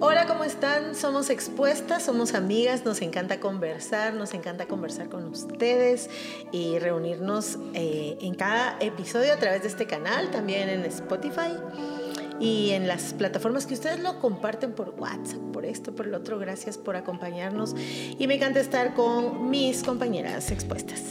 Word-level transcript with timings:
Hola, 0.00 0.26
¿cómo 0.28 0.44
están? 0.44 0.94
Somos 0.94 1.28
expuestas, 1.28 2.04
somos 2.04 2.34
amigas, 2.34 2.84
nos 2.84 3.02
encanta 3.02 3.40
conversar, 3.40 4.14
nos 4.14 4.32
encanta 4.32 4.66
conversar 4.66 5.08
con 5.08 5.26
ustedes 5.26 6.08
y 6.52 6.78
reunirnos 6.78 7.58
eh, 7.74 8.16
en 8.20 8.36
cada 8.36 8.76
episodio 8.78 9.32
a 9.32 9.38
través 9.38 9.62
de 9.62 9.68
este 9.68 9.86
canal, 9.88 10.30
también 10.30 10.68
en 10.68 10.84
Spotify 10.84 11.50
y 12.38 12.70
en 12.70 12.86
las 12.86 13.12
plataformas 13.12 13.66
que 13.66 13.74
ustedes 13.74 13.98
lo 13.98 14.20
comparten 14.20 14.72
por 14.72 14.90
WhatsApp, 14.90 15.40
por 15.52 15.64
esto, 15.64 15.92
por 15.92 16.06
lo 16.06 16.18
otro. 16.18 16.38
Gracias 16.38 16.78
por 16.78 16.94
acompañarnos 16.94 17.74
y 17.76 18.24
me 18.28 18.36
encanta 18.36 18.60
estar 18.60 18.94
con 18.94 19.50
mis 19.50 19.82
compañeras 19.82 20.52
expuestas. 20.52 21.02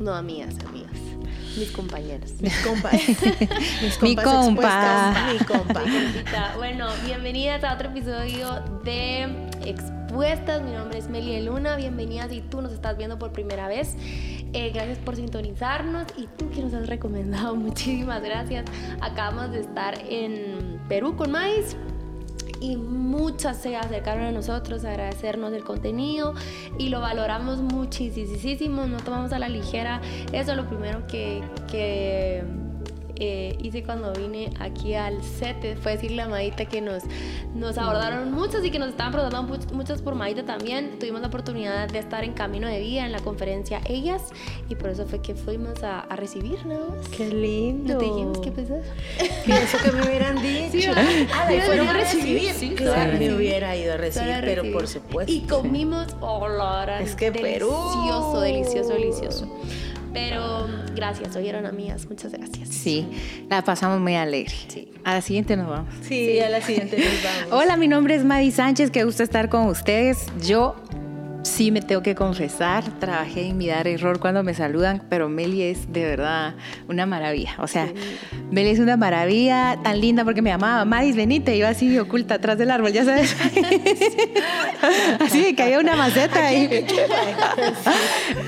No, 0.00 0.14
amigas, 0.14 0.54
amigas. 0.66 1.15
Mis 1.56 1.70
compañeros. 1.70 2.32
Mis 2.40 2.54
compas. 2.58 2.92
mis 2.92 4.02
mi 4.02 4.16
compa. 4.16 5.14
Mi 5.32 5.38
compa. 5.44 5.82
Bueno, 6.56 6.88
bienvenidas 7.04 7.64
a 7.64 7.74
otro 7.74 7.88
episodio 7.88 8.62
de 8.84 9.22
Expuestas. 9.64 10.62
Mi 10.62 10.72
nombre 10.72 10.98
es 10.98 11.08
Melia 11.08 11.40
Luna. 11.40 11.76
Bienvenidas 11.76 12.30
si 12.30 12.42
tú 12.42 12.60
nos 12.60 12.72
estás 12.72 12.98
viendo 12.98 13.18
por 13.18 13.32
primera 13.32 13.68
vez. 13.68 13.96
Eh, 14.52 14.70
gracias 14.74 14.98
por 14.98 15.16
sintonizarnos 15.16 16.06
y 16.16 16.26
tú 16.36 16.50
que 16.50 16.60
nos 16.60 16.74
has 16.74 16.88
recomendado, 16.88 17.54
muchísimas 17.56 18.22
gracias. 18.22 18.66
Acabamos 19.00 19.52
de 19.52 19.60
estar 19.60 19.98
en 20.08 20.80
Perú 20.88 21.16
con 21.16 21.30
Maíz 21.30 21.76
y 22.60 22.76
muchas 22.76 23.58
se 23.58 23.76
acercaron 23.76 24.24
a 24.24 24.32
nosotros 24.32 24.84
a 24.84 24.90
agradecernos 24.90 25.52
el 25.52 25.64
contenido 25.64 26.34
y 26.78 26.88
lo 26.88 27.00
valoramos 27.00 27.58
muchísimo, 27.58 28.86
no 28.86 28.98
tomamos 28.98 29.32
a 29.32 29.38
la 29.38 29.48
ligera. 29.48 30.00
Eso 30.32 30.52
es 30.52 30.56
lo 30.56 30.66
primero 30.68 31.06
que, 31.06 31.42
que 31.70 32.44
eh, 33.18 33.56
hice 33.62 33.82
cuando 33.82 34.12
vine 34.12 34.50
aquí 34.60 34.94
al 34.94 35.22
set 35.22 35.78
fue 35.80 35.92
decirle 35.92 36.22
a 36.22 36.28
Maite 36.28 36.66
que 36.66 36.80
nos, 36.80 37.02
nos 37.54 37.78
abordaron 37.78 38.32
muchos 38.32 38.64
y 38.64 38.70
que 38.70 38.78
nos 38.78 38.90
estaban 38.90 39.12
preguntando 39.12 39.58
muchos 39.72 40.02
por 40.02 40.14
Maite 40.14 40.42
también. 40.42 40.98
Tuvimos 40.98 41.20
la 41.20 41.28
oportunidad 41.28 41.88
de 41.88 41.98
estar 41.98 42.24
en 42.24 42.32
Camino 42.32 42.68
de 42.68 42.80
Vida 42.80 43.04
en 43.06 43.12
la 43.12 43.20
conferencia 43.20 43.80
Ellas 43.88 44.22
y 44.68 44.74
por 44.74 44.90
eso 44.90 45.06
fue 45.06 45.20
que 45.22 45.34
fuimos 45.34 45.82
a, 45.82 46.00
a 46.00 46.16
recibirnos. 46.16 47.08
Qué 47.16 47.28
lindo. 47.28 47.94
No 47.94 47.98
te 47.98 48.04
dijimos 48.04 48.38
qué 48.40 48.50
pensás. 48.50 48.84
Pienso 49.44 49.78
que 49.78 49.92
me 49.92 50.02
hubieran 50.06 50.42
dicho. 50.42 50.92
Sí, 50.94 51.26
ah, 51.32 51.46
sí, 51.48 51.60
fueron 51.64 51.88
a 51.88 51.92
recibir. 51.92 52.52
Sí, 52.52 52.70
claro. 52.70 53.18
me 53.18 53.34
hubiera 53.34 53.76
ido 53.76 53.94
a 53.94 53.96
recibir, 53.96 54.28
Claro, 54.28 54.46
pero 54.46 54.62
sí. 54.62 54.70
por 54.70 54.88
supuesto. 54.88 55.32
Y 55.32 55.40
comimos, 55.42 56.16
oh, 56.20 56.48
Laura, 56.48 57.00
Es 57.00 57.14
que 57.14 57.32
Perú. 57.32 57.70
Delicioso, 57.70 58.40
delicioso, 58.40 58.88
delicioso. 58.92 59.48
Pero 60.16 60.66
gracias, 60.94 61.36
oyeron 61.36 61.66
amigas, 61.66 62.08
muchas 62.08 62.32
gracias. 62.32 62.70
Sí, 62.70 63.06
la 63.50 63.60
pasamos 63.60 64.00
muy 64.00 64.14
alegre. 64.14 64.54
Sí. 64.68 64.88
A 65.04 65.12
la 65.12 65.20
siguiente 65.20 65.58
nos 65.58 65.68
vamos. 65.68 65.94
Sí, 66.00 66.40
a 66.40 66.48
la 66.48 66.62
siguiente 66.62 66.96
nos 66.96 67.22
vamos. 67.22 67.52
Hola, 67.62 67.76
mi 67.76 67.86
nombre 67.86 68.14
es 68.14 68.24
Madi 68.24 68.50
Sánchez, 68.50 68.90
qué 68.90 69.04
gusto 69.04 69.22
estar 69.22 69.50
con 69.50 69.66
ustedes. 69.66 70.26
Yo 70.42 70.74
sí 71.46 71.70
me 71.70 71.80
tengo 71.80 72.02
que 72.02 72.14
confesar, 72.14 72.84
trabajé 72.98 73.46
en 73.48 73.56
mi 73.56 73.68
dar 73.68 73.86
error 73.86 74.18
cuando 74.18 74.42
me 74.42 74.52
saludan, 74.52 75.02
pero 75.08 75.28
Meli 75.28 75.62
es 75.62 75.92
de 75.92 76.04
verdad 76.04 76.54
una 76.88 77.06
maravilla. 77.06 77.54
O 77.58 77.66
sea, 77.66 77.88
Meli 78.50 78.70
es 78.70 78.78
una 78.78 78.96
maravilla 78.96 79.78
tan 79.82 80.00
linda 80.00 80.24
porque 80.24 80.42
me 80.42 80.50
llamaba 80.50 80.84
Madis, 80.84 81.16
venite, 81.16 81.56
iba 81.56 81.68
así 81.68 81.98
oculta 81.98 82.34
atrás 82.34 82.58
del 82.58 82.70
árbol, 82.70 82.92
ya 82.92 83.04
sabes. 83.04 83.36
así 85.20 85.42
que 85.42 85.54
caía 85.54 85.78
una 85.78 85.96
maceta 85.96 86.52
y 86.52 86.84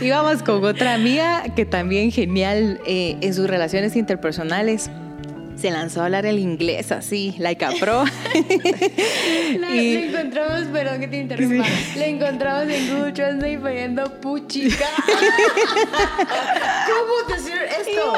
íbamos 0.02 0.42
con 0.42 0.64
otra 0.64 0.94
amiga 0.94 1.44
que 1.55 1.64
también 1.64 2.10
genial 2.10 2.80
eh, 2.84 3.16
en 3.20 3.33
sus 3.33 3.48
relaciones 3.48 3.96
interpersonales. 3.96 4.90
Se 5.61 5.70
lanzó 5.73 6.03
a 6.03 6.05
hablar 6.05 6.25
el 6.25 6.39
inglés 6.39 6.92
así, 6.92 7.34
like 7.39 7.64
a 7.64 7.70
pro. 7.81 8.05
La, 9.59 9.75
Y- 9.75 9.95
Le 9.95 10.06
encontramos, 10.09 10.69
perdón 10.73 11.01
que 11.01 11.09
te 11.09 11.19
interrumpa, 11.19 11.64
le 11.97 12.09
encontramos 12.09 12.69
en 12.73 12.89
Google 12.95 13.12
Translate 13.12 13.59
poniendo 13.59 14.20
puchica. 14.20 14.86
¿Cómo 16.86 17.35
decir 17.36 17.55
esto? 17.80 18.13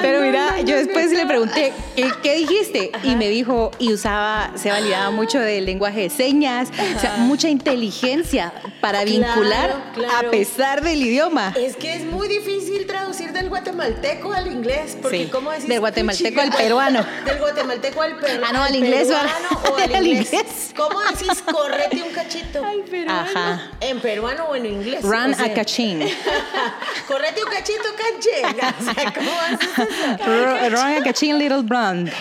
Pero 0.00 0.20
mira, 0.22 0.60
yo 0.60 0.76
después 0.76 1.10
le 1.12 1.26
pregunté, 1.26 1.72
¿qué, 1.96 2.10
qué 2.22 2.34
dijiste? 2.36 2.90
Y 3.02 3.16
me 3.16 3.28
dijo, 3.28 3.70
y 3.78 3.92
usaba, 3.92 4.52
se 4.56 4.70
validaba 4.70 5.10
mucho 5.10 5.38
del 5.40 5.64
lenguaje 5.66 6.02
de 6.02 6.10
señas, 6.10 6.68
o 6.96 7.00
sea, 7.00 7.16
mucha 7.18 7.48
inteligencia 7.48 8.52
para 8.80 9.02
Claro, 9.02 9.10
vincular 9.34 9.92
claro. 9.94 10.28
a 10.28 10.30
pesar 10.30 10.82
del 10.82 11.02
idioma. 11.02 11.52
Es 11.58 11.76
que 11.76 11.94
es 11.94 12.04
muy 12.04 12.28
difícil 12.28 12.86
traducir 12.86 13.32
del 13.32 13.48
guatemalteco 13.48 14.32
al 14.32 14.46
inglés, 14.46 14.96
porque 15.00 15.24
Sí, 15.24 15.28
¿cómo 15.30 15.50
decís? 15.50 15.68
del 15.68 15.80
guatemalteco 15.80 16.11
puchica? 16.18 16.42
al 16.42 16.50
peruano. 16.52 17.04
Del 17.24 17.38
guatemalteco 17.38 18.02
al, 18.02 18.16
per- 18.18 18.40
Ah, 18.44 18.52
no, 18.52 18.62
al 18.62 18.68
al 18.68 18.74
inglés 18.76 19.10
al- 19.10 19.26
peruano 19.26 19.60
o 19.72 19.76
al 19.76 19.94
al 19.94 20.06
inglés. 20.06 20.32
inglés. 20.32 20.72
¿Cómo 20.76 21.00
decís 21.00 21.42
correte 21.42 22.02
un 22.02 22.10
cachito? 22.12 22.62
Ay, 22.64 22.82
pero 22.90 23.10
Ajá. 23.12 23.70
¿En 23.80 24.00
peruano 24.00 24.44
o 24.44 24.54
en 24.56 24.66
inglés? 24.66 25.02
Run 25.02 25.32
O 25.32 25.34
sea, 25.34 25.46
a 25.46 25.54
cachín. 25.54 26.00
correte 27.08 27.42
un 27.44 27.50
cachito, 27.50 27.82
canche. 27.96 28.74
O 28.80 28.84
sea, 28.94 29.12
¿cómo 29.12 29.30
haces 29.40 29.78
eso? 29.78 30.24
Ru- 30.24 30.70
Run 30.70 31.00
a 31.00 31.04
cachín, 31.04 31.38
little 31.38 31.62
blonde. 31.62 32.12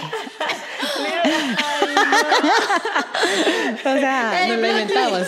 O 3.79 3.97
sea, 3.99 4.45
nos 4.47 4.57
lo 4.59 4.67
inventamos. 4.67 5.27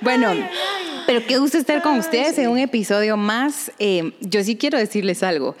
bueno, 0.00 0.48
pero 1.06 1.26
qué 1.26 1.38
gusto 1.38 1.58
estar 1.58 1.82
con 1.82 1.98
ustedes 1.98 2.38
en 2.38 2.48
un 2.48 2.58
episodio 2.58 3.16
más. 3.16 3.70
Eh, 3.78 4.12
yo 4.20 4.42
sí 4.44 4.56
quiero 4.56 4.78
decirles 4.78 5.22
algo. 5.22 5.56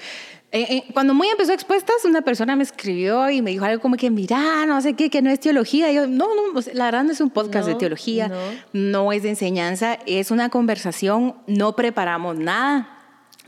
Eh, 0.56 0.66
eh, 0.70 0.84
cuando 0.92 1.14
muy 1.14 1.26
empezó 1.26 1.52
Expuestas, 1.52 2.04
una 2.04 2.22
persona 2.22 2.54
me 2.54 2.62
escribió 2.62 3.28
y 3.28 3.42
me 3.42 3.50
dijo 3.50 3.64
algo 3.64 3.82
como 3.82 3.96
que, 3.96 4.08
mira, 4.08 4.64
no 4.66 4.80
sé 4.80 4.94
qué, 4.94 5.10
que 5.10 5.20
no 5.20 5.28
es 5.30 5.40
teología. 5.40 5.90
Y 5.90 5.96
yo, 5.96 6.06
no, 6.06 6.28
no, 6.28 6.60
la 6.74 6.84
verdad 6.84 7.02
no 7.02 7.10
es 7.10 7.20
un 7.20 7.30
podcast 7.30 7.66
No, 7.66 7.74
de 7.74 7.80
teología, 7.80 8.28
no. 8.28 8.36
no 8.72 9.12
es 9.12 9.24
de 9.24 9.30
enseñanza, 9.30 9.98
es 10.06 10.30
una 10.30 10.50
conversación, 10.50 11.34
no 11.48 11.74
preparamos 11.74 12.38
nada. 12.38 12.88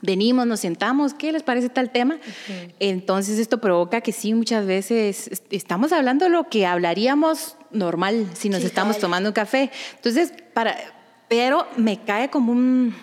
Venimos, 0.03 0.49
nos 0.49 0.59
sentamos, 0.61 1.15
¿qué 1.15 1.31
les 1.31 1.45
parece 1.45 1.69
tal 1.69 1.91
tema? 1.93 2.19
Entonces 2.81 3.39
esto 3.39 3.61
provoca 3.61 4.01
que 4.01 4.11
sí, 4.11 4.35
muchas 4.35 4.67
veces 4.67 5.29
est- 5.29 5.53
estamos 5.53 5.93
hablando 5.93 6.29
lo 6.29 6.49
que 6.49 6.67
hablaríamos 6.67 7.57
normal 7.71 8.27
si 8.35 8.49
nos 8.49 8.61
Sí, 8.63 8.67
estamos 8.67 8.99
tomando 8.99 9.29
un 9.31 9.33
café. 9.33 9.71
Entonces, 9.95 10.33
para, 10.53 10.77
pero 11.29 11.67
me 11.77 12.01
cae 12.03 12.31
como 12.31 12.51
un- 12.53 12.95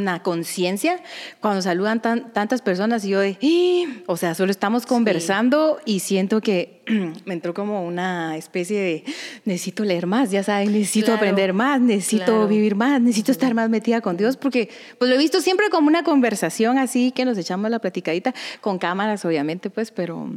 una 0.00 0.22
conciencia 0.22 1.00
cuando 1.40 1.62
saludan 1.62 2.00
tan- 2.02 2.32
tantas 2.32 2.62
personas 2.62 3.04
y 3.04 3.10
yo 3.10 3.20
de, 3.20 3.36
"Ih", 3.40 4.02
o 4.06 4.16
sea, 4.16 4.34
solo 4.34 4.50
estamos 4.50 4.86
conversando 4.86 5.78
y 5.84 6.00
siento 6.00 6.40
que 6.40 6.82
me 7.26 7.34
entró 7.34 7.52
como 7.54 7.84
una 7.84 8.36
especie 8.36 8.80
de, 8.80 9.04
necesito 9.44 9.84
leer 9.84 10.06
más, 10.06 10.30
ya 10.30 10.42
saben, 10.42 10.72
necesito 10.72 11.06
Claro, 11.06 11.18
aprender 11.18 11.52
más, 11.52 11.80
necesito 11.80 12.24
claro. 12.24 12.48
vivir 12.48 12.74
más, 12.74 13.00
necesito 13.00 13.32
estar 13.32 13.54
más 13.54 13.68
metida 13.68 14.00
con 14.00 14.16
Dios, 14.16 14.36
porque 14.36 14.70
pues 14.98 15.08
lo 15.08 15.14
he 15.14 15.18
visto 15.18 15.40
siempre 15.40 15.68
como 15.70 15.88
una 15.88 16.02
conversación 16.02 16.78
así 16.78 17.12
que 17.12 17.24
nos 17.24 17.36
echamos 17.38 17.70
la 17.70 17.78
platicadita, 17.78 18.34
con 18.60 18.78
cámaras 18.78 19.24
obviamente, 19.24 19.70
pues, 19.70 19.90
pero... 19.90 20.28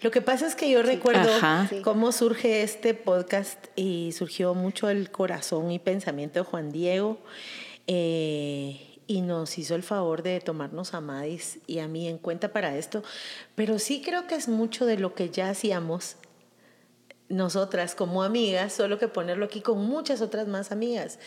Lo 0.00 0.10
que 0.10 0.20
pasa 0.20 0.46
es 0.46 0.56
que 0.56 0.68
yo 0.70 0.82
recuerdo 0.82 1.30
Ajá. 1.36 1.68
Cómo 1.84 2.10
surge 2.12 2.62
este 2.62 2.92
podcast 2.94 3.66
y 3.76 4.10
surgió 4.12 4.54
mucho 4.54 4.88
el 4.88 5.10
corazón 5.10 5.70
y 5.70 5.78
pensamiento 5.78 6.40
de 6.40 6.44
Juan 6.44 6.72
Diego 6.72 7.18
eh, 7.86 8.98
y 9.06 9.22
nos 9.22 9.58
hizo 9.58 9.74
el 9.74 9.82
favor 9.82 10.22
de 10.22 10.40
tomarnos 10.40 10.94
a 10.94 11.00
Madis 11.00 11.58
y 11.66 11.80
a 11.80 11.88
mí 11.88 12.06
en 12.06 12.18
cuenta 12.18 12.52
para 12.52 12.76
esto, 12.76 13.02
pero 13.56 13.78
sí 13.78 14.02
creo 14.02 14.26
que 14.26 14.36
es 14.36 14.48
mucho 14.48 14.86
de 14.86 14.98
lo 14.98 15.14
que 15.14 15.30
ya 15.30 15.50
hacíamos 15.50 16.16
nosotras 17.28 17.94
como 17.94 18.22
amigas, 18.22 18.72
solo 18.72 18.98
que 18.98 19.08
ponerlo 19.08 19.46
aquí 19.46 19.62
con 19.62 19.78
muchas 19.78 20.20
otras 20.20 20.46
más 20.46 20.72
amigas. 20.72 21.18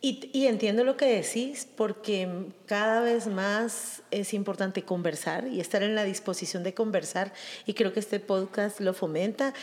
Y, 0.00 0.30
y 0.32 0.48
entiendo 0.48 0.82
lo 0.82 0.96
que 0.96 1.06
decís, 1.06 1.68
porque 1.76 2.48
cada 2.66 3.02
vez 3.02 3.28
más 3.28 4.02
es 4.10 4.34
importante 4.34 4.82
conversar 4.82 5.46
y 5.46 5.60
estar 5.60 5.84
en 5.84 5.94
la 5.94 6.02
disposición 6.02 6.64
de 6.64 6.74
conversar, 6.74 7.32
y 7.66 7.74
creo 7.74 7.92
que 7.92 8.00
este 8.00 8.18
podcast 8.18 8.80
lo 8.80 8.94
fomenta. 8.94 9.54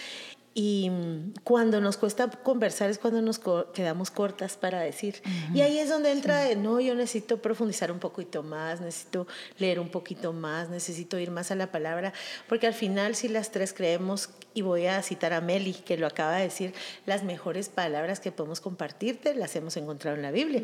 Y 0.55 0.89
mm, 0.89 1.33
cuando 1.44 1.79
nos 1.79 1.97
cuesta 1.97 2.29
conversar 2.29 2.89
es 2.89 2.97
cuando 2.97 3.21
nos 3.21 3.38
co- 3.39 3.71
quedamos 3.71 4.09
cortas 4.12 4.57
para 4.57 4.79
decir. 4.81 5.21
Y 5.53 5.62
ahí 5.62 5.77
es 5.79 5.89
donde 5.89 6.12
entra, 6.12 6.39
de, 6.41 6.56
no, 6.56 6.79
yo 6.79 6.95
necesito 6.95 7.38
profundizar 7.41 7.91
un 7.91 8.00
poquito 8.00 8.41
más, 8.44 8.81
necesito 8.81 9.27
leer 9.59 9.79
un 9.79 9.89
poquito 9.89 10.33
más, 10.33 10.69
necesito 10.69 11.19
ir 11.19 11.29
más 11.31 11.51
a 11.51 11.56
la 11.56 11.71
palabra, 11.71 12.13
porque 12.47 12.68
al 12.68 12.74
final 12.74 13.15
si 13.15 13.27
las 13.29 13.51
tres 13.51 13.74
creemos, 13.74 14.29
y 14.59 14.61
voy 14.61 14.88
a 14.88 15.01
citar 15.01 15.31
a 15.31 15.39
Meli, 15.39 15.71
que 15.73 15.97
lo 15.97 16.06
acaba 16.06 16.35
de 16.35 16.44
decir, 16.44 16.73
las 17.06 17.23
mejores 17.23 17.69
palabras 17.69 18.19
que 18.19 18.33
podemos 18.33 18.59
compartirte 18.59 19.33
las 19.33 19.56
hemos 19.56 19.77
encontrado 19.77 20.17
en 20.17 20.21
la 20.21 20.31
Biblia. 20.31 20.61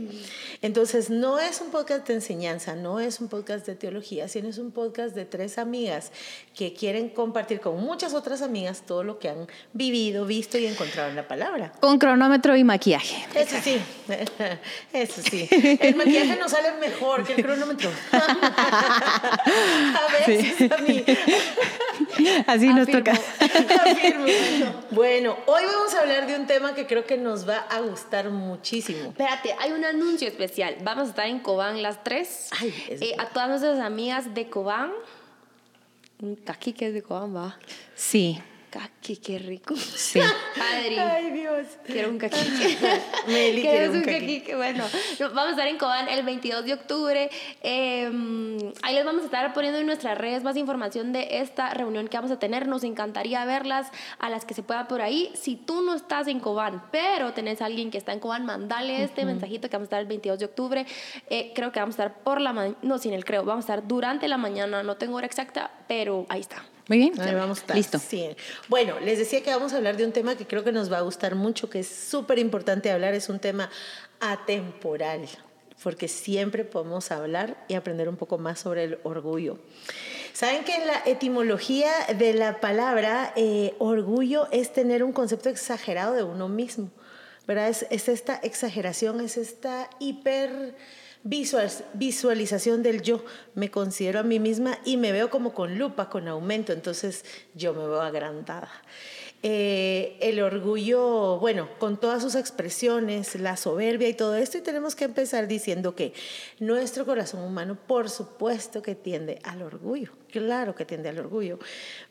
Entonces, 0.62 1.10
no 1.10 1.40
es 1.40 1.62
un 1.62 1.72
podcast 1.72 2.06
de 2.06 2.16
enseñanza, 2.16 2.76
no 2.76 3.00
es 3.00 3.22
un 3.22 3.30
podcast 3.30 3.66
de 3.66 3.76
teología, 3.76 4.28
sino 4.28 4.50
es 4.50 4.58
un 4.58 4.72
podcast 4.72 5.16
de 5.16 5.24
tres 5.24 5.58
amigas 5.58 6.12
que 6.54 6.74
quieren 6.74 7.08
compartir 7.08 7.62
con 7.62 7.82
muchas 7.82 8.14
otras 8.14 8.42
amigas 8.42 8.82
todo 8.86 9.06
lo 9.06 9.18
que 9.18 9.30
han 9.30 9.48
vivido, 9.72 10.26
visto 10.26 10.58
y 10.58 10.66
encontrado 10.66 11.08
en 11.08 11.16
la 11.16 11.30
palabra. 11.30 11.72
Con 11.80 11.98
cronómetro 11.98 12.58
y 12.58 12.66
maquillaje. 12.66 13.26
Eso 13.34 13.56
sí, 13.64 13.80
eso 14.92 15.22
sí. 15.22 15.48
El 15.80 15.96
maquillaje 15.98 16.36
nos 16.38 16.52
sale 16.52 16.74
mejor 16.82 17.24
que 17.26 17.36
el 17.36 17.44
cronómetro. 17.46 17.90
a 18.12 19.48
veces 20.28 20.70
a 20.70 20.78
mí. 20.80 21.02
Así 22.46 22.68
nos 22.68 22.90
Afirmo. 22.90 23.04
toca. 23.04 23.14
Bueno, 24.92 25.38
hoy 25.46 25.64
vamos 25.66 25.94
a 25.94 26.02
hablar 26.02 26.28
de 26.28 26.36
un 26.36 26.48
tema 26.48 26.74
que 26.74 26.88
creo 26.88 27.06
que 27.06 27.18
nos 27.18 27.48
va 27.48 27.58
a 27.58 27.82
gustar 27.82 28.30
muchísimo. 28.30 29.10
Espérate, 29.10 29.56
hay 29.60 29.72
un 29.72 29.84
anuncio 29.86 30.28
especial. 30.28 30.78
Vamos 30.84 31.08
a 31.08 31.10
estar 31.12 31.28
en 31.28 31.40
Cobán 31.40 31.82
las 31.82 32.04
tres. 32.04 32.50
Ay, 32.60 32.74
es 32.90 33.02
Eh, 33.02 33.16
a 33.18 33.28
todas 33.30 33.50
nuestras 33.50 33.80
amigas 33.80 34.34
de 34.34 34.50
Cobán. 34.50 34.92
Un 36.22 36.36
caqui 36.36 36.74
que 36.74 36.88
es 36.88 36.94
de 36.94 37.02
Cobán, 37.02 37.36
va. 37.36 37.58
Sí, 37.96 38.40
Caqui, 38.76 39.16
qué 39.16 39.40
rico. 39.40 39.74
sí. 39.78 40.20
Padre. 40.58 41.00
Ay, 41.00 41.32
Dios. 41.32 41.66
Quiero 41.86 42.10
un 42.10 42.18
caqui. 42.18 42.38
Meli 43.28 43.62
¿Quieres 43.62 43.92
un 43.92 43.98
un 43.98 44.04
caqui. 44.04 44.44
Bueno, 44.54 44.84
no, 45.18 45.30
vamos 45.30 45.48
a 45.48 45.52
estar 45.52 45.68
en 45.68 45.78
Cobán 45.78 46.10
el 46.10 46.26
22 46.26 46.66
de 46.66 46.74
octubre. 46.74 47.30
Eh, 47.64 48.74
ahí 48.84 48.96
les 48.96 49.06
vamos 49.06 49.22
a 49.22 49.26
estar 49.28 49.54
poniendo 49.54 49.80
en 49.80 49.86
nuestras 49.86 50.18
redes 50.18 50.44
más 50.44 50.58
información 50.58 51.14
de 51.14 51.40
esta 51.40 51.70
reunión 51.70 52.10
que 52.10 52.18
vamos 52.18 52.32
a 52.32 52.38
tener. 52.38 52.68
Nos 52.68 52.84
encantaría 52.84 53.46
verlas 53.46 53.90
a 54.20 54.30
las 54.30 54.44
que 54.44 54.54
se 54.54 54.62
pueda 54.62 54.90
por 54.90 55.02
ahí. 55.02 55.32
Si 55.36 55.56
tú 55.56 55.80
no 55.80 55.94
estás 55.94 56.28
en 56.28 56.42
Cobán, 56.42 56.84
pero 56.92 57.32
tenés 57.32 57.62
a 57.62 57.68
alguien 57.68 57.92
que 57.92 57.98
está 57.98 58.12
en 58.12 58.20
Cobán, 58.20 58.46
mandale 58.46 59.04
este 59.04 59.24
mensajito 59.24 59.70
que 59.70 59.78
vamos 59.78 59.86
a 59.86 59.88
estar 59.88 60.02
el 60.02 60.08
22 60.08 60.40
de 60.40 60.46
octubre. 60.46 60.86
Eh, 61.30 61.54
creo 61.56 61.72
que 61.72 61.80
vamos 61.80 61.98
a 61.98 62.04
estar 62.04 62.24
por 62.24 62.42
la 62.42 62.52
mañana, 62.52 62.78
no, 62.82 62.98
sin 62.98 63.14
el 63.14 63.24
creo, 63.24 63.46
vamos 63.46 63.64
a 63.64 63.74
estar 63.74 63.88
durante 63.88 64.28
la 64.28 64.36
mañana. 64.36 64.84
No 64.84 64.98
tengo 64.98 65.16
hora 65.16 65.28
exacta, 65.28 65.72
pero 65.88 66.26
ahí 66.28 66.42
está. 66.42 66.66
Muy 66.88 66.98
bien. 67.00 67.20
Ahí 67.20 67.34
vamos 67.34 67.64
a. 67.68 67.74
Listo. 67.74 68.00
Sí. 68.00 68.30
Bueno, 68.68 69.00
les 69.00 69.18
decía 69.18 69.42
que 69.42 69.50
vamos 69.50 69.74
a 69.74 69.78
hablar 69.78 69.98
de 69.98 70.06
un 70.06 70.12
tema 70.12 70.36
que 70.36 70.46
creo 70.46 70.64
que 70.64 70.72
nos 70.72 70.92
va 70.92 71.00
a 71.00 71.02
gustar 71.02 71.36
mucho, 71.36 71.70
que 71.70 71.80
es 71.80 71.88
súper 71.88 72.38
importante 72.38 72.92
hablar, 72.92 73.14
es 73.14 73.30
un 73.30 73.40
tema 73.40 73.70
atemporal, 74.20 75.28
porque 75.82 76.08
siempre 76.08 76.64
podemos 76.64 77.12
hablar 77.12 77.58
y 77.68 77.74
aprender 77.74 78.08
un 78.08 78.18
poco 78.18 78.38
más 78.38 78.60
sobre 78.60 78.84
el 78.84 79.00
orgullo. 79.04 79.58
Saben 80.34 80.64
que 80.64 80.76
en 80.76 80.86
la 80.86 81.02
etimología 81.06 81.92
de 82.18 82.34
la 82.34 82.60
palabra 82.60 83.34
eh, 83.36 83.74
orgullo 83.80 84.48
es 84.52 84.74
tener 84.74 85.04
un 85.04 85.14
concepto 85.14 85.50
exagerado 85.50 86.14
de 86.14 86.24
uno 86.24 86.50
mismo, 86.50 86.92
¿verdad? 87.48 87.70
Es, 87.70 87.88
es 87.90 88.10
esta 88.10 88.36
exageración, 88.44 89.22
es 89.22 89.38
esta 89.38 89.90
hiper 90.00 90.76
visualización 91.26 92.84
del 92.84 93.02
yo. 93.02 93.26
Me 93.56 93.72
considero 93.72 94.20
a 94.20 94.24
mí 94.24 94.40
misma 94.40 94.78
y 94.86 94.98
me 94.98 95.12
veo 95.12 95.30
como 95.30 95.54
con 95.54 95.78
lupa, 95.78 96.10
con 96.10 96.28
aumento, 96.28 96.72
entonces 96.72 97.26
yo 97.56 97.74
me 97.74 97.80
veo 97.80 98.02
agrandada. 98.02 98.70
Eh, 99.48 100.18
el 100.22 100.42
orgullo, 100.42 101.38
bueno, 101.38 101.70
con 101.78 102.00
todas 102.00 102.24
sus 102.24 102.34
expresiones, 102.34 103.36
la 103.36 103.58
soberbia 103.58 104.10
y 104.10 104.16
todo 104.16 104.34
esto, 104.34 104.58
y 104.58 104.62
tenemos 104.62 104.96
que 104.96 105.04
empezar 105.06 105.48
diciendo 105.48 105.94
que 105.94 106.14
nuestro 106.58 107.06
corazón 107.06 107.44
humano, 107.44 107.78
por 107.86 108.10
supuesto 108.10 108.82
que 108.82 108.96
tiende 108.96 109.40
al 109.44 109.62
orgullo, 109.62 110.14
claro 110.32 110.74
que 110.74 110.84
tiende 110.84 111.10
al 111.10 111.20
orgullo. 111.20 111.60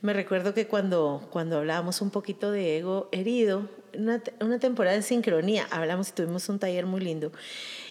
Me 0.01 0.13
recuerdo 0.13 0.55
que 0.55 0.69
cuando, 0.69 1.27
cuando 1.33 1.59
hablábamos 1.59 2.01
un 2.03 2.11
poquito 2.11 2.53
de 2.53 2.79
ego 2.79 3.09
herido, 3.11 3.69
una, 3.99 4.23
una 4.41 4.61
temporada 4.61 4.95
en 4.95 5.03
sincronía, 5.03 5.67
hablamos 5.73 6.11
y 6.11 6.13
tuvimos 6.13 6.49
un 6.49 6.61
taller 6.61 6.87
muy 6.87 7.01
lindo, 7.01 7.33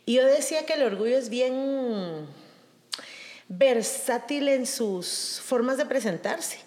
y 0.05 0.13
yo 0.13 0.25
decía 0.25 0.65
que 0.65 0.75
el 0.75 0.83
orgullo 0.83 1.17
es 1.17 1.27
bien 1.27 2.27
versátil 3.49 4.47
en 4.47 4.65
sus 4.65 5.41
formas 5.43 5.75
de 5.75 5.85
presentarse, 5.85 6.59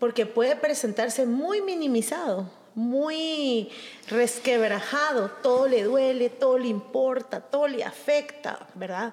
porque 0.00 0.24
puede 0.26 0.56
presentarse 0.56 1.26
muy 1.26 1.60
minimizado, 1.60 2.50
muy 2.74 3.68
resquebrajado, 4.08 5.30
todo 5.42 5.68
le 5.68 5.84
duele, 5.84 6.30
todo 6.30 6.58
le 6.58 6.68
importa, 6.68 7.40
todo 7.40 7.68
le 7.68 7.84
afecta, 7.84 8.66
¿verdad? 8.74 9.12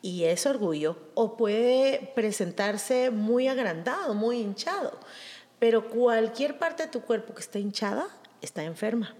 Y 0.00 0.24
es 0.24 0.46
orgullo, 0.46 0.96
o 1.14 1.36
puede 1.36 2.12
presentarse 2.14 3.10
muy 3.10 3.48
agrandado, 3.48 4.14
muy 4.14 4.38
hinchado, 4.38 4.98
pero 5.58 5.90
cualquier 5.90 6.56
parte 6.56 6.84
de 6.84 6.88
tu 6.88 7.00
cuerpo 7.00 7.34
que 7.34 7.40
esté 7.40 7.58
hinchada 7.58 8.06
está 8.40 8.62
enferma. 8.62 9.16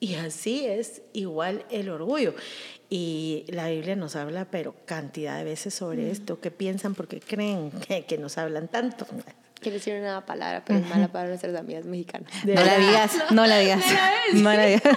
Y 0.00 0.16
así 0.16 0.66
es 0.66 1.00
igual 1.14 1.64
el 1.70 1.88
orgullo. 1.88 2.34
Y 2.90 3.44
la 3.48 3.70
Biblia 3.70 3.96
nos 3.96 4.14
habla, 4.14 4.44
pero 4.50 4.74
cantidad 4.84 5.38
de 5.38 5.44
veces 5.44 5.72
sobre 5.72 6.10
esto. 6.10 6.38
¿Qué 6.38 6.50
piensan? 6.50 6.94
Porque 6.94 7.18
creen 7.18 7.70
que, 7.70 8.04
que 8.04 8.18
nos 8.18 8.36
hablan 8.36 8.68
tanto. 8.68 9.06
Quiero 9.60 9.78
decir 9.78 9.94
una 9.94 10.24
palabra, 10.24 10.62
pero 10.64 10.78
es 10.80 10.86
mala 10.88 11.08
para 11.08 11.28
nuestras 11.28 11.54
amigas 11.56 11.84
mexicanas. 11.86 12.30
De 12.44 12.54
No 12.54 12.64
la 12.64 12.78
digas, 12.78 13.12
no 13.30 13.46
la 13.46 13.58
digas. 13.58 13.84
No 14.34 14.52
la 14.52 14.66
digas. 14.66 14.82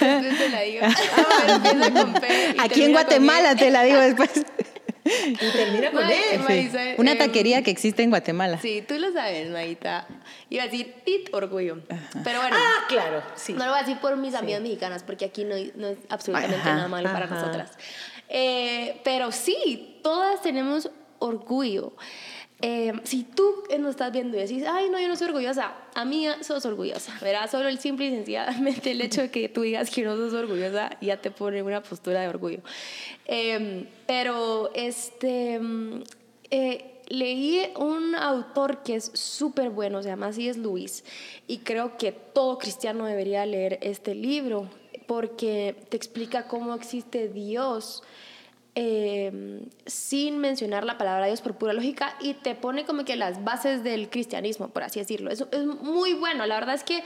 No 0.00 0.20
me 0.22 0.48
la 0.48 0.66
y 0.66 0.78
Aquí 2.58 2.82
en 2.82 2.92
Guatemala 2.92 3.54
te 3.56 3.70
la 3.70 3.82
digo 3.84 4.00
después. 4.00 4.30
Y 5.04 5.34
termina 5.34 5.90
con. 5.90 6.02
Una 6.98 7.12
Em, 7.12 7.18
taquería 7.18 7.62
que 7.62 7.70
existe 7.70 8.02
en 8.02 8.10
Guatemala. 8.10 8.58
Sí, 8.60 8.84
tú 8.86 8.98
lo 8.98 9.12
sabes, 9.12 9.50
Maita. 9.50 10.06
Iba 10.48 10.62
a 10.64 10.66
decir 10.66 10.94
tit 11.04 11.28
orgullo. 11.32 11.80
Pero 12.24 12.40
bueno. 12.40 12.56
Ah, 12.58 12.84
claro, 12.88 13.22
sí. 13.34 13.52
No 13.52 13.64
lo 13.64 13.72
voy 13.72 13.80
a 13.80 13.82
decir 13.82 13.98
por 14.00 14.16
mis 14.16 14.34
amigas 14.34 14.60
mexicanas, 14.60 15.02
porque 15.02 15.24
aquí 15.24 15.44
no, 15.44 15.56
no 15.76 15.88
es 15.88 15.98
absolutamente 16.08 16.56
Ajá, 16.56 16.74
nada 16.74 16.88
malo 16.88 17.12
para 17.12 17.24
ajá. 17.26 17.34
nosotras. 17.34 17.70
Eh, 18.28 19.00
pero 19.04 19.32
sí, 19.32 19.98
todas 20.02 20.40
tenemos 20.40 20.88
orgullo. 21.22 21.92
Eh, 22.64 22.92
si 23.02 23.24
tú 23.24 23.64
no 23.80 23.88
estás 23.88 24.12
viendo 24.12 24.36
y 24.36 24.40
decís, 24.40 24.64
ay, 24.68 24.88
no, 24.88 25.00
yo 25.00 25.08
no 25.08 25.16
soy 25.16 25.28
orgullosa, 25.28 25.74
amiga, 25.94 26.44
sos 26.44 26.64
orgullosa, 26.64 27.12
¿verdad? 27.20 27.50
Solo 27.50 27.68
el 27.68 27.80
simple 27.80 28.06
y 28.06 28.10
sencillamente 28.10 28.92
el 28.92 29.00
hecho 29.00 29.22
de 29.22 29.30
que 29.32 29.48
tú 29.48 29.62
digas 29.62 29.90
que 29.90 30.02
no 30.02 30.16
sos 30.16 30.32
orgullosa 30.32 30.96
ya 31.00 31.16
te 31.20 31.32
pone 31.32 31.60
una 31.62 31.82
postura 31.82 32.20
de 32.20 32.28
orgullo. 32.28 32.60
Eh, 33.26 33.88
pero, 34.06 34.70
este, 34.74 35.58
mm, 35.58 36.02
eh, 36.50 36.92
leí 37.08 37.68
un 37.76 38.14
autor 38.14 38.84
que 38.84 38.94
es 38.94 39.10
súper 39.12 39.70
bueno, 39.70 40.00
se 40.02 40.10
llama 40.10 40.28
así 40.28 40.48
es 40.48 40.56
Luis, 40.56 41.04
y 41.48 41.58
creo 41.58 41.96
que 41.98 42.12
todo 42.12 42.58
cristiano 42.58 43.06
debería 43.06 43.44
leer 43.44 43.80
este 43.82 44.14
libro 44.14 44.70
porque 45.06 45.74
te 45.88 45.96
explica 45.96 46.46
cómo 46.46 46.74
existe 46.74 47.28
Dios 47.28 48.02
eh, 48.74 49.60
sin 49.86 50.38
mencionar 50.38 50.84
la 50.84 50.96
palabra 50.96 51.26
Dios 51.26 51.40
por 51.40 51.56
pura 51.56 51.72
lógica 51.72 52.16
y 52.20 52.34
te 52.34 52.54
pone 52.54 52.84
como 52.84 53.04
que 53.04 53.16
las 53.16 53.44
bases 53.44 53.82
del 53.84 54.08
cristianismo, 54.08 54.68
por 54.68 54.82
así 54.82 55.00
decirlo. 55.00 55.30
Es, 55.30 55.44
es 55.52 55.66
muy 55.66 56.14
bueno, 56.14 56.46
la 56.46 56.54
verdad 56.54 56.74
es 56.74 56.84
que 56.84 57.02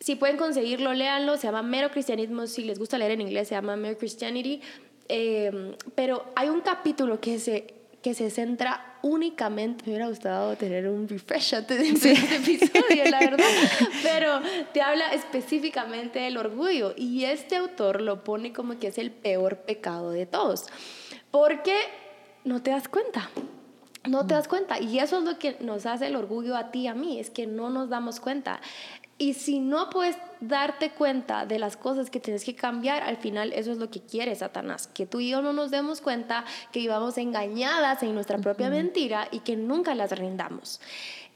si 0.00 0.16
pueden 0.16 0.36
conseguirlo, 0.36 0.92
léanlo, 0.94 1.36
se 1.36 1.46
llama 1.46 1.62
Mero 1.62 1.90
Cristianismo, 1.90 2.46
si 2.46 2.64
les 2.64 2.78
gusta 2.78 2.98
leer 2.98 3.12
en 3.12 3.20
inglés, 3.20 3.48
se 3.48 3.54
llama 3.54 3.76
Mere 3.76 3.96
Christianity, 3.96 4.60
Eh, 5.08 5.76
pero 5.94 6.24
hay 6.36 6.48
un 6.48 6.60
capítulo 6.62 7.20
que 7.20 7.38
se, 7.38 7.74
que 8.02 8.14
se 8.14 8.30
centra 8.30 8.96
únicamente, 9.02 9.84
me 9.84 9.92
hubiera 9.92 10.08
gustado 10.08 10.56
tener 10.56 10.88
un 10.88 11.08
refresh 11.08 11.54
antes 11.54 11.78
de 11.78 11.88
este 11.88 12.36
episodio, 12.36 13.04
la 13.10 13.20
verdad, 13.20 13.46
pero 14.02 14.40
te 14.72 14.82
habla 14.82 15.12
específicamente 15.12 16.20
del 16.20 16.36
orgullo 16.36 16.94
y 16.96 17.24
este 17.24 17.56
autor 17.56 18.00
lo 18.00 18.24
pone 18.24 18.52
como 18.52 18.78
que 18.78 18.88
es 18.88 18.98
el 18.98 19.10
peor 19.10 19.58
pecado 19.58 20.10
de 20.10 20.26
todos, 20.26 20.66
porque 21.30 21.76
no 22.44 22.62
te 22.62 22.70
das 22.70 22.88
cuenta. 22.88 23.30
No 24.08 24.26
te 24.26 24.34
das 24.34 24.48
cuenta. 24.48 24.80
Y 24.80 24.98
eso 24.98 25.18
es 25.18 25.22
lo 25.22 25.38
que 25.38 25.56
nos 25.60 25.86
hace 25.86 26.08
el 26.08 26.16
orgullo 26.16 26.56
a 26.56 26.72
ti 26.72 26.80
y 26.80 26.86
a 26.88 26.94
mí, 26.94 27.20
es 27.20 27.30
que 27.30 27.46
no 27.46 27.70
nos 27.70 27.88
damos 27.88 28.18
cuenta. 28.18 28.60
Y 29.18 29.34
si 29.34 29.60
no 29.60 29.90
puedes 29.90 30.16
darte 30.40 30.90
cuenta 30.90 31.46
de 31.46 31.58
las 31.58 31.76
cosas 31.76 32.10
que 32.10 32.18
tienes 32.18 32.44
que 32.44 32.56
cambiar, 32.56 33.02
al 33.02 33.16
final 33.16 33.52
eso 33.52 33.70
es 33.70 33.78
lo 33.78 33.90
que 33.90 34.00
quiere 34.00 34.34
Satanás, 34.34 34.88
que 34.88 35.06
tú 35.06 35.20
y 35.20 35.30
yo 35.30 35.42
no 35.42 35.52
nos 35.52 35.70
demos 35.70 36.00
cuenta 36.00 36.44
que 36.72 36.80
vivamos 36.80 37.18
engañadas 37.18 38.02
en 38.02 38.14
nuestra 38.14 38.38
propia 38.38 38.68
mentira 38.70 39.28
y 39.30 39.40
que 39.40 39.56
nunca 39.56 39.94
las 39.94 40.10
rindamos. 40.18 40.80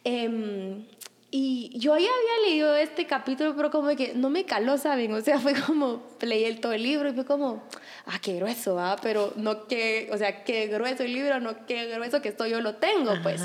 Em, 0.02 0.85
y 1.30 1.71
yo 1.78 1.97
ya 1.97 2.09
había 2.09 2.49
leído 2.49 2.75
este 2.76 3.06
capítulo, 3.06 3.54
pero 3.56 3.71
como 3.71 3.95
que 3.97 4.14
no 4.14 4.30
me 4.30 4.45
caló, 4.45 4.78
¿saben? 4.78 5.12
O 5.12 5.21
sea, 5.21 5.38
fue 5.38 5.54
como, 5.54 6.02
leí 6.21 6.45
el, 6.45 6.61
todo 6.61 6.73
el 6.73 6.83
libro 6.83 7.09
y 7.09 7.12
fue 7.12 7.25
como, 7.25 7.62
ah, 8.06 8.18
qué 8.23 8.35
grueso, 8.37 8.78
¿ah? 8.78 8.97
Pero 9.02 9.33
no 9.37 9.66
que, 9.66 10.09
o 10.12 10.16
sea, 10.16 10.45
qué 10.45 10.68
grueso 10.68 11.02
el 11.02 11.12
libro, 11.12 11.40
no 11.40 11.66
qué 11.66 11.87
grueso 11.87 12.23
que 12.23 12.30
esto 12.30 12.47
yo 12.47 12.61
lo 12.61 12.76
tengo, 12.76 13.12
pues. 13.23 13.42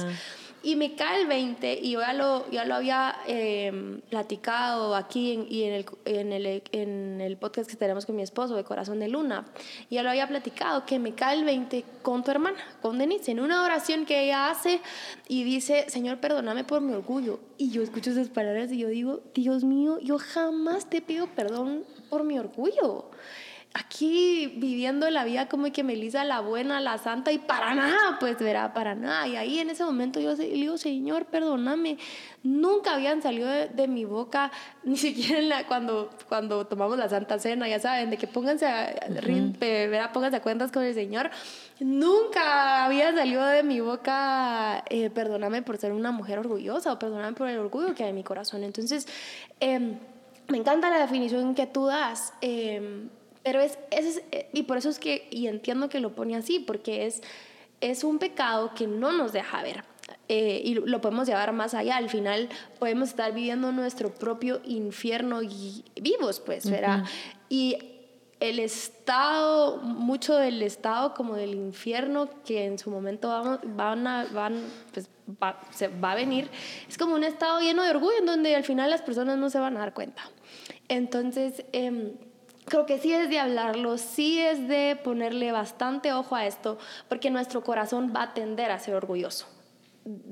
Y 0.64 0.76
me 0.76 0.96
cae 0.96 1.22
el 1.22 1.28
20 1.28 1.80
y 1.82 1.92
yo 1.92 2.02
ya 2.02 2.14
lo, 2.14 2.50
ya 2.52 2.66
lo 2.66 2.76
había 2.76 3.16
eh, 3.28 4.00
platicado 4.10 4.96
aquí 4.96 5.34
en, 5.34 5.48
y 5.50 5.64
en 5.64 5.74
el, 5.74 5.86
en, 6.06 6.34
el, 6.34 6.64
en 6.72 7.22
el 7.22 7.38
podcast 7.38 7.70
que 7.70 7.76
tenemos 7.76 8.06
con 8.06 8.16
mi 8.16 8.22
esposo 8.22 8.56
de 8.56 8.64
Corazón 8.64 9.00
de 9.00 9.08
Luna. 9.08 9.46
Ya 9.90 10.04
lo 10.04 10.10
había 10.12 10.28
platicado 10.28 10.86
que 10.86 11.00
me 11.00 11.14
cae 11.16 11.40
el 11.40 11.46
20 11.46 11.84
con 12.04 12.24
tu 12.24 12.30
hermana, 12.30 12.60
con 12.82 13.00
Denise, 13.00 13.32
en 13.32 13.40
una 13.40 13.64
oración 13.64 14.06
que 14.06 14.24
ella 14.24 14.52
hace 14.52 14.82
y 15.28 15.44
dice, 15.44 15.86
Señor, 15.90 16.20
perdóname 16.20 16.64
por 16.64 16.82
mi 16.82 16.94
orgullo. 16.94 17.40
Y 17.58 17.72
yo 17.72 17.82
escucho 17.82 18.12
esas 18.12 18.30
palabras 18.30 18.72
y 18.72 18.78
yo 18.78 18.88
digo, 18.90 19.22
Dios 19.34 19.64
mío, 19.64 19.98
yo 20.00 20.20
jamás 20.20 20.90
te 20.90 21.02
pido 21.02 21.28
perdón 21.28 21.84
por 22.10 22.24
mi 22.24 22.38
orgullo. 22.38 23.10
Aquí 23.74 24.54
viviendo 24.58 25.10
la 25.10 25.24
vida 25.24 25.48
como 25.48 25.72
que 25.72 25.84
Melissa 25.84 26.24
la 26.26 26.42
buena, 26.42 26.82
la 26.82 26.98
santa 26.98 27.32
y 27.32 27.38
para 27.38 27.74
nada, 27.74 28.18
pues 28.20 28.38
verá, 28.40 28.74
para 28.74 28.96
nada. 28.96 29.28
Y 29.28 29.38
ahí 29.38 29.60
en 29.60 29.70
ese 29.70 29.86
momento 29.86 30.20
yo 30.20 30.36
le 30.36 30.46
digo, 30.46 30.78
Señor, 30.78 31.26
perdóname, 31.26 31.98
nunca 32.44 32.96
habían 32.96 33.22
salido 33.22 33.48
de, 33.48 33.88
mi 33.88 34.04
boca, 34.04 34.52
ni 34.84 34.98
siquiera 34.98 35.66
cuando, 35.68 36.10
cuando 36.28 36.66
tomamos 36.68 36.98
la 36.98 37.08
Santa 37.08 37.40
Cena, 37.40 37.68
ya 37.68 37.80
saben, 37.80 38.10
de 38.10 38.18
que 38.18 38.28
pónganse 38.28 38.66
a, 38.66 38.94
verá, 39.60 40.12
pónganse 40.12 40.38
a 40.38 40.42
cuentas 40.42 40.72
con 40.72 40.84
el 40.84 40.94
Señor. 40.94 41.30
Nunca 41.80 42.86
había 42.86 43.14
salido 43.14 43.46
de 43.46 43.64
mi 43.64 43.80
boca, 43.80 44.84
eh, 44.90 45.10
perdóname 45.10 45.62
por 45.62 45.78
ser 45.78 45.94
una 45.94 46.12
mujer 46.12 46.40
orgullosa 46.40 46.92
o 46.92 47.00
perdóname 47.00 47.34
por 47.34 47.48
el 47.48 47.58
orgullo 47.58 47.96
que 47.96 48.04
hay 48.04 48.10
en 48.10 48.16
mi 48.16 48.24
corazón. 48.24 48.64
Entonces, 48.64 49.08
em, 49.60 49.98
me 50.48 50.58
encanta 50.58 50.90
la 50.90 51.00
definición 51.00 51.56
que 51.56 51.66
tú 51.66 51.88
das. 51.88 52.34
Eh, 52.42 53.08
pero 53.44 53.62
es, 53.62 53.78
es, 53.92 54.22
eh, 54.32 54.50
y 54.54 54.64
por 54.64 54.78
eso 54.78 54.90
es 54.90 55.00
que, 55.00 55.28
y 55.32 55.48
entiendo 55.48 55.90
que 55.90 56.00
lo 56.00 56.14
pone 56.14 56.36
así, 56.36 56.60
porque 56.60 57.06
es, 57.06 57.22
es 57.80 58.04
un 58.04 58.20
pecado 58.20 58.74
que 58.76 58.88
no 58.88 59.12
nos 59.12 59.34
deja 59.34 59.64
ver. 59.64 59.84
Eh, 60.28 60.62
y 60.64 60.76
lo 60.76 61.02
podemos 61.02 61.28
llevar 61.28 61.52
más 61.54 61.74
allá. 61.74 61.98
Al 61.98 62.10
final 62.10 62.50
podemos 62.80 63.10
estar 63.10 63.34
viviendo 63.34 63.72
nuestro 63.72 64.14
propio 64.14 64.62
infierno 64.64 65.42
y 65.42 65.84
vivos, 66.00 66.40
pues, 66.40 66.70
¿verdad? 66.70 67.06
Y 67.50 67.78
el 68.40 68.60
estado, 68.60 69.78
mucho 69.78 70.36
del 70.36 70.62
estado 70.64 71.14
como 71.14 71.36
del 71.36 71.54
infierno 71.54 72.30
que 72.44 72.66
en 72.66 72.80
su 72.80 72.90
momento 72.90 73.28
vamos, 73.28 73.60
van 73.64 74.08
a, 74.08 74.26
van, 74.34 74.62
pues, 74.94 75.10
va, 75.42 75.60
se 75.72 75.88
va 75.88 76.14
a 76.14 76.16
venir, 76.16 76.50
es 76.90 76.98
como 76.98 77.16
un 77.16 77.24
estado 77.24 77.60
lleno 77.60 77.84
de 77.84 77.92
orgullo 77.92 78.18
en 78.18 78.26
donde 78.26 78.56
al 78.56 78.64
final 78.64 78.90
las 78.90 79.02
personas 79.02 79.38
no 79.38 79.50
se 79.50 79.60
van 79.60 79.78
a 79.78 79.82
dar 79.82 79.94
cuenta. 79.94 80.24
Entonces, 80.88 81.64
eh, 81.72 82.14
creo 82.66 82.86
que 82.86 83.00
sí 83.00 83.14
es 83.14 83.30
de 83.30 83.40
hablarlo, 83.40 83.98
sí 83.98 84.40
es 84.40 84.68
de 84.68 85.00
ponerle 85.04 85.52
bastante 85.52 86.14
ojo 86.14 86.36
a 86.36 86.46
esto, 86.46 86.78
porque 87.10 87.30
nuestro 87.30 87.64
corazón 87.64 88.14
va 88.16 88.24
a 88.24 88.34
tender 88.34 88.72
a 88.72 88.80
ser 88.80 88.96
orgulloso. 88.96 89.48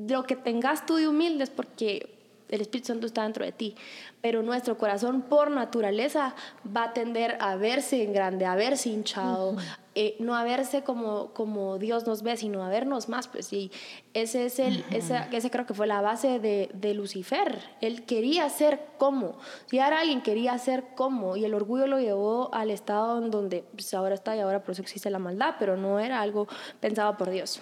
Lo 0.07 0.23
que 0.23 0.35
tengas 0.35 0.85
tú 0.85 0.95
de 0.95 1.07
humilde 1.07 1.43
es 1.43 1.49
porque 1.49 2.15
el 2.49 2.61
Espíritu 2.61 2.87
Santo 2.87 3.05
está 3.05 3.23
dentro 3.23 3.45
de 3.45 3.51
ti, 3.51 3.75
pero 4.21 4.41
nuestro 4.41 4.77
corazón 4.77 5.21
por 5.21 5.51
naturaleza 5.51 6.35
va 6.75 6.85
a 6.85 6.93
tender 6.93 7.37
a 7.39 7.55
verse 7.55 8.03
en 8.03 8.13
grande, 8.13 8.45
a 8.45 8.55
verse 8.55 8.89
hinchado, 8.89 9.55
eh, 10.01 10.15
no 10.19 10.37
a 10.37 10.45
verse 10.45 10.81
como, 10.81 11.33
como 11.33 11.77
Dios 11.77 12.07
nos 12.07 12.23
ve, 12.23 12.37
sino 12.37 12.63
a 12.63 12.69
vernos 12.69 13.09
más. 13.09 13.27
Pues, 13.27 13.51
y 13.51 13.69
ese, 14.13 14.45
es 14.45 14.57
el, 14.59 14.85
ese, 14.91 15.19
ese, 15.29 15.51
creo 15.51 15.65
que 15.65 15.73
fue 15.73 15.87
la 15.87 15.99
base 15.99 16.39
de, 16.39 16.69
de, 16.73 16.93
Lucifer. 16.93 17.59
Él 17.81 18.05
quería 18.05 18.47
ser 18.47 18.79
como. 18.97 19.37
Si 19.65 19.77
ahora 19.77 19.99
alguien 19.99 20.21
quería 20.21 20.57
ser 20.57 20.85
como, 20.95 21.35
y 21.35 21.43
el 21.43 21.53
orgullo 21.53 21.85
lo 21.85 21.99
llevó 21.99 22.49
al 22.53 22.71
estado 22.71 23.21
en 23.21 23.29
donde 23.29 23.65
pues, 23.73 23.93
ahora 23.93 24.15
está 24.15 24.37
y 24.37 24.39
ahora 24.39 24.63
por 24.63 24.71
eso 24.71 24.81
existe 24.81 25.09
la 25.09 25.19
maldad, 25.19 25.55
pero 25.59 25.75
no 25.75 25.99
era 25.99 26.21
algo 26.21 26.47
pensado 26.79 27.17
por 27.17 27.29
Dios. 27.29 27.59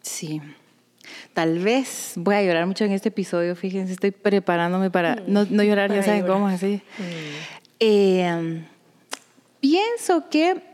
Sí. 0.00 0.40
Tal 1.32 1.58
vez 1.58 2.12
voy 2.14 2.36
a 2.36 2.42
llorar 2.44 2.66
mucho 2.66 2.84
en 2.84 2.92
este 2.92 3.08
episodio, 3.08 3.56
fíjense, 3.56 3.94
estoy 3.94 4.12
preparándome 4.12 4.92
para 4.92 5.16
mm. 5.16 5.24
no, 5.26 5.44
no, 5.50 5.64
llorar, 5.64 5.92
ya 5.92 6.04
saben 6.04 6.24
cómo, 6.24 6.46
así. 6.46 6.80
Mm. 6.98 7.02
Eh, 7.80 8.64
pienso 9.58 10.30
que 10.30 10.73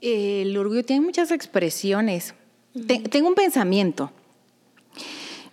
eh, 0.00 0.42
el 0.42 0.56
orgullo 0.56 0.84
tiene 0.84 1.04
muchas 1.04 1.30
expresiones. 1.30 2.34
tengo 3.10 3.28
un 3.28 3.34
pensamiento. 3.34 4.10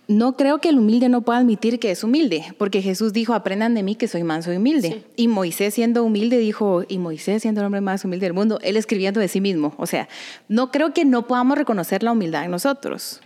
No 0.08 0.38
creo 0.38 0.58
que 0.58 0.70
el 0.70 0.78
humilde 0.78 1.10
no 1.10 1.20
pueda 1.20 1.38
admitir 1.38 1.78
que 1.78 1.90
es 1.90 2.02
humilde, 2.02 2.54
porque 2.56 2.80
Jesús 2.80 3.12
dijo, 3.12 3.34
aprendan 3.34 3.74
de 3.74 3.82
mí 3.82 3.94
que 3.94 4.08
soy 4.08 4.22
manso 4.22 4.50
y 4.50 4.56
humilde. 4.56 5.04
Y 5.16 5.28
Moisés 5.28 5.74
siendo 5.74 6.02
humilde 6.02 6.38
dijo, 6.38 6.82
y 6.88 6.96
Moisés 6.96 7.42
siendo 7.42 7.60
el 7.60 7.66
hombre 7.66 7.82
más 7.82 8.06
humilde 8.06 8.24
del 8.24 8.32
mundo, 8.32 8.58
él 8.62 8.78
escribiendo 8.78 9.20
de 9.20 9.28
sí 9.28 9.42
mismo. 9.42 9.74
O 9.76 9.86
sea, 9.86 10.08
no 10.48 10.70
creo 10.70 10.94
que 10.94 11.04
no 11.04 11.26
podamos 11.26 11.58
reconocer 11.58 12.02
la 12.02 12.12
humildad 12.12 12.46
en 12.46 12.52
nosotros. 12.52 13.20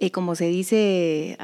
Y 0.00 0.10
como 0.10 0.34
se 0.34 0.48
dice, 0.48 1.38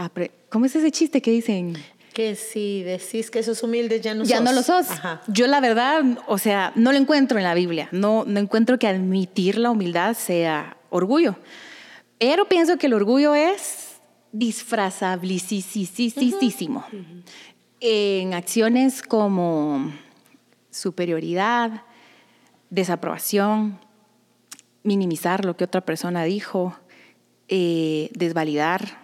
¿cómo 0.49 0.67
es 0.67 0.75
ese 0.75 0.91
chiste 0.91 1.23
que 1.23 1.31
dicen? 1.31 1.76
Que 2.12 2.37
si 2.37 2.83
decís 2.83 3.31
que 3.31 3.42
sos 3.42 3.62
humilde 3.62 4.00
ya 4.00 4.14
no 4.14 4.25
ya 4.25 4.37
sos. 4.37 4.45
no 4.45 4.52
lo 4.52 4.62
sos. 4.62 4.87
Yo 5.28 5.47
la 5.47 5.61
verdad, 5.61 6.02
o 6.26 6.38
sea, 6.38 6.73
no 6.75 6.92
lo 6.92 6.99
encuentro 6.99 7.38
en 7.38 7.45
la 7.45 7.54
Biblia. 7.54 7.88
No, 7.92 8.25
no 8.26 8.40
encuentro 8.40 8.78
que 8.78 8.87
admitir 8.87 9.59
la 9.59 9.71
humildad 9.71 10.14
sea 10.14 10.76
orgullo. 10.90 11.37
Pero 12.19 12.49
pienso 12.49 12.76
que 12.76 12.87
el 12.87 12.95
orgullo 12.95 13.35
es 13.35 13.92
disfrazabilísimo. 14.33 16.85
En 17.81 18.35
acciones 18.35 19.02
como 19.02 19.92
superioridad, 20.71 21.83
desaprobación, 22.71 23.78
minimizar 24.83 25.45
lo 25.45 25.57
que 25.57 25.64
otra 25.64 25.83
persona 25.83 26.25
dijo, 26.25 26.76
eh, 27.49 28.11
desvalidar, 28.14 28.99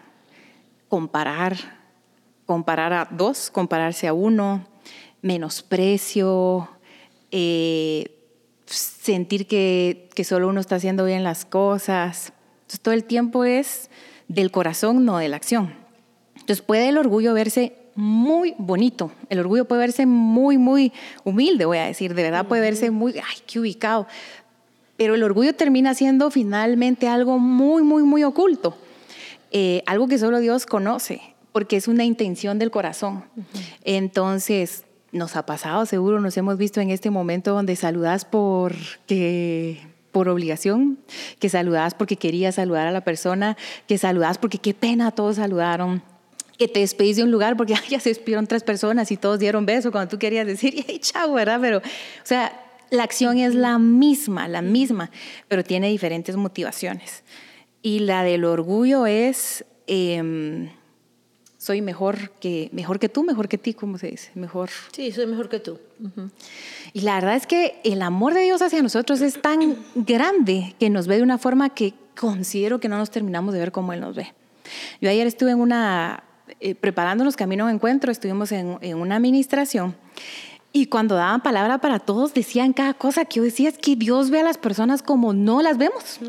comparar, 0.89 1.78
comparar 2.49 2.95
a 2.95 3.07
dos, 3.11 3.51
compararse 3.51 4.09
a 4.09 4.15
uno, 4.15 4.67
menosprecio, 5.21 6.67
eh, 7.31 8.11
sentir 8.65 9.47
que, 9.47 10.09
solo 10.25 10.49
uno 10.49 10.59
está 10.59 10.77
haciendo 10.77 11.05
bien 11.05 11.25
las 11.25 11.45
cosas. 11.45 12.33
Entonces, 12.55 12.81
todo 12.81 12.95
el 12.95 13.05
tiempo 13.05 13.45
es 13.45 13.91
del 14.29 14.51
corazón, 14.51 15.05
no 15.05 15.19
de 15.19 15.29
la 15.29 15.37
acción. 15.37 15.75
Entonces 16.37 16.63
puede 16.63 16.89
el 16.89 16.97
orgullo 16.97 17.35
verse 17.35 17.75
muy 17.95 18.55
bonito, 18.57 19.13
el 19.29 19.41
orgullo 19.41 19.67
puede 19.67 19.81
verse 19.83 20.07
muy, 20.07 20.57
muy 20.57 20.95
humilde, 21.25 21.67
voy 21.67 21.77
a 21.77 21.85
decir, 21.85 22.15
de 22.15 22.23
verdad 22.23 22.47
puede 22.47 22.63
verse 22.63 22.91
muy, 22.91 23.13
ay, 23.19 23.43
qué 23.47 23.61
ubicado, 23.61 24.07
pero 24.97 25.17
el 25.17 25.23
orgullo 25.23 25.55
termina 25.55 25.93
siendo 25.93 26.31
finalmente 26.31 27.09
algo 27.09 27.39
muy, 27.39 27.83
muy, 27.83 28.05
muy 28.05 28.25
oculto, 28.25 28.75
eh, 29.51 29.83
algo 29.85 30.09
que 30.09 30.17
solo 30.17 30.39
Dios 30.39 30.65
conoce, 30.65 31.21
porque 31.53 31.77
es 31.77 31.89
una 31.89 32.05
intención 32.05 32.59
del 32.59 32.71
corazón. 32.71 33.25
Entonces, 33.85 34.85
nos 35.13 35.37
ha 35.37 35.47
pasado, 35.47 35.87
seguro 35.87 36.21
nos 36.21 36.37
hemos 36.37 36.59
visto 36.59 36.81
en 36.81 36.91
este 36.91 37.11
momento 37.11 37.53
donde 37.53 37.77
saludas 37.77 38.25
por 38.25 38.75
por 40.13 40.29
obligación, 40.29 40.99
que 41.39 41.49
saludas 41.49 41.95
porque 41.95 42.17
querías 42.17 42.57
saludar 42.57 42.87
a 42.87 42.93
la 42.93 43.03
persona, 43.03 43.57
que 43.87 43.99
saludas 43.99 44.39
porque 44.39 44.59
qué 44.59 44.75
pena 44.75 45.11
todos 45.11 45.37
saludaron 45.37 46.03
que 46.59 46.67
te 46.67 46.81
despedís 46.81 47.17
de 47.17 47.23
un 47.23 47.31
lugar 47.31 47.57
porque 47.57 47.75
ya 47.89 48.01
se 48.01 48.11
despidieron 48.11 48.47
tres 48.47 48.65
personas 48.65 49.11
y 49.13 49.17
todos 49.17 49.39
dieron 49.39 49.65
beso 49.65 49.93
cuando 49.93 50.11
tú 50.11 50.19
querías 50.19 50.47
decir, 50.47 50.75
hey, 50.87 50.99
chao, 51.01 51.33
¿verdad? 51.33 51.59
Pero, 51.61 51.79
o 51.79 51.83
sea, 52.25 52.61
la 52.91 53.05
acción 53.05 53.39
es 53.39 53.55
la 53.55 53.79
misma, 53.79 54.49
la 54.49 54.63
misma, 54.63 55.11
pero 55.47 55.63
tiene 55.63 55.89
diferentes 55.89 56.37
motivaciones. 56.37 57.23
Y 57.81 58.01
la 58.01 58.25
del 58.25 58.45
orgullo 58.45 59.07
es, 59.07 59.65
em, 59.87 60.71
soy 61.69 61.83
mejor 61.83 62.31
que, 62.41 62.71
mejor 62.73 62.99
que 62.99 63.11
tú, 63.11 63.25
mejor 63.25 63.47
que 63.47 63.59
ti, 63.59 63.75
¿cómo 63.75 63.99
se 63.99 64.09
dice? 64.09 64.31
Mejor. 64.35 64.71
Sí, 64.91 65.13
soy 65.13 65.27
mejor 65.27 65.51
que 65.51 65.61
tú. 65.61 65.79
Y 66.95 67.03
la 67.03 67.17
verdad 67.17 67.37
es 67.37 67.47
que 67.47 67.79
el 67.85 68.01
amor 68.01 68.33
de 68.33 68.41
Dios 68.41 68.63
hacia 68.63 68.81
nosotros 68.81 69.21
es 69.21 69.43
tan 69.43 69.77
grande 69.95 70.75
que 70.81 70.89
nos 70.89 71.07
ve 71.07 71.17
de 71.17 71.23
una 71.23 71.37
forma 71.37 71.69
que 71.69 71.93
considero 72.19 72.81
que 72.81 72.89
no 72.89 72.97
nos 72.97 73.11
terminamos 73.11 73.53
de 73.53 73.61
ver 73.61 73.71
como 73.71 73.93
Él 73.93 74.01
nos 74.01 74.17
ve. 74.17 74.33
Yo 75.03 75.11
ayer 75.11 75.27
estuve 75.27 75.51
en 75.51 75.61
una, 75.61 76.25
eh, 76.59 76.75
preparándonos 76.75 77.37
camino 77.37 77.65
a 77.65 77.67
un 77.67 77.75
encuentro, 77.75 78.11
estuvimos 78.11 78.51
en, 78.51 78.79
en 78.81 78.97
una 78.97 79.17
administración 79.17 79.95
y 80.79 80.87
cuando 80.87 81.17
daban 81.17 81.43
palabra 81.43 81.79
para 81.79 81.99
todos, 81.99 82.35
decían 82.35 82.73
cada 82.73 82.95
cosa 82.95 83.25
que 83.25 83.37
yo 83.37 83.43
decía, 83.43 83.69
es 83.69 83.79
que 83.79 83.97
Dios 83.97 84.31
ve 84.31 84.41
a 84.41 84.45
las 84.45 84.59
personas 84.59 85.03
como 85.03 85.33
no 85.33 85.61
las 85.61 85.77
vemos. 85.77 86.21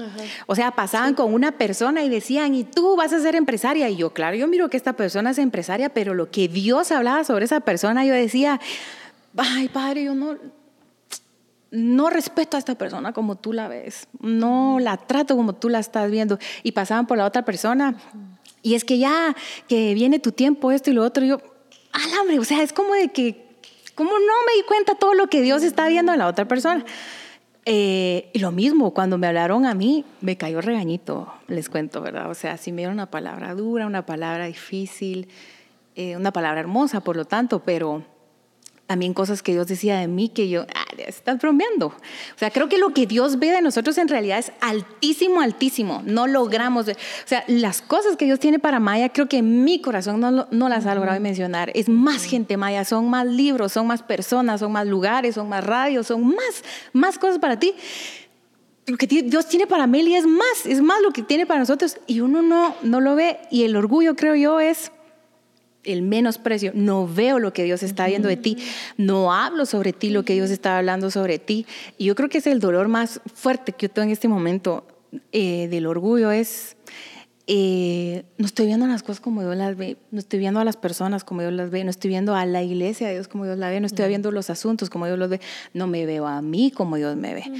O 0.47 0.55
sea, 0.55 0.71
pasaban 0.71 1.13
con 1.13 1.33
una 1.33 1.51
persona 1.51 2.03
y 2.03 2.09
decían, 2.09 2.55
y 2.55 2.63
tú 2.63 2.95
vas 2.95 3.13
a 3.13 3.19
ser 3.19 3.35
empresaria. 3.35 3.89
Y 3.89 3.97
yo, 3.97 4.11
claro, 4.11 4.35
yo 4.35 4.47
miro 4.47 4.69
que 4.69 4.77
esta 4.77 4.93
persona 4.93 5.31
es 5.31 5.37
empresaria, 5.37 5.89
pero 5.89 6.13
lo 6.13 6.31
que 6.31 6.47
Dios 6.47 6.91
hablaba 6.91 7.23
sobre 7.23 7.45
esa 7.45 7.59
persona, 7.59 8.05
yo 8.05 8.13
decía, 8.13 8.59
ay, 9.37 9.69
padre, 9.69 10.05
yo 10.05 10.15
no, 10.15 10.35
no 11.69 12.09
respeto 12.09 12.57
a 12.57 12.59
esta 12.59 12.75
persona 12.75 13.13
como 13.13 13.35
tú 13.35 13.53
la 13.53 13.67
ves, 13.67 14.07
no 14.19 14.79
la 14.79 14.97
trato 14.97 15.35
como 15.35 15.53
tú 15.53 15.69
la 15.69 15.79
estás 15.79 16.09
viendo. 16.09 16.39
Y 16.63 16.71
pasaban 16.71 17.07
por 17.07 17.17
la 17.17 17.25
otra 17.25 17.45
persona. 17.45 17.95
Y 18.61 18.75
es 18.75 18.83
que 18.83 18.97
ya 18.97 19.35
que 19.67 19.93
viene 19.93 20.19
tu 20.19 20.31
tiempo, 20.31 20.71
esto 20.71 20.89
y 20.89 20.93
lo 20.93 21.03
otro, 21.03 21.23
yo, 21.23 21.39
alambre, 21.91 22.39
o 22.39 22.43
sea, 22.43 22.63
es 22.63 22.73
como 22.73 22.93
de 22.93 23.09
que 23.09 23.48
¿Cómo 23.99 24.11
no 24.11 24.33
me 24.47 24.53
di 24.55 24.63
cuenta 24.65 24.95
todo 24.95 25.13
lo 25.13 25.27
que 25.27 25.41
Dios 25.41 25.61
está 25.61 25.89
viendo 25.89 26.13
en 26.13 26.19
la 26.19 26.27
otra 26.27 26.47
persona? 26.47 26.85
Eh, 27.65 28.29
y 28.31 28.39
lo 28.39 28.53
mismo, 28.53 28.93
cuando 28.93 29.17
me 29.17 29.27
hablaron 29.27 29.65
a 29.65 29.73
mí, 29.73 30.05
me 30.21 30.37
cayó 30.37 30.61
regañito, 30.61 31.33
les 31.49 31.67
cuento, 31.67 31.99
¿verdad? 31.99 32.29
O 32.29 32.33
sea, 32.33 32.55
si 32.55 32.71
me 32.71 32.77
dieron 32.77 32.93
una 32.93 33.11
palabra 33.11 33.53
dura, 33.55 33.85
una 33.85 34.05
palabra 34.05 34.45
difícil, 34.45 35.27
eh, 35.97 36.15
una 36.15 36.31
palabra 36.31 36.61
hermosa, 36.61 37.01
por 37.01 37.17
lo 37.17 37.25
tanto, 37.25 37.59
pero 37.59 38.05
también 38.87 39.13
cosas 39.13 39.43
que 39.43 39.51
Dios 39.51 39.67
decía 39.67 39.99
de 39.99 40.07
mí 40.07 40.29
que 40.29 40.47
yo, 40.47 40.65
estás 41.07 41.39
bromeando. 41.39 41.87
O 41.87 42.37
sea, 42.37 42.51
creo 42.51 42.69
que 42.69 42.77
lo 42.77 42.93
que 42.93 43.05
Dios 43.05 43.39
ve 43.39 43.51
de 43.51 43.61
nosotros 43.61 43.97
en 43.97 44.07
realidad 44.07 44.39
es 44.39 44.51
altísimo, 44.61 45.41
altísimo. 45.41 46.01
No 46.05 46.27
logramos, 46.27 46.87
o 46.87 46.93
sea, 47.25 47.43
las 47.47 47.81
cosas 47.81 48.17
que 48.17 48.25
Dios 48.25 48.39
tiene 48.39 48.59
para 48.59 48.79
Maya, 48.79 49.09
creo 49.09 49.27
que 49.27 49.41
mi 49.41 49.81
corazón 49.81 50.19
no, 50.19 50.47
no 50.49 50.69
las 50.69 50.85
ha 50.85 50.95
logrado 50.95 51.19
mencionar. 51.19 51.71
Es 51.75 51.89
más 51.89 52.23
gente 52.23 52.57
Maya, 52.57 52.85
son 52.85 53.09
más 53.09 53.25
libros, 53.25 53.71
son 53.71 53.87
más 53.87 54.03
personas, 54.03 54.59
son 54.59 54.71
más 54.71 54.87
lugares, 54.87 55.35
son 55.35 55.49
más 55.49 55.63
radios, 55.63 56.07
son 56.07 56.27
más, 56.27 56.63
más 56.93 57.17
cosas 57.17 57.39
para 57.39 57.59
ti 57.59 57.73
lo 58.89 58.97
que 58.97 59.05
Dios 59.05 59.47
tiene 59.47 59.67
para 59.67 59.87
Meli 59.87 60.15
es 60.15 60.25
más, 60.25 60.65
es 60.65 60.81
más 60.81 61.01
lo 61.01 61.11
que 61.11 61.21
tiene 61.21 61.45
para 61.45 61.59
nosotros 61.59 61.97
y 62.07 62.21
uno 62.21 62.41
no, 62.41 62.75
no 62.81 62.99
lo 63.01 63.15
ve 63.15 63.39
y 63.51 63.63
el 63.63 63.75
orgullo 63.75 64.15
creo 64.15 64.35
yo 64.35 64.59
es 64.59 64.91
el 65.83 66.01
menosprecio, 66.01 66.71
no 66.75 67.07
veo 67.07 67.39
lo 67.39 67.53
que 67.53 67.63
Dios 67.63 67.83
está 67.83 68.07
viendo 68.07 68.27
de 68.27 68.37
ti, 68.37 68.57
no 68.97 69.33
hablo 69.33 69.65
sobre 69.65 69.93
ti 69.93 70.09
lo 70.09 70.23
que 70.23 70.33
Dios 70.33 70.49
está 70.49 70.77
hablando 70.77 71.11
sobre 71.11 71.39
ti. 71.39 71.65
Y 71.97 72.05
yo 72.05 72.15
creo 72.15 72.29
que 72.29 72.39
es 72.39 72.47
el 72.47 72.59
dolor 72.59 72.87
más 72.87 73.21
fuerte 73.33 73.71
que 73.71 73.87
yo 73.87 73.91
tengo 73.91 74.05
en 74.05 74.11
este 74.11 74.27
momento 74.27 74.85
eh, 75.31 75.67
del 75.69 75.87
orgullo, 75.87 76.31
es 76.31 76.75
eh, 77.51 78.25
no 78.37 78.45
estoy 78.45 78.67
viendo 78.67 78.85
las 78.85 79.01
cosas 79.01 79.19
como 79.19 79.41
Dios 79.41 79.55
las 79.55 79.75
ve, 79.75 79.97
no 80.11 80.19
estoy 80.19 80.37
viendo 80.37 80.59
a 80.59 80.63
las 80.63 80.77
personas 80.77 81.23
como 81.23 81.41
Dios 81.41 81.51
las 81.51 81.71
ve, 81.71 81.83
no 81.83 81.89
estoy 81.89 82.09
viendo 82.09 82.35
a 82.35 82.45
la 82.45 82.61
iglesia 82.61 83.07
de 83.07 83.13
Dios 83.13 83.27
como 83.27 83.45
Dios 83.45 83.57
la 83.57 83.71
ve, 83.71 83.79
no 83.79 83.87
estoy 83.87 84.07
viendo 84.07 84.31
los 84.31 84.51
asuntos 84.51 84.91
como 84.91 85.07
Dios 85.07 85.17
los 85.17 85.29
ve, 85.29 85.41
no 85.73 85.87
me 85.87 86.05
veo 86.05 86.27
a 86.27 86.43
mí 86.43 86.69
como 86.69 86.97
Dios 86.97 87.15
me 87.15 87.33
ve. 87.33 87.51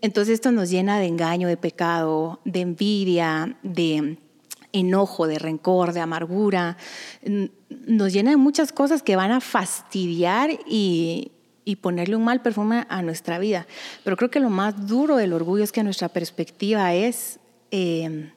Entonces 0.00 0.34
esto 0.34 0.50
nos 0.50 0.70
llena 0.70 0.98
de 0.98 1.06
engaño, 1.06 1.46
de 1.46 1.56
pecado, 1.56 2.40
de 2.44 2.62
envidia, 2.62 3.56
de 3.62 4.18
enojo, 4.72 5.28
de 5.28 5.38
rencor, 5.38 5.92
de 5.92 6.00
amargura. 6.00 6.76
Nos 7.88 8.12
llena 8.12 8.30
de 8.30 8.36
muchas 8.36 8.70
cosas 8.70 9.02
que 9.02 9.16
van 9.16 9.32
a 9.32 9.40
fastidiar 9.40 10.50
y, 10.66 11.32
ponerle 11.82 12.16
un 12.16 12.24
mal 12.24 12.40
perfume 12.40 12.86
a 12.88 13.02
nuestra 13.02 13.38
vida. 13.38 13.66
Pero 14.04 14.16
creo 14.16 14.30
que 14.30 14.40
lo 14.40 14.48
más 14.48 14.86
duro 14.86 15.16
del 15.16 15.32
orgullo 15.32 15.64
es 15.64 15.72
que 15.72 15.82
nuestra 15.82 16.08
perspectiva 16.08 16.94
es... 16.94 17.40
Eh, 17.70 18.30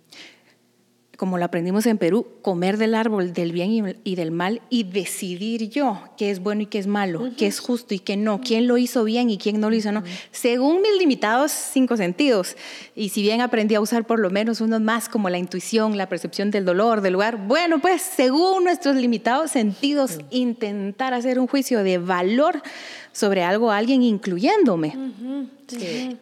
como 1.21 1.37
lo 1.37 1.45
aprendimos 1.45 1.85
en 1.85 1.99
Perú, 1.99 2.25
comer 2.41 2.77
del 2.77 2.95
árbol 2.95 3.31
del 3.31 3.51
bien 3.51 3.95
y 4.03 4.15
del 4.15 4.31
mal 4.31 4.63
y 4.71 4.85
decidir 4.85 5.69
yo 5.69 6.01
qué 6.17 6.31
es 6.31 6.39
bueno 6.39 6.63
y 6.63 6.65
qué 6.65 6.79
es 6.79 6.87
malo, 6.87 7.29
qué 7.37 7.45
es 7.45 7.59
justo 7.59 7.93
y 7.93 7.99
qué 7.99 8.17
no, 8.17 8.41
quién 8.41 8.65
lo 8.65 8.79
hizo 8.79 9.03
bien 9.03 9.29
y 9.29 9.37
quién 9.37 9.59
no 9.59 9.69
lo 9.69 9.75
hizo 9.75 9.91
no, 9.91 10.01
según 10.31 10.81
mis 10.81 10.97
limitados 10.97 11.51
cinco 11.51 11.95
sentidos. 11.95 12.57
Y 12.95 13.09
si 13.09 13.21
bien 13.21 13.39
aprendí 13.39 13.75
a 13.75 13.81
usar 13.81 14.07
por 14.07 14.17
lo 14.17 14.31
menos 14.31 14.61
unos 14.61 14.81
más 14.81 15.09
como 15.09 15.29
la 15.29 15.37
intuición, 15.37 15.95
la 15.95 16.09
percepción 16.09 16.49
del 16.49 16.65
dolor, 16.65 17.01
del 17.01 17.13
lugar, 17.13 17.37
bueno, 17.45 17.77
pues 17.79 18.01
según 18.01 18.63
nuestros 18.63 18.95
limitados 18.95 19.51
sentidos, 19.51 20.17
intentar 20.31 21.13
hacer 21.13 21.37
un 21.37 21.45
juicio 21.45 21.83
de 21.83 21.99
valor 21.99 22.63
sobre 23.11 23.43
algo 23.43 23.69
alguien, 23.69 24.01
incluyéndome. 24.01 24.97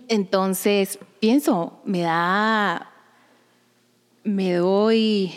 Entonces, 0.10 1.00
pienso, 1.22 1.80
me 1.86 2.02
da 2.02 2.89
me 4.30 4.54
doy, 4.54 5.34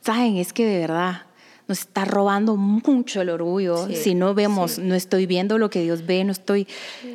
saben, 0.00 0.36
es 0.36 0.52
que 0.52 0.64
de 0.64 0.78
verdad 0.78 1.22
nos 1.66 1.80
está 1.80 2.04
robando 2.04 2.56
mucho 2.56 3.22
el 3.22 3.30
orgullo. 3.30 3.88
si 3.88 4.14
no 4.14 4.34
vemos, 4.34 4.78
no 4.78 4.94
estoy 4.94 5.24
viendo 5.24 5.56
lo 5.56 5.70
que 5.70 5.82
Dios 5.82 6.04
ve, 6.04 6.22
no 6.24 6.32
estoy 6.32 6.66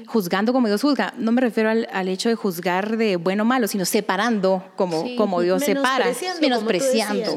juzgando 0.08 0.54
como 0.54 0.68
Dios 0.68 0.82
juzga. 0.82 1.14
No 1.18 1.32
me 1.32 1.42
refiero 1.42 1.70
al, 1.70 2.08
hecho 2.08 2.30
de 2.30 2.36
juzgar 2.36 2.98
de 2.98 3.18
bueno 3.18 3.44
o 3.44 3.46
malo, 3.46 3.68
sino 3.68 3.86
separando 3.86 4.64
como, 4.76 5.06
como 5.16 5.42
Dios 5.42 5.64
separa, 5.64 6.08
menospreciando. 6.42 7.36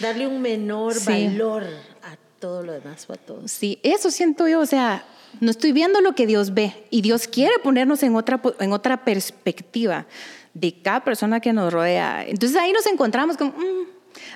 Darle 0.00 0.28
un 0.28 0.40
menor 0.40 0.94
valor 1.04 1.64
a 2.02 2.16
todo 2.38 2.62
lo 2.62 2.72
demás 2.72 3.06
o 3.08 3.14
a 3.14 3.16
todos. 3.16 3.50
Sí, 3.50 3.80
eso 3.82 4.12
siento 4.12 4.46
yo, 4.46 4.60
o 4.60 4.66
sea, 4.66 5.04
no 5.40 5.50
estoy 5.50 5.72
viendo 5.72 6.00
lo 6.00 6.14
que 6.14 6.28
Dios 6.28 6.54
ve 6.54 6.84
y 6.90 7.02
Dios 7.02 7.26
quiere 7.26 7.54
ponernos 7.60 8.04
en 8.04 8.14
otra, 8.14 8.40
en 8.60 8.72
otra 8.72 9.04
perspectiva 9.04 10.06
de 10.54 10.80
cada 10.82 11.04
persona 11.04 11.40
que 11.40 11.52
nos 11.52 11.72
rodea. 11.72 12.24
Entonces 12.26 12.56
ahí 12.58 12.72
nos 12.72 12.86
encontramos 12.86 13.36
con, 13.36 13.48
mm, 13.48 13.86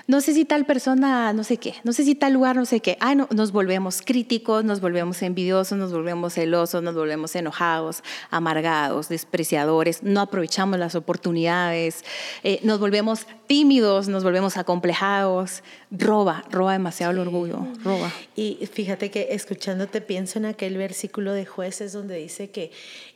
no 0.07 0.21
sé 0.21 0.33
si 0.33 0.45
tal 0.45 0.65
persona, 0.65 1.33
no 1.33 1.43
sé 1.43 1.57
qué, 1.57 1.75
no 1.83 1.93
sé 1.93 2.03
si 2.03 2.15
tal 2.15 2.33
lugar, 2.33 2.55
no 2.55 2.65
sé 2.65 2.79
qué. 2.79 2.97
Ah, 2.99 3.15
no, 3.15 3.27
nos 3.31 3.51
volvemos 3.51 4.01
críticos, 4.01 4.63
nos 4.63 4.81
volvemos 4.81 5.21
envidiosos, 5.21 5.77
nos 5.77 5.91
volvemos 5.91 6.33
celosos, 6.33 6.81
nos 6.81 6.95
volvemos 6.95 7.35
enojados, 7.35 8.03
amargados, 8.29 9.09
despreciadores, 9.09 10.03
no 10.03 10.21
aprovechamos 10.21 10.79
las 10.79 10.95
oportunidades, 10.95 12.03
eh, 12.43 12.59
nos 12.63 12.79
volvemos 12.79 13.27
tímidos, 13.47 14.07
nos 14.07 14.23
volvemos 14.23 14.57
acomplejados. 14.57 15.63
Roba, 15.89 16.43
roba 16.51 16.73
demasiado 16.73 17.13
el 17.13 17.19
orgullo, 17.19 17.65
roba. 17.83 18.11
Y 18.35 18.67
fíjate 18.71 19.09
que 19.09 19.29
escuchándote 19.31 20.01
pienso 20.01 20.39
en 20.39 20.45
aquel 20.45 20.77
versículo 20.77 21.33
de 21.33 21.45
jueces 21.45 21.93
donde 21.93 22.15
dice 22.17 22.49
que 22.49 22.71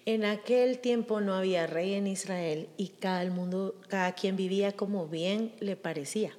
en 0.06 0.26
aquel 0.26 0.80
tiempo 0.80 1.22
no 1.22 1.36
había 1.36 1.68
rey 1.68 1.94
en 1.94 2.08
Israel 2.08 2.68
y 2.78 2.90
cada, 2.90 3.22
el 3.22 3.32
mundo, 3.32 3.76
cada 3.88 4.14
quien 4.14 4.36
vivía 4.36 4.72
como 4.74 5.08
bien 5.08 5.54
le 5.60 5.76
parecía. 5.76 6.36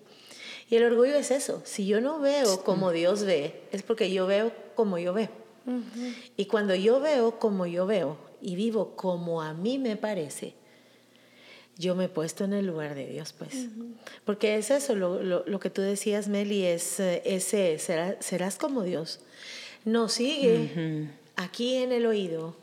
Y 0.68 0.76
el 0.76 0.84
orgullo 0.84 1.14
es 1.14 1.30
eso. 1.30 1.62
Si 1.64 1.86
yo 1.86 2.00
no 2.00 2.18
veo 2.18 2.64
como 2.64 2.92
Dios 2.92 3.24
ve, 3.24 3.60
es 3.72 3.82
porque 3.82 4.10
yo 4.10 4.26
veo 4.26 4.52
como 4.74 4.98
yo 4.98 5.12
veo. 5.12 5.28
Y 6.36 6.46
cuando 6.46 6.74
yo 6.74 6.98
veo 7.00 7.38
como 7.38 7.66
yo 7.66 7.86
veo 7.86 8.16
y 8.40 8.56
vivo 8.56 8.96
como 8.96 9.42
a 9.42 9.54
mí 9.54 9.78
me 9.78 9.96
parece, 9.96 10.54
yo 11.76 11.94
me 11.94 12.04
he 12.04 12.08
puesto 12.08 12.44
en 12.44 12.52
el 12.52 12.66
lugar 12.66 12.94
de 12.94 13.06
Dios, 13.06 13.32
pues. 13.32 13.68
Porque 14.24 14.56
es 14.56 14.70
eso, 14.70 14.94
lo, 14.94 15.22
lo, 15.22 15.60
que 15.60 15.70
tú 15.70 15.82
decías, 15.82 16.28
Meli, 16.28 16.64
es 16.64 16.98
eh, 17.00 17.22
ese, 17.24 17.78
serás, 17.78 18.56
como 18.56 18.82
Dios. 18.82 19.20
No 19.84 20.08
sigue 20.08 21.10
aquí 21.36 21.76
en 21.76 21.92
el 21.92 22.06
oído. 22.06 22.56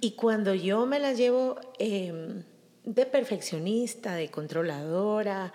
Y 0.00 0.12
cuando 0.12 0.54
yo 0.54 0.86
me 0.86 0.98
la 0.98 1.12
llevo 1.12 1.58
em, 1.78 2.42
de 2.84 3.06
perfeccionista, 3.06 4.14
de 4.14 4.30
controladora, 4.30 5.52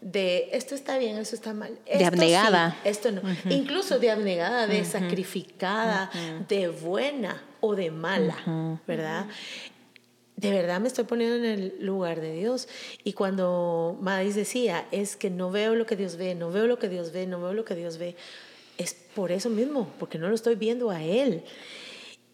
de 0.00 0.50
esto 0.52 0.74
está 0.74 0.98
bien, 0.98 1.18
esto 1.18 1.34
está 1.34 1.54
mal. 1.54 1.78
de 1.86 2.04
abnegada. 2.04 2.76
esto 2.84 3.10
no. 3.10 3.22
Incluso 3.50 3.98
de 3.98 4.10
abnegada, 4.10 4.66
de 4.66 4.84
sacrificada, 4.84 6.10
de 6.48 6.68
buena 6.68 7.42
o 7.60 7.74
de 7.74 7.90
mala, 7.90 8.80
¿verdad? 8.86 9.26
De 10.36 10.52
verdad 10.52 10.80
me 10.80 10.86
estoy 10.86 11.02
poniendo 11.02 11.34
en 11.36 11.44
el 11.44 11.76
lugar 11.80 12.20
de 12.20 12.32
Dios. 12.32 12.68
Y 13.02 13.14
cuando 13.14 13.98
Madis 14.00 14.36
decía, 14.36 14.86
es 14.92 15.16
que 15.16 15.30
no 15.30 15.50
veo 15.50 15.74
lo 15.74 15.84
que 15.84 15.96
Dios 15.96 16.16
ve, 16.16 16.36
no 16.36 16.52
veo 16.52 16.68
lo 16.68 16.78
que 16.78 16.88
Dios 16.88 17.10
ve, 17.10 17.26
no 17.26 17.40
veo 17.40 17.54
lo 17.54 17.64
que 17.64 17.74
Dios 17.74 17.98
ve, 17.98 18.14
es 18.76 18.94
por 18.94 19.32
eso 19.32 19.50
mismo, 19.50 19.90
porque 19.98 20.18
no 20.18 20.28
lo 20.28 20.36
estoy 20.36 20.54
viendo 20.54 20.90
a 20.90 21.02
Él. 21.02 21.42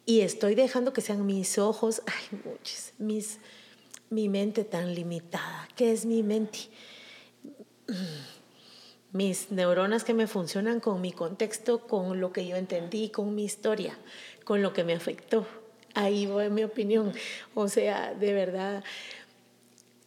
Y 0.07 0.21
estoy 0.21 0.55
dejando 0.55 0.93
que 0.93 1.01
sean 1.01 1.25
mis 1.25 1.59
ojos, 1.59 2.03
ay, 2.07 2.39
muchos, 2.45 2.93
mis, 2.99 3.39
mi 4.11 4.29
mente 4.29 4.65
tan 4.65 4.95
limitada. 4.95 5.69
¿Qué 5.77 5.93
es 5.93 6.05
mi 6.05 6.23
mente? 6.23 6.59
mis 9.13 9.53
neuronas 9.53 10.03
que 10.03 10.13
me 10.13 10.27
funcionan 10.27 10.81
con 10.81 11.01
mi 11.01 11.13
contexto, 11.13 11.87
con 11.87 12.21
lo 12.21 12.33
que 12.33 12.47
yo 12.47 12.57
entendí, 12.57 13.11
con 13.11 13.35
mi 13.35 13.45
historia, 13.45 13.97
con 14.45 14.61
lo 14.61 14.73
que 14.73 14.83
me 14.83 14.93
afectó. 14.93 15.47
Ahí 15.95 16.27
voy 16.27 16.51
mi 16.51 16.65
opinión. 16.65 17.13
O 17.55 17.69
sea, 17.69 18.13
de 18.13 18.33
verdad, 18.33 18.83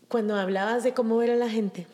cuando 0.10 0.36
hablabas 0.36 0.84
de 0.84 0.94
cómo 0.94 1.18
ver 1.18 1.32
a 1.32 1.36
la 1.38 1.50
gente, 1.50 1.88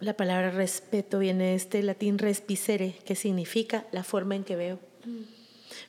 la 0.00 0.16
palabra 0.16 0.50
respeto 0.50 1.20
viene 1.20 1.44
de 1.44 1.54
este 1.54 1.80
latín 1.84 2.18
respicere, 2.18 2.96
que 3.06 3.14
significa 3.14 3.86
la 3.92 4.02
forma 4.02 4.34
en 4.34 4.42
que 4.42 4.56
veo. 4.56 4.80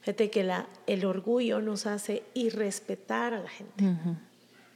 Fíjate 0.01 0.29
que 0.29 0.43
la, 0.43 0.67
el 0.87 1.05
orgullo 1.05 1.61
nos 1.61 1.85
hace 1.85 2.23
irrespetar 2.33 3.33
a 3.33 3.39
la 3.41 3.49
gente 3.49 3.85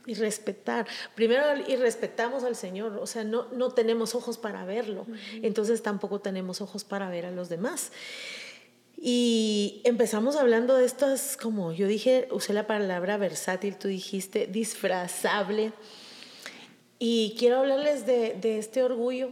y 0.07 0.13
respetar. 0.13 0.87
Primero, 1.15 1.43
y 1.67 1.75
respetamos 1.75 2.43
al 2.43 2.55
Señor, 2.55 2.97
o 2.99 3.05
sea, 3.05 3.23
no, 3.23 3.45
no 3.51 3.71
tenemos 3.71 4.15
ojos 4.15 4.37
para 4.37 4.65
verlo, 4.65 5.05
entonces 5.43 5.83
tampoco 5.83 6.21
tenemos 6.21 6.61
ojos 6.61 6.83
para 6.83 7.09
ver 7.09 7.25
a 7.25 7.31
los 7.31 7.49
demás. 7.49 7.91
Y 8.99 9.81
empezamos 9.83 10.37
hablando 10.37 10.75
de 10.75 10.85
estas, 10.85 11.37
como 11.37 11.71
yo 11.71 11.85
dije, 11.85 12.27
usé 12.31 12.53
la 12.53 12.65
palabra 12.65 13.17
versátil, 13.17 13.77
tú 13.77 13.89
dijiste 13.89 14.47
disfrazable. 14.47 15.71
Y 16.97 17.35
quiero 17.37 17.59
hablarles 17.59 18.07
de, 18.07 18.33
de 18.41 18.57
este 18.57 18.81
orgullo 18.81 19.31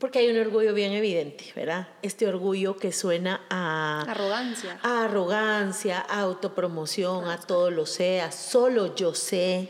porque 0.00 0.18
hay 0.18 0.30
un 0.30 0.38
orgullo 0.38 0.72
bien 0.72 0.92
evidente, 0.92 1.52
¿verdad? 1.54 1.88
Este 2.00 2.26
orgullo 2.26 2.76
que 2.76 2.90
suena 2.90 3.46
a... 3.50 4.06
Arrogancia. 4.08 4.80
A 4.82 5.04
arrogancia, 5.04 6.00
a 6.00 6.20
autopromoción, 6.20 7.28
a 7.28 7.38
todo 7.38 7.70
lo 7.70 7.84
sé, 7.84 8.22
a 8.22 8.32
solo 8.32 8.94
yo 8.94 9.14
sé, 9.14 9.68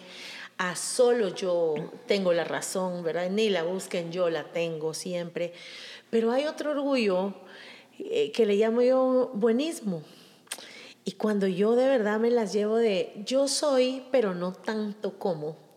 a 0.56 0.76
solo 0.76 1.34
yo 1.34 1.74
tengo 2.06 2.32
la 2.32 2.44
razón, 2.44 3.02
¿verdad? 3.02 3.28
Ni 3.28 3.50
la 3.50 3.64
busquen, 3.64 4.12
yo 4.12 4.30
la 4.30 4.44
tengo 4.44 4.94
siempre. 4.94 5.52
Pero 6.10 6.30
hay 6.30 6.46
otro 6.46 6.70
orgullo 6.70 7.34
eh, 7.98 8.30
que 8.30 8.46
le 8.46 8.54
llamo 8.54 8.82
yo 8.82 9.32
buenismo. 9.34 10.04
Y 11.04 11.12
cuando 11.12 11.48
yo 11.48 11.74
de 11.74 11.88
verdad 11.88 12.20
me 12.20 12.30
las 12.30 12.52
llevo 12.52 12.76
de 12.76 13.12
yo 13.26 13.48
soy, 13.48 14.04
pero 14.12 14.34
no 14.36 14.52
tanto 14.52 15.18
como 15.18 15.69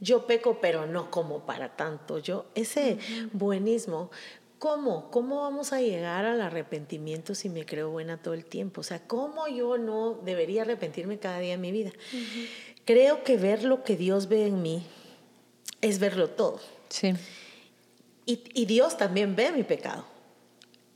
yo 0.00 0.26
peco, 0.26 0.58
pero 0.60 0.86
no 0.86 1.10
como 1.10 1.40
para 1.46 1.76
tanto. 1.76 2.18
Yo, 2.18 2.46
ese 2.54 2.98
buenismo, 3.32 4.10
¿cómo? 4.58 5.10
¿Cómo 5.10 5.42
vamos 5.42 5.72
a 5.72 5.80
llegar 5.80 6.24
al 6.24 6.40
arrepentimiento 6.40 7.34
si 7.34 7.48
me 7.48 7.66
creo 7.66 7.90
buena 7.90 8.16
todo 8.16 8.34
el 8.34 8.44
tiempo? 8.44 8.80
O 8.80 8.84
sea, 8.84 9.06
¿cómo 9.06 9.46
yo 9.48 9.78
no 9.78 10.14
debería 10.24 10.62
arrepentirme 10.62 11.18
cada 11.18 11.38
día 11.38 11.52
de 11.52 11.58
mi 11.58 11.72
vida? 11.72 11.92
Creo 12.84 13.24
que 13.24 13.36
ver 13.36 13.62
lo 13.62 13.84
que 13.84 13.96
Dios 13.96 14.28
ve 14.28 14.46
en 14.46 14.62
mí 14.62 14.82
es 15.80 15.98
verlo 15.98 16.30
todo. 16.30 16.60
Sí. 16.88 17.12
Y, 18.26 18.42
y 18.54 18.64
Dios 18.66 18.96
también 18.96 19.36
ve 19.36 19.52
mi 19.52 19.62
pecado. 19.62 20.04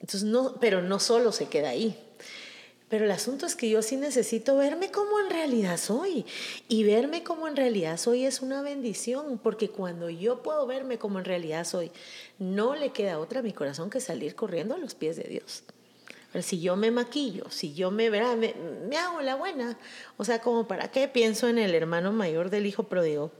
Entonces, 0.01 0.25
no, 0.25 0.57
pero 0.61 0.83
no 0.83 0.99
solo 0.99 1.33
se 1.33 1.49
queda 1.49 1.71
ahí. 1.71 1.99
Pero 2.89 3.07
el 3.07 3.11
asunto 3.11 3.47
es 3.47 3.57
que 3.57 3.69
yo 3.69 3.81
sí 3.83 3.97
necesito 3.97 4.57
verme 4.57 4.91
como 4.91 5.19
en 5.19 5.31
realidad 5.31 5.79
soy. 5.79 6.27
Y 6.69 6.85
verme 6.85 7.23
como 7.25 7.49
en 7.49 7.57
realidad 7.57 7.97
soy 7.97 8.25
es 8.25 8.43
una 8.43 8.63
bendición, 8.63 9.39
porque 9.39 9.71
cuando 9.71 10.11
yo 10.11 10.43
puedo 10.43 10.67
verme 10.67 10.99
como 10.99 11.19
en 11.19 11.25
realidad 11.25 11.65
soy, 11.65 11.91
no 12.39 12.75
le 12.75 12.91
queda 12.91 13.19
otra 13.19 13.41
a 13.41 13.43
mi 13.43 13.53
corazón 13.53 13.91
que 13.91 14.01
salir 14.01 14.35
corriendo 14.35 14.75
a 14.75 14.79
los 14.79 14.95
pies 14.95 15.17
de 15.17 15.25
Dios. 15.25 15.65
Pero 16.31 16.43
si 16.43 16.61
yo 16.61 16.77
me 16.77 16.91
maquillo, 16.91 17.49
si 17.49 17.75
yo 17.75 17.91
me, 17.91 18.11
me, 18.11 18.55
me 18.89 18.97
hago 18.97 19.21
la 19.23 19.37
buena, 19.37 19.79
o 20.17 20.25
sea, 20.25 20.41
como 20.41 20.67
para 20.67 20.91
qué 20.91 21.09
pienso 21.09 21.49
en 21.49 21.59
el 21.59 21.75
hermano 21.75 22.13
mayor 22.13 22.51
del 22.51 22.67
hijo 22.67 22.85
pródigo, 22.85 23.31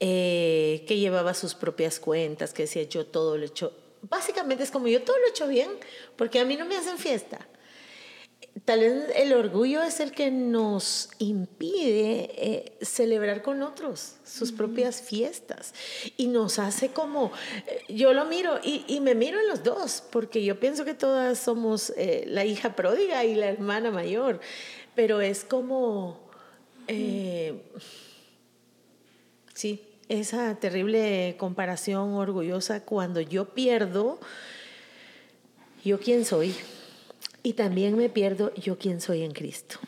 eh, 0.00 0.84
que 0.88 0.98
llevaba 0.98 1.34
sus 1.34 1.54
propias 1.54 2.00
cuentas, 2.00 2.54
que 2.54 2.62
decía 2.62 2.82
yo 2.84 3.04
todo 3.04 3.36
lo 3.36 3.44
he 3.44 3.48
hecho, 3.48 3.74
básicamente 4.02 4.64
es 4.64 4.70
como 4.70 4.88
yo 4.88 5.02
todo 5.02 5.18
lo 5.18 5.26
he 5.26 5.28
hecho 5.28 5.46
bien, 5.46 5.68
porque 6.16 6.40
a 6.40 6.46
mí 6.46 6.56
no 6.56 6.64
me 6.64 6.76
hacen 6.76 6.96
fiesta 6.96 7.46
tal 8.64 8.80
vez 8.80 9.04
el 9.16 9.32
orgullo 9.32 9.82
es 9.82 10.00
el 10.00 10.12
que 10.12 10.30
nos 10.30 11.10
impide 11.18 12.30
eh, 12.36 12.72
celebrar 12.82 13.42
con 13.42 13.62
otros 13.62 14.16
sus 14.24 14.52
propias 14.52 15.00
fiestas. 15.02 15.74
Y 16.16 16.26
nos 16.28 16.58
hace 16.58 16.90
como, 16.90 17.32
eh, 17.66 17.82
yo 17.88 18.12
lo 18.12 18.24
miro 18.26 18.58
y, 18.62 19.00
me 19.00 19.14
miro 19.14 19.40
en 19.40 19.48
los 19.48 19.62
dos, 19.62 20.02
porque 20.10 20.44
yo 20.44 20.60
pienso 20.60 20.84
que 20.84 20.94
todas 20.94 21.38
somos 21.38 21.92
eh, 21.96 22.24
la 22.26 22.44
hija 22.44 22.74
pródiga 22.76 23.24
y 23.24 23.34
la 23.34 23.48
hermana 23.48 23.90
mayor, 23.90 24.40
pero 24.94 25.20
es 25.20 25.44
como, 25.44 26.20
sí, 29.54 29.82
esa 30.08 30.56
terrible 30.56 31.36
comparación 31.38 32.14
orgullosa 32.14 32.84
cuando 32.84 33.20
yo 33.20 33.54
pierdo, 33.54 34.18
yo 35.84 35.98
quién 35.98 36.24
soy 36.24 36.54
y 37.42 37.54
también 37.54 37.96
me 37.96 38.08
pierdo 38.08 38.52
yo 38.54 38.76
quién 38.78 39.00
soy 39.00 39.22
en 39.22 39.32
Cristo. 39.32 39.78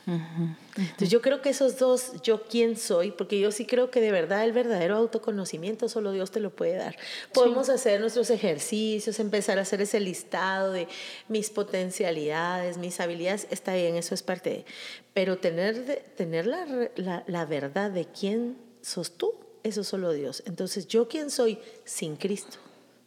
Entonces 0.77 1.11
yo 1.11 1.21
creo 1.21 1.43
que 1.43 1.51
esos 1.51 1.79
dos, 1.79 2.15
yo 2.23 2.45
quién 2.45 2.77
soy, 2.77 3.11
porque 3.11 3.39
yo 3.39 3.53
sí 3.53 3.67
creo 3.67 3.91
que 3.91 4.01
de 4.01 4.11
verdad 4.11 4.45
el 4.45 4.53
verdadero 4.53 4.97
autoconocimiento 4.97 5.89
solo 5.89 6.13
Dios 6.13 6.31
te 6.31 6.41
lo 6.41 6.51
puede 6.51 6.77
dar. 6.77 6.97
Podemos 7.35 7.69
hacer 7.69 8.01
nuestros 8.01 8.31
ejercicios, 8.31 9.21
empezar 9.21 9.59
a 9.59 9.63
hacer 9.63 9.83
ese 9.83 10.01
listado 10.01 10.73
de 10.73 10.89
mis 11.29 11.51
potencialidades, 11.51 12.79
mis 12.79 13.01
habilidades, 13.01 13.47
está 13.51 13.75
bien, 13.75 13.97
eso 13.97 14.15
es 14.15 14.23
parte 14.23 14.51
de... 14.51 14.65
Pero 15.13 15.37
tener, 15.37 16.03
tener 16.17 16.47
la, 16.47 16.91
la, 16.97 17.23
la 17.27 17.45
verdad 17.45 17.91
de 17.91 18.07
quién 18.07 18.57
sos 18.81 19.19
tú, 19.19 19.35
eso 19.63 19.85
solo 19.85 20.13
Dios. 20.13 20.43
Entonces 20.47 20.87
yo 20.89 21.07
quién 21.07 21.31
soy 21.31 21.59
sin 21.85 22.17
Cristo, 22.17 22.57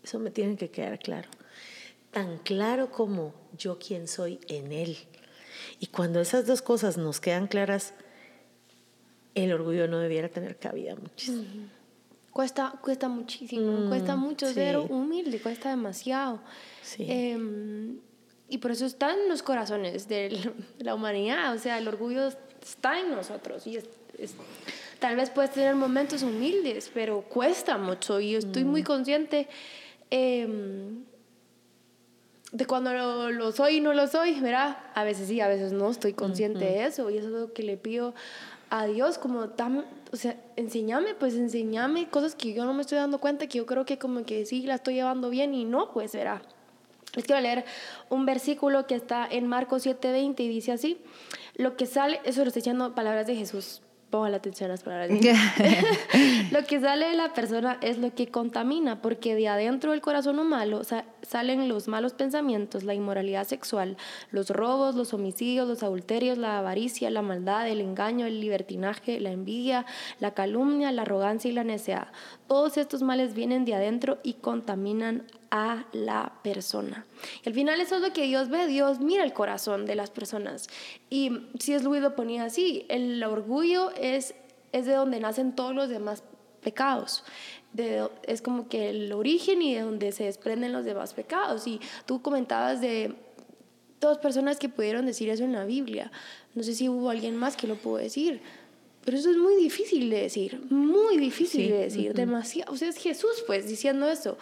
eso 0.03 0.19
me 0.19 0.29
tiene 0.29 0.55
que 0.55 0.69
quedar 0.69 0.99
claro 0.99 1.29
tan 2.15 2.37
claro 2.37 2.91
como 2.91 3.33
yo 3.57 3.77
quién 3.77 4.07
soy 4.07 4.39
en 4.47 4.71
Él. 4.71 4.97
Y 5.81 5.87
cuando 5.87 6.21
esas 6.21 6.47
dos 6.47 6.61
cosas 6.61 6.97
nos 6.97 7.19
quedan 7.19 7.47
claras, 7.47 7.93
el 9.33 9.51
orgullo 9.51 9.89
no 9.89 9.99
debiera 9.99 10.29
tener 10.29 10.57
cabida 10.57 10.95
muchísimo. 10.95 11.67
Cuesta, 12.31 12.73
cuesta 12.81 13.09
muchísimo, 13.09 13.69
mm, 13.69 13.89
cuesta 13.89 14.15
mucho 14.15 14.47
ser 14.47 14.77
humilde, 14.77 15.41
cuesta 15.41 15.71
demasiado. 15.71 16.39
Em, 16.99 17.99
y 18.47 18.59
por 18.59 18.71
eso 18.71 18.85
está 18.85 19.11
en 19.13 19.27
los 19.27 19.43
corazones 19.43 20.07
de 20.07 20.53
la 20.79 20.95
humanidad, 20.95 21.53
o 21.53 21.59
sea, 21.59 21.77
el 21.79 21.87
orgullo 21.89 22.29
está 22.61 22.97
en 22.97 23.11
nosotros 23.11 23.67
y 23.67 23.77
tal 24.99 25.17
vez 25.17 25.31
puedes 25.31 25.51
tener 25.51 25.75
momentos 25.75 26.23
humildes, 26.23 26.89
pero 26.93 27.23
cuesta 27.23 27.77
mucho 27.77 28.21
y 28.21 28.31
yo 28.31 28.39
estoy 28.39 28.63
muy 28.63 28.83
mm. 28.83 28.85
consciente. 28.85 29.49
Eh, 30.09 30.47
de 32.51 32.65
cuando 32.65 32.93
lo, 32.93 33.51
soy 33.51 33.77
y 33.77 33.81
no 33.81 33.93
lo 33.93 34.07
soy, 34.07 34.39
¿verdad? 34.39 34.77
A 34.93 35.03
veces 35.03 35.27
sí, 35.27 35.41
a 35.41 35.47
veces 35.47 35.73
no, 35.73 35.89
estoy 35.89 36.13
consciente 36.13 36.59
de 36.59 36.85
eso 36.85 37.09
y 37.09 37.17
eso 37.17 37.27
es 37.27 37.33
lo 37.33 37.53
que 37.53 37.63
le 37.63 37.77
pido 37.77 38.13
a 38.69 38.85
Dios, 38.87 39.17
como, 39.17 39.49
tan, 39.49 39.85
o 40.11 40.15
sea, 40.15 40.37
enséñame, 40.55 41.13
pues 41.13 41.35
enséñame 41.35 42.09
cosas 42.09 42.35
que 42.35 42.53
yo 42.53 42.65
no 42.65 42.73
me 42.73 42.81
estoy 42.81 42.97
dando 42.97 43.19
cuenta, 43.19 43.47
que 43.47 43.57
yo 43.57 43.65
creo 43.65 43.85
que 43.85 43.97
como 43.97 44.25
que 44.25 44.45
sí 44.45 44.63
la 44.63 44.75
estoy 44.75 44.95
llevando 44.95 45.29
bien 45.29 45.53
y 45.53 45.65
no, 45.65 45.91
pues 45.91 46.13
verá. 46.13 46.41
Les 47.15 47.25
quiero 47.25 47.41
leer 47.41 47.65
un 48.09 48.25
versículo 48.25 48.87
que 48.87 48.95
está 48.95 49.25
en 49.29 49.47
Marcos 49.47 49.85
7:20 49.85 50.39
y 50.43 50.47
dice 50.49 50.71
así, 50.71 50.97
lo 51.55 51.77
que 51.77 51.85
sale, 51.85 52.19
eso 52.25 52.41
lo 52.41 52.47
estoy 52.47 52.61
diciendo 52.61 52.93
palabras 52.93 53.27
de 53.27 53.35
Jesús, 53.35 53.81
ponga 54.09 54.29
la 54.29 54.37
atención 54.37 54.69
a 54.69 54.73
las 54.73 54.83
palabras. 54.83 55.09
lo 56.51 56.63
que 56.63 56.79
sale 56.79 57.07
de 57.07 57.15
la 57.15 57.33
persona 57.33 57.77
es 57.81 57.97
lo 57.97 58.13
que 58.13 58.27
contamina, 58.27 59.01
porque 59.01 59.35
de 59.35 59.47
adentro 59.47 59.91
del 59.91 60.01
corazón 60.01 60.39
humano 60.39 60.81
salen 61.21 61.67
los 61.67 61.87
malos 61.87 62.13
pensamientos, 62.13 62.83
la 62.83 62.93
inmoralidad 62.93 63.45
sexual, 63.45 63.97
los 64.31 64.49
robos, 64.49 64.95
los 64.95 65.13
homicidios, 65.13 65.67
los 65.67 65.83
adulterios, 65.83 66.37
la 66.37 66.59
avaricia, 66.59 67.09
la 67.09 67.21
maldad, 67.21 67.67
el 67.67 67.81
engaño, 67.81 68.25
el 68.25 68.39
libertinaje, 68.39 69.19
la 69.19 69.31
envidia, 69.31 69.85
la 70.19 70.33
calumnia, 70.33 70.91
la 70.91 71.03
arrogancia 71.03 71.49
y 71.49 71.53
la 71.53 71.63
necedad. 71.63 72.07
Todos 72.47 72.77
estos 72.77 73.01
males 73.01 73.33
vienen 73.33 73.65
de 73.65 73.75
adentro 73.75 74.19
y 74.23 74.33
contaminan 74.33 75.23
a 75.55 75.85
la 75.93 76.33
persona. 76.43 77.05
Y 77.43 77.49
al 77.49 77.55
final 77.55 77.79
eso 77.79 77.95
es 77.95 78.01
lo 78.01 78.11
que 78.11 78.23
Dios 78.23 78.49
ve, 78.49 78.67
Dios 78.67 78.99
mira 78.99 79.23
el 79.23 79.31
corazón 79.31 79.85
de 79.85 79.95
las 79.95 80.09
personas. 80.09 80.67
Y 81.09 81.31
si 81.59 81.73
es 81.73 81.83
Luis 81.83 82.01
lo 82.01 82.13
ponía 82.13 82.43
así, 82.43 82.85
el 82.89 83.23
orgullo 83.23 83.91
es, 83.91 84.35
es 84.73 84.85
de 84.85 84.93
donde 84.93 85.21
nacen 85.21 85.55
todos 85.55 85.73
los 85.73 85.87
demás 85.87 86.23
pecados. 86.61 87.23
De, 87.71 88.05
es 88.23 88.41
como 88.41 88.67
que 88.67 88.89
el 88.89 89.13
origen 89.13 89.61
y 89.61 89.75
de 89.75 89.81
donde 89.81 90.11
se 90.11 90.25
desprenden 90.25 90.73
los 90.73 90.83
demás 90.83 91.13
pecados. 91.13 91.65
Y 91.67 91.79
tú 92.05 92.21
comentabas 92.21 92.81
de 92.81 93.15
dos 94.01 94.17
personas 94.17 94.57
que 94.57 94.67
pudieron 94.67 95.05
decir 95.05 95.29
eso 95.29 95.45
en 95.45 95.53
la 95.53 95.63
Biblia. 95.63 96.11
No 96.53 96.63
sé 96.63 96.73
si 96.73 96.89
hubo 96.89 97.09
alguien 97.09 97.37
más 97.37 97.55
que 97.55 97.67
lo 97.67 97.75
pudo 97.75 97.97
decir. 97.97 98.41
Pero 99.05 99.17
eso 99.17 99.29
es 99.29 99.37
muy 99.37 99.55
difícil 99.55 100.09
de 100.09 100.21
decir, 100.21 100.59
muy 100.71 101.17
difícil 101.17 101.69
de 101.69 101.77
decir, 101.77 102.13
demasiado. 102.15 102.73
O 102.73 102.75
sea, 102.75 102.89
es 102.89 102.97
Jesús, 102.97 103.43
pues, 103.45 103.67
diciendo 103.67 104.09
eso. 104.09 104.35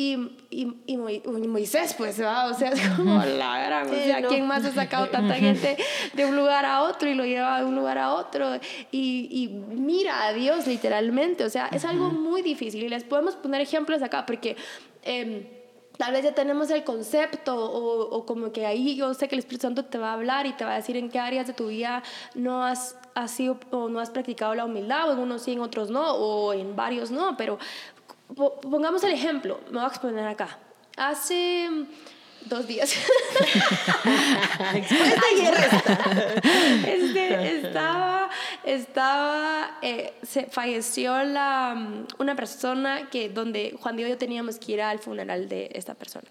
Y, 0.00 0.16
y, 0.48 0.66
y, 0.86 0.96
Moisés, 0.96 1.92
pues, 1.92 2.22
¿va? 2.22 2.46
o 2.46 2.54
sea, 2.54 2.70
es 2.70 2.80
como 2.96 3.22
la 3.22 3.62
gran, 3.66 3.86
o 3.86 3.92
sea, 3.92 4.22
¿quién 4.22 4.46
más 4.46 4.64
ha 4.64 4.72
sacado 4.72 5.08
tanta 5.08 5.34
gente 5.34 5.76
de 6.14 6.24
un 6.24 6.36
lugar 6.36 6.64
a 6.64 6.84
otro 6.84 7.06
y 7.06 7.14
lo 7.14 7.26
lleva 7.26 7.58
de 7.58 7.66
un 7.66 7.76
lugar 7.76 7.98
a 7.98 8.14
otro? 8.14 8.54
Y, 8.90 9.28
y 9.30 9.48
mira 9.48 10.24
a 10.24 10.32
Dios, 10.32 10.66
literalmente, 10.66 11.44
o 11.44 11.50
sea, 11.50 11.66
es 11.66 11.84
algo 11.84 12.08
muy 12.08 12.40
difícil. 12.40 12.82
Y 12.82 12.88
les 12.88 13.04
podemos 13.04 13.36
poner 13.36 13.60
ejemplos 13.60 14.00
acá, 14.00 14.24
porque... 14.24 14.56
Eh, 15.02 15.58
tal 15.98 16.14
vez 16.14 16.24
ya 16.24 16.32
tenemos 16.32 16.70
el 16.70 16.82
concepto 16.82 17.54
o, 17.54 18.08
o, 18.16 18.24
como 18.24 18.52
que 18.52 18.64
ahí 18.64 18.96
yo 18.96 19.12
sé 19.12 19.28
que 19.28 19.34
el 19.34 19.40
Espíritu 19.40 19.66
Santo 19.66 19.84
te 19.84 19.98
va 19.98 20.12
a 20.12 20.12
hablar 20.14 20.46
y 20.46 20.54
te 20.54 20.64
va 20.64 20.72
a 20.72 20.76
decir 20.76 20.96
en 20.96 21.10
qué 21.10 21.18
áreas 21.18 21.46
de 21.46 21.52
tu 21.52 21.66
vida 21.66 22.02
no 22.34 22.64
has, 22.64 22.96
has 23.14 23.32
sido 23.32 23.60
o 23.70 23.90
no 23.90 24.00
has 24.00 24.08
practicado 24.08 24.54
la 24.54 24.64
humildad, 24.64 25.10
o 25.10 25.12
en 25.12 25.18
unos 25.18 25.42
sí, 25.42 25.52
en 25.52 25.60
otros 25.60 25.90
no, 25.90 26.14
o 26.14 26.54
en 26.54 26.74
varios 26.74 27.10
no, 27.10 27.36
pero 27.36 27.58
pongamos 28.34 29.02
el 29.04 29.12
ejemplo, 29.12 29.60
me 29.66 29.78
voy 29.78 29.84
a 29.84 29.88
exponer 29.88 30.26
acá. 30.26 30.58
Hace 30.96 31.68
dos 32.46 32.66
días. 32.66 32.94
este, 36.86 37.56
estaba, 37.58 38.30
estaba, 38.64 39.78
eh, 39.82 40.14
se 40.22 40.46
falleció 40.46 41.22
la, 41.24 42.04
una 42.18 42.34
persona 42.36 43.08
que 43.10 43.28
donde 43.28 43.76
Juan 43.80 43.96
Diego 43.96 44.08
y 44.08 44.12
yo 44.12 44.18
teníamos 44.18 44.58
que 44.58 44.72
ir 44.72 44.82
al 44.82 44.98
funeral 44.98 45.48
de 45.48 45.70
esta 45.74 45.94
persona. 45.94 46.28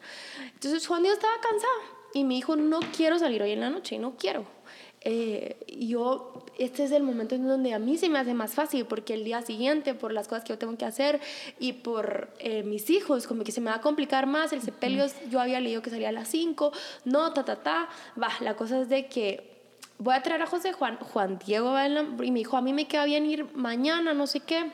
Entonces 0.54 0.86
Juan 0.88 1.04
Diego 1.04 1.16
estaba 1.16 1.40
cansado 1.42 2.00
y 2.14 2.24
me 2.24 2.36
dijo, 2.36 2.56
no 2.56 2.80
quiero 2.96 3.20
salir 3.20 3.42
hoy 3.44 3.52
en 3.52 3.62
la 3.62 3.70
noche, 3.70 4.00
no 4.00 4.16
quiero. 4.18 4.59
Eh, 5.02 5.58
yo, 5.80 6.46
este 6.58 6.84
es 6.84 6.92
el 6.92 7.04
momento 7.04 7.36
en 7.36 7.48
donde 7.48 7.74
a 7.74 7.80
mí 7.80 7.98
se 7.98 8.10
me 8.10 8.20
hace 8.20 8.34
más 8.34 8.54
fácil, 8.54 8.86
porque 8.86 9.14
el 9.14 9.24
día 9.24 9.42
siguiente, 9.42 9.94
por 9.94 10.12
las 10.12 10.28
cosas 10.28 10.44
que 10.44 10.50
yo 10.50 10.58
tengo 10.58 10.78
que 10.78 10.86
hacer 10.86 11.20
y 11.60 11.74
por 11.74 12.30
eh, 12.40 12.64
mis 12.64 12.90
hijos, 12.90 13.28
como 13.28 13.44
que 13.44 13.52
se 13.52 13.62
me 13.62 13.70
va 13.70 13.78
a 13.78 13.82
complicar 13.82 14.26
más. 14.26 14.52
El 14.54 14.62
sepelio, 14.62 15.06
yo 15.30 15.40
había 15.40 15.60
leído 15.60 15.82
que 15.82 15.90
salía 15.90 16.10
a 16.10 16.14
las 16.14 16.28
5, 16.28 16.72
no, 17.06 17.34
ta, 17.34 17.46
ta, 17.46 17.58
ta. 17.58 17.90
Va, 18.22 18.30
la 18.42 18.56
cosa 18.56 18.82
es 18.82 18.90
de 18.90 19.08
que 19.08 19.60
voy 19.98 20.16
a 20.16 20.24
traer 20.24 20.42
a 20.42 20.48
José 20.48 20.74
Juan, 20.74 20.98
Juan 20.98 21.40
Diego 21.46 21.76
y 22.24 22.32
me 22.32 22.40
dijo, 22.40 22.58
a 22.58 22.62
mí 22.62 22.74
me 22.74 22.88
queda 22.88 23.06
bien 23.06 23.26
ir 23.26 23.46
mañana, 23.56 24.14
no 24.14 24.28
sé 24.28 24.42
qué. 24.42 24.72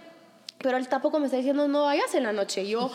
Pero 0.59 0.77
él 0.77 0.88
tampoco 0.88 1.19
me 1.19 1.25
está 1.25 1.38
diciendo, 1.38 1.67
no 1.67 1.83
vayas 1.83 2.15
en 2.15 2.23
la 2.23 2.33
noche. 2.33 2.67
yo, 2.67 2.91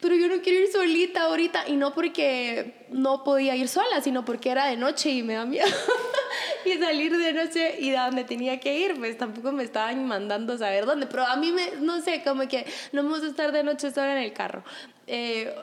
pero 0.00 0.14
yo 0.16 0.28
no 0.28 0.40
quiero 0.42 0.60
ir 0.60 0.72
solita 0.72 1.22
ahorita. 1.24 1.68
Y 1.68 1.76
no 1.76 1.94
porque 1.94 2.86
no 2.90 3.24
podía 3.24 3.56
ir 3.56 3.68
sola, 3.68 4.00
sino 4.02 4.24
porque 4.24 4.50
era 4.50 4.66
de 4.66 4.76
noche 4.76 5.10
y 5.10 5.22
me 5.22 5.34
da 5.34 5.44
miedo. 5.44 5.66
y 6.64 6.72
salir 6.78 7.16
de 7.16 7.32
noche 7.32 7.80
y 7.80 7.94
a 7.94 8.06
donde 8.06 8.24
tenía 8.24 8.58
que 8.60 8.78
ir, 8.78 8.96
pues 8.98 9.18
tampoco 9.18 9.52
me 9.52 9.62
estaban 9.62 10.06
mandando 10.06 10.54
a 10.54 10.58
saber 10.58 10.86
dónde. 10.86 11.06
Pero 11.06 11.24
a 11.26 11.36
mí, 11.36 11.52
me, 11.52 11.72
no 11.80 12.00
sé, 12.00 12.22
como 12.24 12.48
que 12.48 12.66
no 12.92 13.02
me 13.02 13.10
gusta 13.10 13.26
estar 13.26 13.52
de 13.52 13.62
noche 13.62 13.90
sola 13.90 14.16
en 14.16 14.24
el 14.24 14.32
carro. 14.32 14.64
eh, 15.06 15.54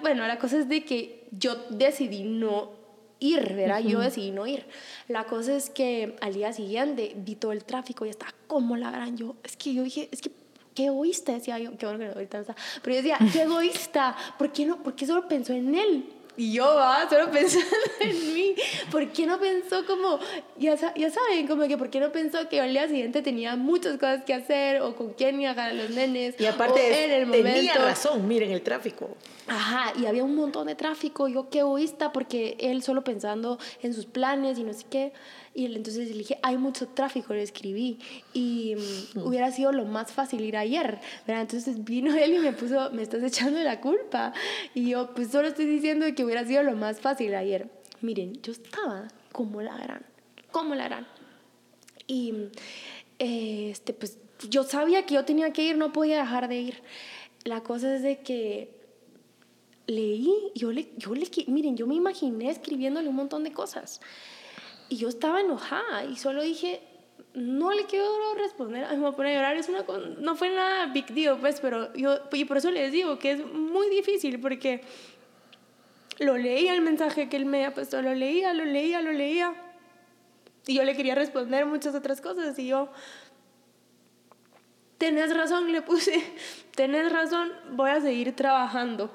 bueno, 0.00 0.26
la 0.26 0.38
cosa 0.38 0.58
es 0.58 0.68
de 0.68 0.84
que 0.84 1.26
yo 1.30 1.56
decidí 1.70 2.24
no 2.24 2.82
ir, 3.22 3.54
¿verdad? 3.54 3.80
Yo 3.80 4.00
decidí 4.00 4.30
no 4.32 4.46
ir. 4.46 4.66
La 5.08 5.24
cosa 5.24 5.54
es 5.56 5.70
que 5.70 6.16
al 6.20 6.34
día 6.34 6.52
siguiente 6.52 7.12
vi 7.16 7.36
todo 7.36 7.52
el 7.52 7.64
tráfico 7.64 8.04
y 8.04 8.08
estaba 8.08 8.34
como 8.46 8.76
la 8.76 8.90
gran 8.90 9.16
yo. 9.16 9.36
Es 9.44 9.56
que 9.56 9.72
yo 9.72 9.82
dije, 9.82 10.08
es 10.10 10.20
que 10.20 10.30
qué 10.74 10.86
egoísta, 10.86 11.32
decía 11.32 11.58
yo, 11.58 11.76
qué 11.76 11.86
bueno 11.86 11.98
que 11.98 12.06
no 12.06 12.12
ahorita 12.12 12.40
está. 12.40 12.56
Pero 12.82 12.96
yo 12.96 13.02
decía, 13.02 13.18
qué 13.32 13.42
egoísta, 13.48 14.16
¿por 14.38 14.52
qué 14.52 14.66
no? 14.66 14.82
¿Por 14.82 14.94
qué 14.94 15.06
solo 15.06 15.28
pensó 15.28 15.52
en 15.52 15.74
él? 15.74 16.04
Y 16.34 16.54
yo, 16.54 16.64
va, 16.64 17.06
solo 17.10 17.30
pensando 17.30 17.66
en 18.00 18.34
mí. 18.34 18.54
¿Por 18.90 19.06
qué 19.12 19.26
no 19.26 19.38
pensó 19.38 19.84
como, 19.84 20.18
ya, 20.58 20.76
ya 20.94 21.10
saben, 21.10 21.46
como 21.46 21.68
que 21.68 21.76
por 21.76 21.90
qué 21.90 22.00
no 22.00 22.10
pensó 22.10 22.48
que 22.48 22.60
al 22.60 22.72
día 22.72 22.88
siguiente 22.88 23.20
tenía 23.20 23.54
muchas 23.54 23.98
cosas 23.98 24.24
que 24.24 24.32
hacer 24.32 24.80
o 24.80 24.96
con 24.96 25.12
quién 25.12 25.40
iba 25.40 25.50
a 25.50 25.72
los 25.74 25.90
nenes? 25.90 26.40
Y 26.40 26.46
aparte, 26.46 27.04
en 27.04 27.10
el 27.10 27.26
momento. 27.26 27.52
tenía 27.52 27.74
razón, 27.74 28.26
miren 28.26 28.50
el 28.50 28.62
tráfico. 28.62 29.14
Ajá, 29.46 29.92
y 29.98 30.06
había 30.06 30.24
un 30.24 30.34
montón 30.34 30.68
de 30.68 30.74
tráfico. 30.74 31.28
Yo 31.28 31.50
qué 31.50 31.58
egoísta 31.58 32.12
porque 32.12 32.56
él 32.60 32.82
solo 32.82 33.04
pensando 33.04 33.58
en 33.82 33.92
sus 33.92 34.06
planes 34.06 34.58
y 34.58 34.64
no 34.64 34.72
sé 34.72 34.86
qué. 34.88 35.12
Y 35.54 35.66
entonces 35.66 36.08
le 36.08 36.18
dije, 36.18 36.38
hay 36.42 36.56
mucho 36.56 36.88
tráfico, 36.88 37.34
le 37.34 37.42
escribí. 37.42 37.98
Y 38.32 38.74
mm, 39.14 39.20
hubiera 39.26 39.50
sido 39.50 39.72
lo 39.72 39.84
más 39.84 40.12
fácil 40.12 40.40
ir 40.42 40.56
ayer. 40.56 40.98
¿verdad? 41.26 41.42
Entonces 41.42 41.84
vino 41.84 42.14
él 42.16 42.34
y 42.34 42.38
me 42.38 42.52
puso, 42.52 42.90
me 42.90 43.02
estás 43.02 43.22
echando 43.22 43.60
la 43.60 43.80
culpa. 43.80 44.32
Y 44.74 44.90
yo, 44.90 45.14
pues 45.14 45.30
solo 45.30 45.48
estoy 45.48 45.66
diciendo 45.66 46.06
que 46.14 46.24
hubiera 46.24 46.44
sido 46.46 46.62
lo 46.62 46.74
más 46.74 47.00
fácil 47.00 47.34
ayer. 47.34 47.68
Miren, 48.00 48.40
yo 48.42 48.52
estaba 48.52 49.08
como 49.30 49.62
la 49.62 49.76
gran, 49.76 50.04
como 50.50 50.74
la 50.74 50.84
gran. 50.84 51.06
Y 52.06 52.34
este, 53.18 53.92
pues 53.92 54.18
yo 54.48 54.64
sabía 54.64 55.06
que 55.06 55.14
yo 55.14 55.24
tenía 55.24 55.52
que 55.52 55.64
ir, 55.64 55.76
no 55.76 55.92
podía 55.92 56.18
dejar 56.18 56.48
de 56.48 56.56
ir. 56.56 56.82
La 57.44 57.62
cosa 57.62 57.94
es 57.94 58.02
de 58.02 58.20
que 58.20 58.82
leí, 59.86 60.32
yo 60.54 60.72
le, 60.72 60.92
yo 60.96 61.14
le, 61.14 61.28
miren, 61.48 61.76
yo 61.76 61.86
me 61.86 61.94
imaginé 61.94 62.50
escribiéndole 62.50 63.08
un 63.08 63.16
montón 63.16 63.44
de 63.44 63.52
cosas. 63.52 64.00
Y 64.88 64.96
yo 64.96 65.08
estaba 65.08 65.40
enojada 65.40 66.04
y 66.04 66.16
solo 66.16 66.42
dije, 66.42 66.80
no 67.34 67.72
le 67.72 67.86
quiero 67.86 68.34
responder, 68.36 68.86
me 68.90 68.98
voy 68.98 69.08
a 69.08 69.16
poner 69.16 69.32
a 69.32 69.36
llorar, 69.36 69.56
es 69.56 69.68
una, 69.68 69.84
no 70.18 70.36
fue 70.36 70.50
nada 70.50 70.86
big 70.86 71.06
deal, 71.06 71.38
pues, 71.38 71.60
pero 71.60 71.92
yo, 71.94 72.18
y 72.32 72.44
por 72.44 72.58
eso 72.58 72.70
les 72.70 72.92
digo 72.92 73.18
que 73.18 73.32
es 73.32 73.46
muy 73.46 73.88
difícil 73.88 74.38
porque 74.38 74.82
lo 76.18 76.36
leía 76.36 76.74
el 76.74 76.82
mensaje 76.82 77.28
que 77.28 77.36
él 77.36 77.46
me 77.46 77.58
había 77.58 77.74
puesto, 77.74 78.00
lo 78.02 78.14
leía, 78.14 78.52
lo 78.52 78.64
leía, 78.64 79.00
lo 79.00 79.12
leía. 79.12 79.54
Y 80.66 80.74
yo 80.74 80.84
le 80.84 80.94
quería 80.94 81.14
responder 81.14 81.66
muchas 81.66 81.94
otras 81.94 82.20
cosas 82.20 82.58
y 82.58 82.68
yo, 82.68 82.88
tenés 84.98 85.34
razón, 85.34 85.72
le 85.72 85.82
puse, 85.82 86.22
tenés 86.76 87.10
razón, 87.10 87.50
voy 87.72 87.90
a 87.90 88.00
seguir 88.00 88.36
trabajando 88.36 89.10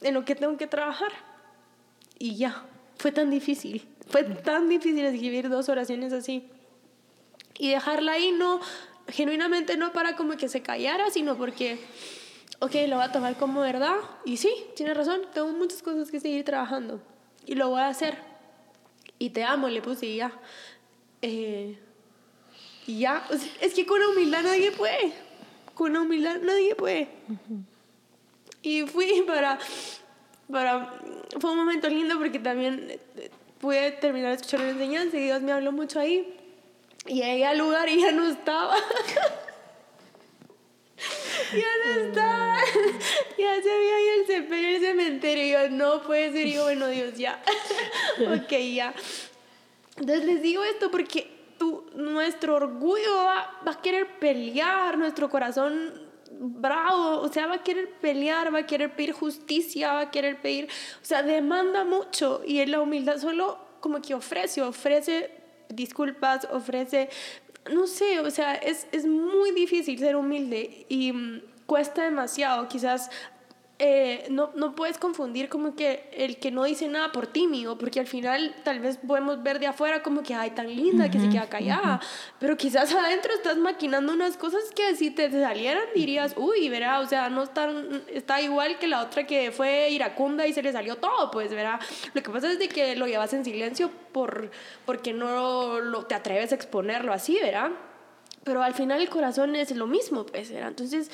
en 0.00 0.14
lo 0.14 0.24
que 0.24 0.34
tengo 0.34 0.56
que 0.56 0.66
trabajar. 0.66 1.12
Y 2.18 2.36
ya, 2.36 2.64
fue 2.96 3.12
tan 3.12 3.30
difícil. 3.30 3.86
Fue 4.08 4.24
tan 4.24 4.68
difícil 4.68 5.04
escribir 5.04 5.48
dos 5.48 5.68
oraciones 5.68 6.12
así. 6.12 6.48
Y 7.58 7.70
dejarla 7.70 8.12
ahí, 8.12 8.32
no, 8.32 8.60
genuinamente 9.08 9.76
no 9.76 9.92
para 9.92 10.16
como 10.16 10.36
que 10.36 10.48
se 10.48 10.62
callara, 10.62 11.10
sino 11.10 11.36
porque, 11.36 11.78
ok, 12.60 12.74
lo 12.88 12.96
voy 12.96 13.04
a 13.04 13.12
tomar 13.12 13.36
como 13.36 13.60
verdad. 13.60 13.96
Y 14.24 14.36
sí, 14.36 14.52
tiene 14.76 14.94
razón, 14.94 15.22
tengo 15.32 15.48
muchas 15.48 15.82
cosas 15.82 16.10
que 16.10 16.20
seguir 16.20 16.44
trabajando. 16.44 17.00
Y 17.46 17.54
lo 17.54 17.68
voy 17.68 17.80
a 17.80 17.88
hacer. 17.88 18.18
Y 19.18 19.30
te 19.30 19.44
amo, 19.44 19.68
le 19.68 19.82
puse 19.82 20.06
y 20.06 20.16
ya. 20.16 20.32
Eh, 21.20 21.78
y 22.86 22.98
ya, 22.98 23.24
es 23.60 23.74
que 23.74 23.86
con 23.86 24.02
humildad 24.02 24.42
nadie 24.42 24.72
puede. 24.72 25.12
Con 25.74 25.96
humildad 25.96 26.38
nadie 26.42 26.74
puede. 26.74 27.08
Y 28.62 28.82
fui 28.82 29.22
para, 29.26 29.58
para... 30.50 30.92
Fue 31.40 31.50
un 31.50 31.56
momento 31.56 31.88
lindo 31.88 32.18
porque 32.18 32.38
también 32.38 33.00
pude 33.62 33.92
terminar 33.92 34.30
de 34.30 34.34
escuchar 34.34 34.60
la 34.60 34.70
enseñanza 34.70 35.16
y 35.16 35.20
Dios 35.20 35.40
me 35.40 35.52
habló 35.52 35.70
mucho 35.70 36.00
ahí. 36.00 36.36
Y 37.06 37.22
llegué 37.22 37.46
al 37.46 37.58
lugar 37.58 37.88
y 37.88 38.00
ya 38.00 38.10
no 38.10 38.26
estaba. 38.28 38.74
ya 41.54 41.68
no 41.86 42.00
estaba. 42.00 42.56
ya 43.38 43.62
se 43.62 43.72
había 43.72 43.96
ahí 43.96 44.08
el 44.18 44.26
cementerio, 44.26 44.76
el 44.76 44.82
cementerio. 44.82 45.44
Y 45.44 45.50
yo, 45.52 45.68
no 45.70 46.02
puede 46.02 46.32
ser. 46.32 46.48
Y 46.48 46.54
yo, 46.54 46.64
bueno, 46.64 46.88
Dios, 46.88 47.14
ya. 47.16 47.40
ok, 48.20 48.52
ya. 48.74 48.92
Entonces 49.96 50.24
les 50.24 50.42
digo 50.42 50.64
esto 50.64 50.90
porque 50.90 51.30
tu, 51.56 51.88
nuestro 51.94 52.56
orgullo 52.56 53.14
va, 53.14 53.60
va 53.64 53.72
a 53.72 53.80
querer 53.80 54.18
pelear, 54.18 54.98
nuestro 54.98 55.30
corazón 55.30 56.11
bravo, 56.42 57.20
o 57.20 57.28
sea, 57.28 57.46
va 57.46 57.56
a 57.56 57.62
querer 57.62 57.88
pelear, 58.00 58.52
va 58.52 58.60
a 58.60 58.66
querer 58.66 58.94
pedir 58.96 59.12
justicia, 59.12 59.92
va 59.92 60.00
a 60.00 60.10
querer 60.10 60.40
pedir, 60.40 60.68
o 61.00 61.04
sea, 61.04 61.22
demanda 61.22 61.84
mucho 61.84 62.42
y 62.44 62.64
la 62.66 62.80
humildad 62.80 63.18
solo 63.18 63.58
como 63.80 64.02
que 64.02 64.14
ofrece, 64.14 64.60
ofrece 64.60 65.30
disculpas, 65.68 66.48
ofrece, 66.50 67.08
no 67.72 67.86
sé, 67.86 68.20
o 68.20 68.30
sea, 68.30 68.54
es, 68.54 68.88
es 68.90 69.06
muy 69.06 69.52
difícil 69.52 69.98
ser 69.98 70.16
humilde 70.16 70.84
y 70.88 71.12
mm, 71.12 71.42
cuesta 71.66 72.02
demasiado, 72.02 72.66
quizás 72.68 73.10
eh, 73.84 74.26
no, 74.30 74.52
no 74.54 74.76
puedes 74.76 74.96
confundir 74.96 75.48
como 75.48 75.74
que 75.74 76.08
el 76.12 76.36
que 76.36 76.52
no 76.52 76.62
dice 76.62 76.86
nada 76.86 77.10
por 77.10 77.26
tímido, 77.26 77.76
porque 77.76 77.98
al 77.98 78.06
final 78.06 78.54
tal 78.62 78.78
vez 78.78 78.96
podemos 78.96 79.42
ver 79.42 79.58
de 79.58 79.66
afuera 79.66 80.04
como 80.04 80.22
que, 80.22 80.34
ay, 80.34 80.52
tan 80.52 80.68
linda, 80.68 81.10
que 81.10 81.18
se 81.18 81.28
queda 81.28 81.48
callada, 81.48 82.00
pero 82.38 82.56
quizás 82.56 82.94
adentro 82.94 83.34
estás 83.34 83.56
maquinando 83.56 84.12
unas 84.12 84.36
cosas 84.36 84.62
que 84.72 84.94
si 84.94 85.10
te 85.10 85.28
salieran 85.32 85.82
dirías, 85.96 86.34
uy, 86.36 86.68
verá, 86.68 87.00
o 87.00 87.06
sea, 87.06 87.28
no 87.28 87.42
está, 87.42 87.68
está 88.06 88.40
igual 88.40 88.78
que 88.78 88.86
la 88.86 89.02
otra 89.02 89.26
que 89.26 89.50
fue 89.50 89.90
iracunda 89.90 90.46
y 90.46 90.52
se 90.52 90.62
le 90.62 90.70
salió 90.70 90.98
todo, 90.98 91.32
pues, 91.32 91.50
verá. 91.50 91.80
Lo 92.14 92.22
que 92.22 92.30
pasa 92.30 92.52
es 92.52 92.60
de 92.60 92.68
que 92.68 92.94
lo 92.94 93.08
llevas 93.08 93.32
en 93.32 93.44
silencio 93.44 93.90
por, 94.12 94.52
porque 94.86 95.12
no 95.12 95.80
lo, 95.80 96.06
te 96.06 96.14
atreves 96.14 96.52
a 96.52 96.54
exponerlo 96.54 97.12
así, 97.12 97.36
verá. 97.42 97.72
Pero 98.44 98.62
al 98.62 98.74
final 98.74 99.00
el 99.00 99.08
corazón 99.08 99.56
es 99.56 99.74
lo 99.74 99.88
mismo, 99.88 100.24
pues, 100.24 100.52
¿verdad? 100.52 100.68
Entonces, 100.68 101.10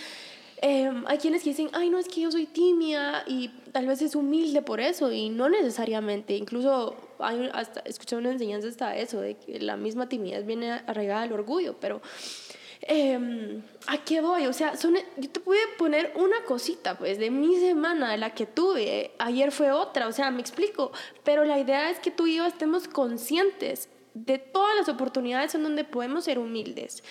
Em, 0.60 1.04
hay 1.06 1.18
quienes 1.18 1.44
dicen, 1.44 1.68
ay, 1.72 1.88
no, 1.88 1.98
es 1.98 2.08
que 2.08 2.20
yo 2.20 2.32
soy 2.32 2.46
tímida 2.46 3.22
y 3.26 3.48
tal 3.72 3.86
vez 3.86 4.02
es 4.02 4.16
humilde 4.16 4.60
por 4.60 4.80
eso 4.80 5.12
y 5.12 5.28
no 5.28 5.48
necesariamente. 5.48 6.34
Incluso 6.34 6.96
hay 7.18 7.48
hasta, 7.52 7.80
escuché 7.80 8.16
una 8.16 8.32
enseñanza 8.32 8.68
hasta 8.68 8.96
eso, 8.96 9.20
de 9.20 9.36
que 9.36 9.60
la 9.60 9.76
misma 9.76 10.08
timidez 10.08 10.46
viene 10.46 10.72
arraigada 10.72 11.22
al 11.22 11.32
orgullo, 11.32 11.76
pero 11.80 12.00
eh, 12.82 13.60
¿a 13.86 13.98
qué 13.98 14.20
voy? 14.20 14.46
O 14.46 14.52
sea, 14.52 14.76
son, 14.76 14.96
yo 15.16 15.30
te 15.30 15.40
pude 15.40 15.58
poner 15.76 16.12
una 16.16 16.42
cosita, 16.44 16.98
pues, 16.98 17.18
de 17.18 17.30
mi 17.30 17.56
semana, 17.56 18.16
la 18.16 18.34
que 18.34 18.46
tuve. 18.46 19.12
Ayer 19.18 19.52
fue 19.52 19.70
otra, 19.70 20.08
o 20.08 20.12
sea, 20.12 20.30
me 20.30 20.40
explico. 20.40 20.90
Pero 21.22 21.44
la 21.44 21.58
idea 21.58 21.90
es 21.90 22.00
que 22.00 22.10
tú 22.10 22.26
y 22.26 22.36
yo 22.36 22.46
estemos 22.46 22.88
conscientes 22.88 23.88
de 24.24 24.38
todas 24.38 24.76
las 24.76 24.88
oportunidades 24.88 25.54
en 25.54 25.62
donde 25.62 25.84
podemos 25.84 26.24
ser 26.24 26.38
humildes. 26.38 27.02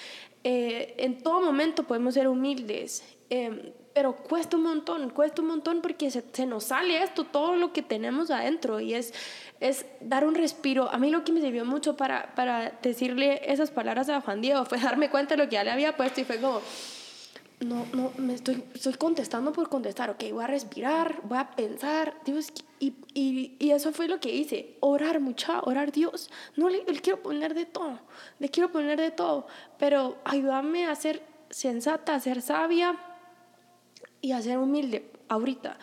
Eh, 0.43 0.95
en 0.97 1.21
todo 1.21 1.41
momento 1.41 1.83
podemos 1.83 2.13
ser 2.13 2.27
humildes. 2.27 3.03
Em, 3.29 3.73
pero 3.93 4.15
cuesta 4.15 4.57
un 4.57 4.63
montón, 4.63 5.09
cuesta 5.09 5.41
un 5.41 5.47
montón 5.47 5.81
porque 5.81 6.11
se, 6.11 6.23
se, 6.31 6.45
nos 6.45 6.65
sale 6.65 7.01
esto, 7.01 7.23
todo 7.23 7.55
lo 7.55 7.73
que 7.73 7.81
tenemos 7.81 8.29
adentro 8.29 8.79
y 8.79 8.93
es, 8.93 9.13
es 9.59 9.85
dar 10.01 10.25
un 10.25 10.35
respiro. 10.35 10.89
A 10.91 10.97
mí 10.97 11.09
lo 11.09 11.23
que 11.23 11.31
me 11.31 11.41
sirvió 11.41 11.65
mucho 11.65 11.97
para, 11.97 12.35
para 12.35 12.77
decirle 12.81 13.41
esas 13.51 13.71
palabras 13.71 14.07
a 14.09 14.21
Juan 14.21 14.41
Diego 14.41 14.65
fue 14.65 14.79
darme 14.81 15.09
cuenta 15.09 15.35
de 15.35 15.43
lo 15.43 15.49
que 15.49 15.55
ya 15.55 15.63
le 15.63 15.71
había 15.71 15.97
puesto 15.97 16.21
y 16.21 16.25
fue 16.25 16.39
como, 16.39 16.61
no, 17.59 17.85
no, 17.93 18.11
me 18.17 18.33
estoy, 18.33 18.63
estoy 18.73 18.93
contestando 18.93 19.51
por 19.51 19.69
contestar, 19.69 20.09
ok, 20.11 20.23
voy 20.31 20.43
a 20.43 20.47
respirar, 20.47 21.21
voy 21.23 21.39
a 21.39 21.51
pensar, 21.51 22.15
Dios, 22.23 22.53
y, 22.79 22.93
y, 23.13 23.55
y 23.59 23.71
eso 23.71 23.91
fue 23.91 24.07
lo 24.07 24.19
que 24.19 24.33
hice, 24.33 24.77
orar 24.79 25.19
mucha, 25.19 25.61
orar 25.61 25.91
Dios, 25.91 26.29
no 26.55 26.69
le, 26.69 26.83
le 26.83 26.99
quiero 26.99 27.21
poner 27.23 27.53
de 27.53 27.65
todo, 27.65 27.99
le 28.39 28.49
quiero 28.49 28.71
poner 28.71 28.99
de 28.99 29.11
todo, 29.11 29.47
pero 29.79 30.17
ayúdame 30.23 30.85
a 30.85 30.95
ser 30.95 31.23
sensata, 31.49 32.13
a 32.13 32.19
ser 32.19 32.41
sabia, 32.41 32.95
y 34.21 34.31
a 34.31 34.41
ser 34.41 34.57
humilde 34.57 35.09
ahorita. 35.29 35.77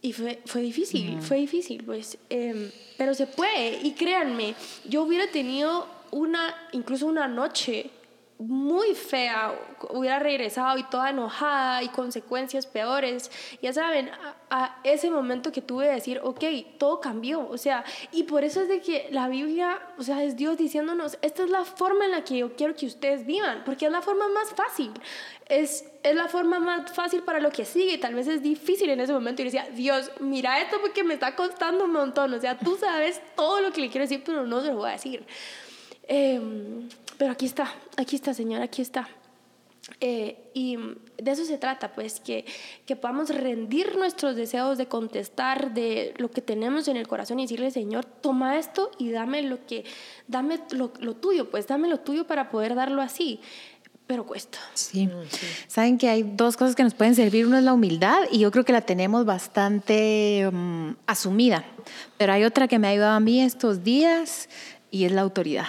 Y 0.00 0.12
fue, 0.12 0.40
fue 0.46 0.60
difícil, 0.60 1.20
fue 1.20 1.38
difícil, 1.38 1.82
pues, 1.84 2.18
em, 2.28 2.70
pero 2.96 3.14
se 3.14 3.26
puede. 3.26 3.80
Y 3.82 3.92
créanme, 3.92 4.54
yo 4.84 5.02
hubiera 5.02 5.30
tenido 5.30 5.88
una, 6.10 6.54
incluso 6.72 7.06
una 7.06 7.26
noche 7.26 7.90
muy 8.38 8.94
fea, 8.94 9.52
hubiera 9.90 10.20
regresado 10.20 10.78
y 10.78 10.84
toda 10.84 11.10
enojada 11.10 11.82
y 11.82 11.88
consecuencias 11.88 12.66
peores. 12.66 13.32
Ya 13.60 13.72
saben, 13.72 14.10
a, 14.48 14.78
ese 14.84 15.10
momento 15.10 15.50
que 15.50 15.60
tuve 15.60 15.86
de 15.86 15.94
decir, 15.94 16.20
ok, 16.22 16.44
todo 16.78 17.00
cambió. 17.00 17.48
O 17.48 17.58
sea, 17.58 17.84
y 18.12 18.22
por 18.24 18.44
eso 18.44 18.62
es 18.62 18.68
de 18.68 18.80
que 18.80 19.08
la 19.10 19.28
Biblia, 19.28 19.80
o 19.98 20.04
sea, 20.04 20.22
es 20.22 20.36
Dios 20.36 20.56
diciéndonos, 20.56 21.18
esta 21.20 21.42
es 21.42 21.50
la 21.50 21.64
forma 21.64 22.04
en 22.04 22.12
la 22.12 22.22
que 22.22 22.38
yo 22.38 22.54
quiero 22.54 22.76
que 22.76 22.86
ustedes 22.86 23.26
vivan, 23.26 23.62
porque 23.64 23.86
es 23.86 23.92
la 23.92 24.02
forma 24.02 24.28
más 24.28 24.50
fácil. 24.54 24.92
Es, 25.46 25.84
es 26.04 26.14
la 26.14 26.28
forma 26.28 26.60
más 26.60 26.92
fácil 26.92 27.22
para 27.22 27.40
lo 27.40 27.50
que 27.50 27.64
sigue. 27.64 27.98
Tal 27.98 28.14
vez 28.14 28.28
es 28.28 28.40
difícil 28.40 28.88
en 28.90 29.00
ese 29.00 29.12
momento. 29.12 29.42
Y 29.42 29.46
decía, 29.46 29.66
Dios, 29.72 30.12
mira 30.20 30.60
esto 30.60 30.76
porque 30.80 31.02
me 31.02 31.14
está 31.14 31.34
costando 31.34 31.86
un 31.86 31.92
montón. 31.92 32.32
O 32.34 32.40
sea, 32.40 32.56
tú 32.56 32.76
sabes 32.76 33.20
todo 33.34 33.60
lo 33.60 33.72
que 33.72 33.80
le 33.80 33.88
quiero 33.88 34.04
decir, 34.04 34.22
pero 34.24 34.46
no 34.46 34.60
se 34.60 34.68
lo 34.68 34.76
voy 34.76 34.90
a 34.90 34.92
decir. 34.92 35.26
Eh, 36.06 36.40
pero 37.18 37.32
aquí 37.32 37.46
está, 37.46 37.74
aquí 37.96 38.16
está, 38.16 38.32
Señor, 38.32 38.62
aquí 38.62 38.80
está. 38.80 39.08
Eh, 40.00 40.50
y 40.54 40.76
de 41.16 41.30
eso 41.30 41.44
se 41.44 41.58
trata, 41.58 41.92
pues, 41.92 42.20
que, 42.20 42.44
que 42.86 42.94
podamos 42.94 43.30
rendir 43.30 43.96
nuestros 43.96 44.36
deseos 44.36 44.78
de 44.78 44.86
contestar 44.86 45.72
de 45.74 46.14
lo 46.18 46.30
que 46.30 46.42
tenemos 46.42 46.88
en 46.88 46.96
el 46.96 47.08
corazón 47.08 47.40
y 47.40 47.44
decirle, 47.44 47.70
Señor, 47.70 48.04
toma 48.04 48.58
esto 48.58 48.90
y 48.98 49.10
dame 49.10 49.42
lo 49.42 49.66
que, 49.66 49.84
dame 50.26 50.60
lo, 50.70 50.92
lo 51.00 51.16
tuyo, 51.16 51.50
pues, 51.50 51.66
dame 51.66 51.88
lo 51.88 52.00
tuyo 52.00 52.26
para 52.26 52.50
poder 52.50 52.74
darlo 52.74 53.02
así 53.02 53.40
pero 54.06 54.24
cuesta. 54.24 54.58
Sí. 54.72 55.10
Saben 55.66 55.98
que 55.98 56.08
hay 56.08 56.22
dos 56.22 56.56
cosas 56.56 56.74
que 56.74 56.82
nos 56.82 56.94
pueden 56.94 57.14
servir. 57.14 57.46
Uno 57.46 57.58
es 57.58 57.62
la 57.62 57.74
humildad 57.74 58.20
y 58.32 58.38
yo 58.38 58.50
creo 58.50 58.64
que 58.64 58.72
la 58.72 58.80
tenemos 58.80 59.26
bastante 59.26 60.48
mm, 60.50 60.92
asumida. 61.06 61.66
Pero 62.16 62.32
hay 62.32 62.44
otra 62.44 62.68
que 62.68 62.78
me 62.78 62.86
ha 62.88 62.90
ayudado 62.92 63.12
a 63.12 63.20
mí 63.20 63.42
estos 63.42 63.84
días 63.84 64.48
y 64.90 65.04
es 65.04 65.12
la 65.12 65.20
autoridad. 65.20 65.66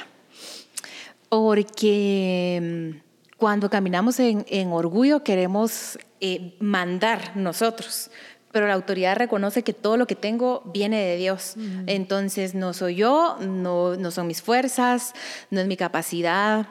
Porque 1.29 2.93
mm, 2.95 3.37
cuando 3.37 3.69
caminamos 3.69 4.19
en, 4.19 4.71
orgullo 4.71 5.23
queremos 5.23 5.97
eh, 6.19 6.55
mandar 6.59 7.35
nosotros. 7.35 8.11
Pero 8.51 8.67
la 8.67 8.73
autoridad 8.73 9.15
reconoce 9.15 9.63
que 9.63 9.73
todo 9.73 9.95
lo 9.95 10.07
que 10.07 10.15
tengo 10.15 10.63
viene 10.73 10.99
de 11.05 11.17
Dios. 11.17 11.53
Entonces 11.85 12.55
no 12.55 12.73
soy 12.73 12.95
yo, 12.95 13.37
no, 13.39 13.95
no 13.95 14.09
son 14.09 14.25
mis 14.25 14.41
fuerzas, 14.41 15.13
no 15.51 15.61
es 15.61 15.67
mi 15.67 15.77
capacidad, 15.77 16.67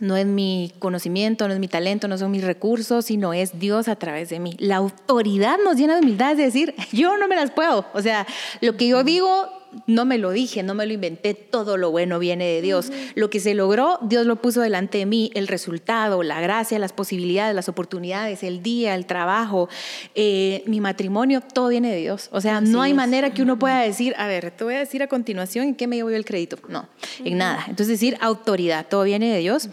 no 0.00 0.16
es 0.16 0.26
mi 0.26 0.72
conocimiento, 0.78 1.48
no 1.48 1.54
es 1.54 1.60
mi 1.60 1.68
talento, 1.68 2.08
no 2.08 2.18
son 2.18 2.30
mis 2.30 2.44
recursos, 2.44 3.06
sino 3.06 3.32
es 3.32 3.58
Dios 3.58 3.88
a 3.88 3.96
través 3.96 4.28
de 4.28 4.40
mí. 4.40 4.54
La 4.58 4.76
autoridad 4.76 5.58
nos 5.64 5.76
llena 5.76 5.94
de 5.94 6.02
humildad, 6.02 6.32
es 6.32 6.38
decir, 6.38 6.74
yo 6.92 7.16
no 7.16 7.28
me 7.28 7.36
las 7.36 7.50
puedo. 7.50 7.86
O 7.94 8.02
sea, 8.02 8.26
lo 8.60 8.76
que 8.76 8.88
yo 8.88 9.02
digo 9.04 9.48
no 9.86 10.04
me 10.04 10.18
lo 10.18 10.30
dije, 10.30 10.62
no 10.62 10.74
me 10.74 10.86
lo 10.86 10.92
inventé, 10.92 11.34
todo 11.34 11.76
lo 11.76 11.90
bueno 11.90 12.18
viene 12.18 12.46
de 12.46 12.62
Dios. 12.62 12.90
Lo 13.14 13.30
que 13.30 13.40
se 13.40 13.54
logró, 13.54 13.98
Dios 14.02 14.26
lo 14.26 14.36
puso 14.36 14.60
delante 14.60 14.98
de 14.98 15.06
mí, 15.06 15.30
el 15.34 15.48
resultado, 15.48 16.22
la 16.22 16.40
gracia, 16.40 16.78
las 16.78 16.92
posibilidades, 16.92 17.54
las 17.54 17.68
oportunidades, 17.68 18.42
el 18.42 18.62
día, 18.62 18.94
el 18.94 19.06
trabajo, 19.06 19.68
eh, 20.14 20.62
mi 20.66 20.80
matrimonio, 20.80 21.40
todo 21.40 21.68
viene 21.68 21.90
de 21.90 21.98
Dios. 21.98 22.28
O 22.32 22.40
sea, 22.40 22.60
no 22.60 22.82
hay 22.82 22.94
manera 22.94 23.32
que 23.32 23.42
uno 23.42 23.58
pueda 23.58 23.80
decir, 23.80 24.14
a 24.18 24.26
ver, 24.26 24.50
te 24.50 24.64
voy 24.64 24.74
a 24.74 24.78
decir 24.78 25.02
a 25.02 25.06
continuación 25.06 25.68
en 25.68 25.74
qué 25.74 25.86
me 25.86 25.96
llevo 25.96 26.10
el 26.10 26.24
crédito. 26.24 26.58
No, 26.68 26.88
en 27.24 27.38
nada. 27.38 27.64
Entonces 27.68 27.88
decir 27.88 28.16
autoridad, 28.20 28.86
todo 28.88 29.04
viene 29.04 29.32
de 29.32 29.38
Dios. 29.38 29.68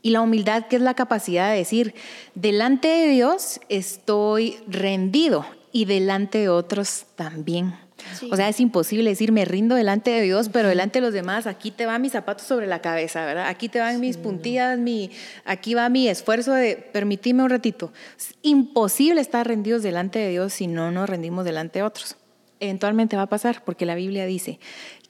Y 0.00 0.10
la 0.10 0.20
humildad, 0.20 0.66
que 0.68 0.76
es 0.76 0.82
la 0.82 0.94
capacidad 0.94 1.50
de 1.50 1.58
decir, 1.58 1.94
delante 2.34 2.88
de 2.88 3.08
Dios 3.08 3.60
estoy 3.68 4.56
rendido 4.68 5.44
y 5.72 5.84
delante 5.86 6.38
de 6.38 6.48
otros 6.48 7.06
también. 7.16 7.87
O 8.30 8.36
sea, 8.36 8.48
es 8.48 8.60
imposible 8.60 9.10
decir, 9.10 9.32
me 9.32 9.44
rindo 9.44 9.74
delante 9.74 10.10
de 10.10 10.22
Dios, 10.22 10.48
pero 10.50 10.68
delante 10.68 11.00
de 11.00 11.06
los 11.06 11.12
demás, 11.12 11.46
aquí 11.46 11.70
te 11.70 11.86
van 11.86 12.00
mis 12.00 12.12
zapatos 12.12 12.46
sobre 12.46 12.66
la 12.66 12.80
cabeza, 12.80 13.24
¿verdad? 13.24 13.48
Aquí 13.48 13.68
te 13.68 13.80
van 13.80 14.00
mis 14.00 14.16
puntillas, 14.16 14.78
mi, 14.78 15.10
aquí 15.44 15.74
va 15.74 15.88
mi 15.88 16.08
esfuerzo 16.08 16.52
de, 16.52 16.76
permitirme 16.76 17.42
un 17.42 17.50
ratito. 17.50 17.92
Es 18.16 18.34
imposible 18.42 19.20
estar 19.20 19.46
rendidos 19.46 19.82
delante 19.82 20.18
de 20.18 20.30
Dios 20.30 20.52
si 20.52 20.66
no 20.66 20.90
nos 20.90 21.08
rendimos 21.08 21.44
delante 21.44 21.80
de 21.80 21.84
otros. 21.84 22.16
Eventualmente 22.60 23.16
va 23.16 23.22
a 23.22 23.28
pasar, 23.28 23.62
porque 23.64 23.86
la 23.86 23.94
Biblia 23.94 24.26
dice 24.26 24.58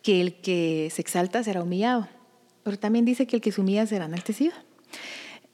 que 0.02 0.20
el 0.20 0.34
que 0.34 0.90
se 0.92 1.02
exalta 1.02 1.42
será 1.42 1.62
humillado, 1.62 2.08
pero 2.62 2.78
también 2.78 3.04
dice 3.04 3.26
que 3.26 3.36
el 3.36 3.42
que 3.42 3.52
se 3.52 3.60
humilla 3.60 3.86
será 3.86 4.06
enaltecido. 4.06 4.52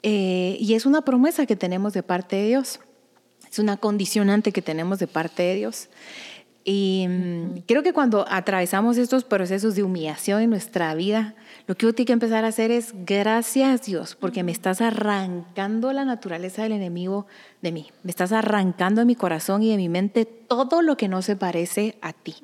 Eh, 0.03 0.57
y 0.59 0.75
es 0.75 0.85
una 0.85 1.01
promesa 1.01 1.45
que 1.45 1.55
tenemos 1.55 1.93
de 1.93 2.03
parte 2.03 2.35
de 2.35 2.47
Dios. 2.47 2.79
Es 3.49 3.59
una 3.59 3.77
condicionante 3.77 4.51
que 4.51 4.61
tenemos 4.61 4.99
de 4.99 5.07
parte 5.07 5.43
de 5.43 5.55
Dios. 5.55 5.89
Y 6.67 7.05
mm, 7.07 7.59
creo 7.67 7.83
que 7.83 7.93
cuando 7.93 8.25
atravesamos 8.27 8.97
estos 8.97 9.23
procesos 9.23 9.75
de 9.75 9.83
humillación 9.83 10.41
en 10.41 10.49
nuestra 10.49 10.95
vida, 10.95 11.35
lo 11.67 11.75
que 11.75 11.85
uno 11.85 11.93
tiene 11.93 12.07
que 12.07 12.13
empezar 12.13 12.43
a 12.43 12.47
hacer 12.47 12.71
es 12.71 12.93
gracias 13.05 13.83
Dios, 13.85 14.15
porque 14.19 14.43
me 14.43 14.51
estás 14.51 14.81
arrancando 14.81 15.93
la 15.93 16.05
naturaleza 16.05 16.63
del 16.63 16.71
enemigo 16.71 17.27
de 17.61 17.71
mí. 17.71 17.91
Me 18.01 18.09
estás 18.09 18.31
arrancando 18.31 19.01
de 19.01 19.05
mi 19.05 19.15
corazón 19.15 19.61
y 19.61 19.69
de 19.69 19.77
mi 19.77 19.89
mente 19.89 20.25
todo 20.25 20.81
lo 20.81 20.97
que 20.97 21.07
no 21.07 21.21
se 21.21 21.35
parece 21.35 21.97
a 22.01 22.13
ti. 22.13 22.35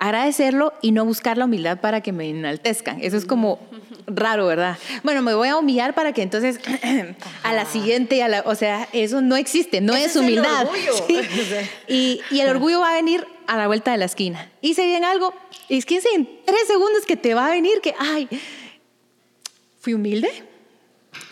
Agradecerlo 0.00 0.72
y 0.82 0.90
no 0.90 1.04
buscar 1.04 1.38
la 1.38 1.44
humildad 1.44 1.80
para 1.80 2.00
que 2.00 2.10
me 2.10 2.28
enaltezcan. 2.28 2.98
Eso 3.00 3.16
es 3.16 3.24
como 3.24 3.60
raro, 4.08 4.46
¿verdad? 4.46 4.78
Bueno, 5.04 5.22
me 5.22 5.34
voy 5.34 5.48
a 5.48 5.56
humillar 5.56 5.94
para 5.94 6.12
que 6.12 6.22
entonces 6.22 6.58
a 7.44 7.52
la 7.52 7.66
siguiente, 7.66 8.20
a 8.24 8.28
la, 8.28 8.42
o 8.46 8.56
sea, 8.56 8.88
eso 8.92 9.20
no 9.20 9.36
existe, 9.36 9.80
no 9.80 9.94
es 9.94 10.16
humildad. 10.16 10.66
Y, 11.88 12.20
y 12.30 12.40
el 12.40 12.48
orgullo 12.48 12.80
va 12.80 12.90
a 12.90 12.94
venir 12.94 13.26
a 13.50 13.56
la 13.56 13.66
vuelta 13.66 13.90
de 13.90 13.98
la 13.98 14.04
esquina. 14.04 14.48
Hice 14.60 14.86
bien 14.86 15.04
algo, 15.04 15.34
y 15.68 15.78
es 15.78 15.84
que 15.84 15.96
en 16.14 16.28
tres 16.44 16.68
segundos 16.68 17.04
que 17.04 17.16
te 17.16 17.34
va 17.34 17.46
a 17.46 17.50
venir 17.50 17.80
que, 17.82 17.92
ay, 17.98 18.28
fui 19.80 19.94
humilde. 19.94 20.30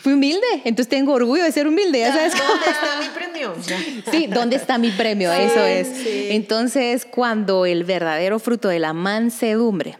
Fui 0.01 0.11
humilde, 0.11 0.45
entonces 0.65 0.89
tengo 0.89 1.13
orgullo 1.13 1.45
de 1.45 1.51
ser 1.53 1.65
humilde. 1.65 2.03
¿Dónde 2.05 2.27
está 2.27 2.99
mi 2.99 3.07
premio? 3.07 3.55
Sí, 4.11 4.27
¿dónde 4.27 4.55
está 4.57 4.77
mi 4.77 4.91
premio? 4.91 5.31
Eso 5.31 5.63
es. 5.63 5.87
Entonces, 6.31 7.05
cuando 7.05 7.65
el 7.65 7.85
verdadero 7.85 8.37
fruto 8.39 8.67
de 8.67 8.79
la 8.79 8.91
mansedumbre 8.91 9.97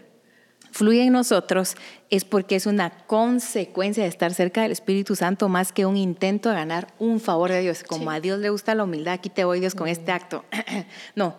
fluye 0.74 1.04
en 1.04 1.14
nosotros, 1.14 1.78
es 2.10 2.26
porque 2.26 2.56
es 2.56 2.66
una 2.66 2.90
consecuencia 2.90 4.04
de 4.04 4.10
estar 4.10 4.34
cerca 4.34 4.62
del 4.64 4.72
Espíritu 4.72 5.16
Santo 5.16 5.48
más 5.50 5.72
que 5.72 5.86
un 5.86 5.98
intento 5.98 6.50
de 6.50 6.56
ganar 6.56 6.88
un 6.98 7.20
favor 7.20 7.52
de 7.52 7.62
Dios. 7.62 7.84
Como 7.84 8.10
a 8.12 8.20
Dios 8.20 8.40
le 8.40 8.50
gusta 8.50 8.76
la 8.76 8.84
humildad, 8.84 9.14
aquí 9.14 9.30
te 9.30 9.44
voy 9.44 9.60
Dios 9.60 9.76
con 9.76 9.88
este 9.88 10.12
acto. 10.12 10.44
no, 11.16 11.36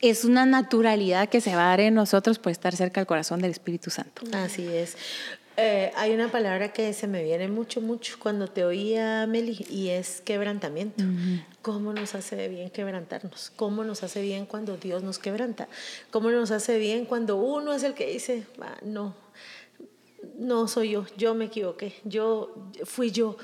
es 0.00 0.24
una 0.24 0.46
naturalidad 0.46 1.28
que 1.28 1.40
se 1.40 1.54
va 1.54 1.66
a 1.66 1.68
dar 1.68 1.80
en 1.80 1.94
nosotros 1.94 2.38
por 2.38 2.52
estar 2.52 2.76
cerca 2.76 3.00
del 3.00 3.06
corazón 3.06 3.40
del 3.40 3.50
Espíritu 3.50 3.90
Santo. 3.90 4.22
Así 4.32 4.66
es. 4.66 4.96
Eh, 5.56 5.92
hay 5.94 6.12
una 6.12 6.32
palabra 6.32 6.72
que 6.72 6.92
se 6.92 7.06
me 7.06 7.22
viene 7.22 7.46
mucho, 7.46 7.80
mucho 7.80 8.16
cuando 8.18 8.48
te 8.48 8.64
oía, 8.64 9.24
Meli, 9.28 9.64
y 9.70 9.88
es 9.88 10.20
quebrantamiento. 10.20 11.04
¿Cómo 11.62 11.92
nos 11.92 12.16
hace 12.16 12.48
bien 12.48 12.70
quebrantarnos? 12.70 13.52
¿Cómo 13.54 13.84
nos 13.84 14.02
hace 14.02 14.20
bien 14.20 14.46
cuando 14.46 14.76
Dios 14.76 15.04
nos 15.04 15.20
quebranta? 15.20 15.68
¿Cómo 16.10 16.30
nos 16.30 16.50
hace 16.50 16.78
bien 16.78 17.04
cuando 17.04 17.36
uno 17.36 17.72
es 17.72 17.84
el 17.84 17.94
que 17.94 18.06
dice, 18.06 18.44
no, 18.82 19.14
no 20.38 20.68
soy 20.68 20.90
yo, 20.90 21.06
yo 21.16 21.34
me 21.34 21.46
equivoqué, 21.46 21.94
yo 22.04 22.54
fui 22.84 23.10
yo. 23.10 23.36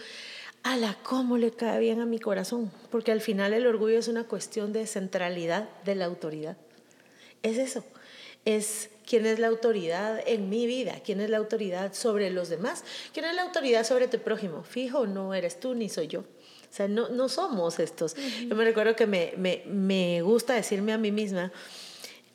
Ala, 0.63 0.99
¿cómo 1.03 1.39
le 1.39 1.53
cae 1.53 1.81
bien 1.81 2.01
a 2.01 2.07
mi 2.07 2.19
corazón? 2.19 2.71
Porque 2.91 3.13
al 3.13 3.21
final 3.21 3.55
el 3.55 3.67
orgullo 3.67 3.99
es 3.99 4.09
una 4.09 4.25
cuestión 4.25 4.73
de 4.73 4.87
centralidad 4.87 5.69
de 5.85 5.95
la 5.95 6.05
autoridad. 6.05 6.57
Es 7.43 7.57
eso, 7.57 7.83
es 8.45 8.91
quién 9.07 9.25
es 9.25 9.39
la 9.39 9.47
autoridad 9.47 10.23
en 10.27 10.51
mi 10.51 10.67
vida, 10.67 11.01
quién 11.05 11.21
es 11.21 11.31
la 11.31 11.39
autoridad 11.39 11.95
sobre 11.95 12.31
los 12.31 12.49
demás, 12.51 12.85
quién 13.15 13.25
es 13.25 13.35
la 13.35 13.43
autoridad 13.43 13.85
sobre 13.85 14.09
tu 14.09 14.19
prójimo. 14.19 14.63
Fijo, 14.63 15.07
no 15.07 15.33
eres 15.33 15.59
tú 15.59 15.75
ni 15.75 15.89
soy 15.89 16.09
yo. 16.09 16.21
O 16.21 16.73
sea, 16.73 16.87
no, 16.87 17.09
no 17.09 17.29
somos 17.29 17.81
estos. 17.81 18.15
Yo 18.15 18.55
me 18.55 18.65
recuerdo 18.65 18.95
que 18.95 19.07
me, 19.07 19.33
me, 19.37 19.65
me 19.67 20.23
gusta 20.23 20.55
decirme 20.55 20.93
a 20.93 20.99
mí 20.99 21.11
misma, 21.11 21.51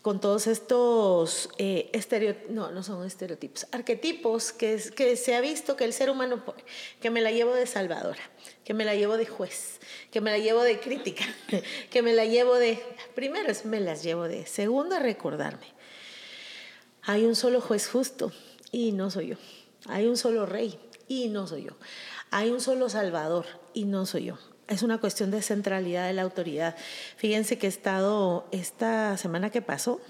con 0.06 0.22
todos 0.22 0.46
estos 0.46 1.50
eh, 1.58 1.90
estereotipos, 1.92 2.52
no, 2.52 2.70
no 2.70 2.84
son 2.84 3.08
estereotipos, 3.08 3.66
arquetipos 3.72 4.52
que, 4.52 4.78
se 4.78 5.34
ha 5.34 5.42
visto 5.42 5.76
que 5.76 5.84
el 5.84 5.94
ser 5.94 6.12
humano 6.12 6.44
que 7.02 7.10
me 7.10 7.24
la 7.24 7.32
llevo 7.32 7.56
de 7.56 7.66
salvadora, 7.66 8.22
que 8.64 8.76
me 8.76 8.86
la 8.86 8.94
llevo 8.94 9.18
de 9.18 9.26
juez, 9.26 9.80
que 10.12 10.22
me 10.22 10.30
la 10.30 10.38
llevo 10.38 10.62
de 10.62 10.80
crítica, 10.80 11.26
que 11.90 12.04
me 12.04 12.14
la 12.14 12.26
llevo 12.26 12.54
de, 12.54 12.80
primero 13.16 13.50
es 13.50 13.66
me 13.66 13.80
las 13.80 14.04
llevo 14.04 14.28
de, 14.28 14.46
segundo 14.46 15.00
recordarme, 15.00 15.66
hay 17.02 17.26
un 17.26 17.36
solo 17.36 17.60
juez 17.60 17.90
justo 17.90 18.32
y 18.72 18.92
no 18.92 19.10
soy 19.10 19.30
yo, 19.30 19.38
hay 19.88 20.06
un 20.06 20.18
solo 20.18 20.46
rey 20.46 20.78
y 21.08 21.30
no 21.30 21.48
soy 21.48 21.64
yo, 21.64 21.72
hay 22.30 22.52
un 22.52 22.62
solo 22.62 22.90
salvador 22.90 23.48
y 23.74 23.86
no 23.86 24.06
soy 24.06 24.26
yo, 24.26 24.38
es 24.68 24.84
una 24.84 25.00
cuestión 25.00 25.32
de 25.32 25.42
centralidad 25.42 26.08
de 26.08 26.14
la 26.14 26.24
autoridad. 26.24 26.76
Fíjense 27.18 27.58
que 27.58 27.68
he 27.68 27.70
estado 27.70 28.48
esta 28.52 29.18
semana 29.18 29.50
que 29.50 29.62
pasó, 29.62 30.02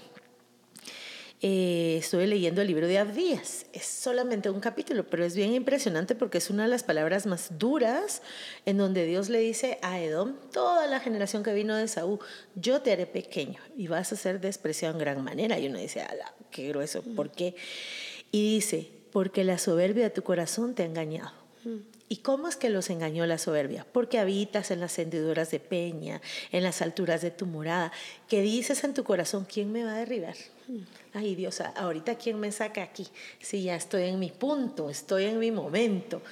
eh, 1.42 1.98
estuve 1.98 2.26
leyendo 2.26 2.62
el 2.62 2.68
libro 2.68 2.86
de 2.86 2.98
Abdías. 2.98 3.66
Es 3.74 3.84
solamente 3.84 4.48
un 4.48 4.60
capítulo, 4.60 5.04
pero 5.04 5.24
es 5.24 5.36
bien 5.36 5.52
impresionante 5.52 6.14
porque 6.14 6.38
es 6.38 6.48
una 6.48 6.62
de 6.62 6.70
las 6.70 6.82
palabras 6.82 7.26
más 7.26 7.58
duras 7.58 8.22
en 8.64 8.78
donde 8.78 9.04
Dios 9.04 9.28
le 9.28 9.40
dice 9.40 9.78
a 9.82 10.00
Edom, 10.00 10.34
toda 10.50 10.86
la 10.86 10.98
generación 10.98 11.42
que 11.42 11.52
vino 11.52 11.76
de 11.76 11.88
Saúl, 11.88 12.20
yo 12.54 12.80
te 12.80 12.92
haré 12.92 13.06
pequeño 13.06 13.60
y 13.76 13.86
vas 13.88 14.12
a 14.12 14.16
ser 14.16 14.40
despreciado 14.40 14.94
en 14.94 15.00
gran 15.00 15.22
manera. 15.22 15.58
Y 15.58 15.66
uno 15.66 15.78
dice, 15.78 16.00
ala, 16.00 16.32
qué 16.50 16.68
grueso, 16.68 17.02
¿por 17.02 17.30
qué? 17.30 17.54
Y 18.32 18.54
dice, 18.54 18.90
porque 19.12 19.44
la 19.44 19.58
soberbia 19.58 20.04
de 20.04 20.10
tu 20.10 20.22
corazón 20.22 20.74
te 20.74 20.82
ha 20.82 20.86
engañado. 20.86 21.45
¿Y 22.08 22.18
cómo 22.18 22.46
es 22.46 22.56
que 22.56 22.70
los 22.70 22.88
engañó 22.90 23.26
la 23.26 23.36
soberbia? 23.36 23.84
Porque 23.90 24.20
habitas 24.20 24.70
en 24.70 24.80
las 24.80 24.96
hendiduras 24.98 25.50
de 25.50 25.58
peña, 25.58 26.20
en 26.52 26.62
las 26.62 26.80
alturas 26.80 27.20
de 27.20 27.32
tu 27.32 27.46
morada, 27.46 27.90
que 28.28 28.42
dices 28.42 28.84
en 28.84 28.94
tu 28.94 29.02
corazón, 29.02 29.44
¿quién 29.44 29.72
me 29.72 29.84
va 29.84 29.94
a 29.94 29.98
derribar? 29.98 30.36
Ay 31.14 31.34
Dios, 31.34 31.60
ahorita 31.60 32.14
¿quién 32.16 32.38
me 32.38 32.52
saca 32.52 32.82
aquí? 32.82 33.08
Si 33.40 33.64
ya 33.64 33.74
estoy 33.74 34.04
en 34.04 34.20
mi 34.20 34.30
punto, 34.30 34.88
estoy 34.88 35.24
en 35.24 35.38
mi 35.38 35.50
momento. 35.50 36.22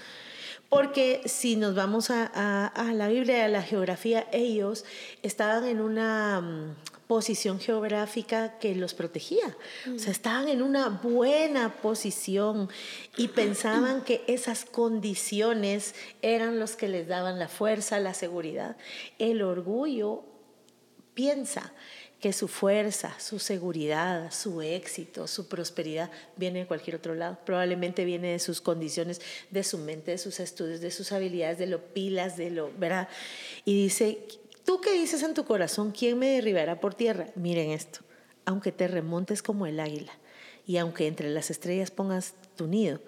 Porque 0.69 1.23
si 1.27 1.57
nos 1.57 1.75
vamos 1.75 2.11
a, 2.11 2.31
a, 2.33 2.67
a 2.67 2.93
la 2.95 3.09
Biblia, 3.09 3.45
a 3.45 3.49
la 3.49 3.63
geografía, 3.63 4.27
ellos 4.33 4.85
estaban 5.23 5.65
en 5.67 5.81
una 5.81 6.41
mm, 6.41 6.75
posición 7.07 7.61
geográfica 7.61 8.59
que 8.59 8.75
los 8.75 8.95
protegía. 8.95 9.57
O 9.95 9.99
sea, 9.99 10.13
estaban 10.13 10.49
en 10.49 10.63
una 10.63 10.89
buena 10.89 11.75
posición 11.77 12.69
y 13.17 13.29
pensaban 13.29 14.03
que 14.05 14.23
esas 14.27 14.65
condiciones 14.65 15.95
eran 16.23 16.59
los 16.59 16.77
que 16.77 16.89
les 16.89 17.07
daban 17.07 17.39
la 17.39 17.49
fuerza, 17.49 18.01
la 18.01 18.15
seguridad. 18.15 18.77
El 19.19 19.43
orgullo 19.43 20.25
piensa 21.15 21.73
que 22.25 22.33
su 22.33 22.49
fuerza, 22.49 23.15
su 23.21 23.39
seguridad, 23.39 24.33
su 24.33 24.63
éxito, 24.63 25.27
su 25.27 25.47
prosperidad 25.47 26.11
viene 26.37 26.61
de 26.61 26.67
cualquier 26.67 26.97
otro 26.97 27.15
lado. 27.15 27.37
Probablemente 27.45 28.07
viene 28.07 28.33
de 28.33 28.39
sus 28.39 28.63
condiciones, 28.63 29.21
de 29.51 29.63
su 29.63 29.77
mente, 29.77 30.13
de 30.13 30.17
sus 30.17 30.41
estudios, 30.41 30.81
de 30.81 30.91
sus 30.91 31.13
habilidades, 31.13 31.59
de 31.59 31.67
lo 31.67 31.83
pilas, 31.93 32.39
de 32.39 32.51
lo, 32.51 32.73
¿verdad? 32.79 33.11
Y 33.67 33.83
dice, 33.83 34.27
¿tú 34.65 34.81
qué 34.81 34.93
dices 34.93 35.23
en 35.23 35.35
tu 35.35 35.45
corazón? 35.45 35.93
¿Quién 35.93 36.19
me 36.19 36.29
derribará 36.29 36.81
por 36.81 36.95
tierra? 36.95 37.29
Miren 37.35 37.71
esto, 37.71 38.01
aunque 38.45 38.73
te 38.73 38.89
remontes 38.89 39.43
como 39.43 39.67
el 39.67 39.81
águila 39.81 40.13
y 40.67 40.79
aunque 40.79 41.07
entre 41.07 41.31
las 41.31 41.51
estrellas 41.51 41.91
pongas 41.91 42.35
tu 42.57 42.67
nido, 42.67 43.01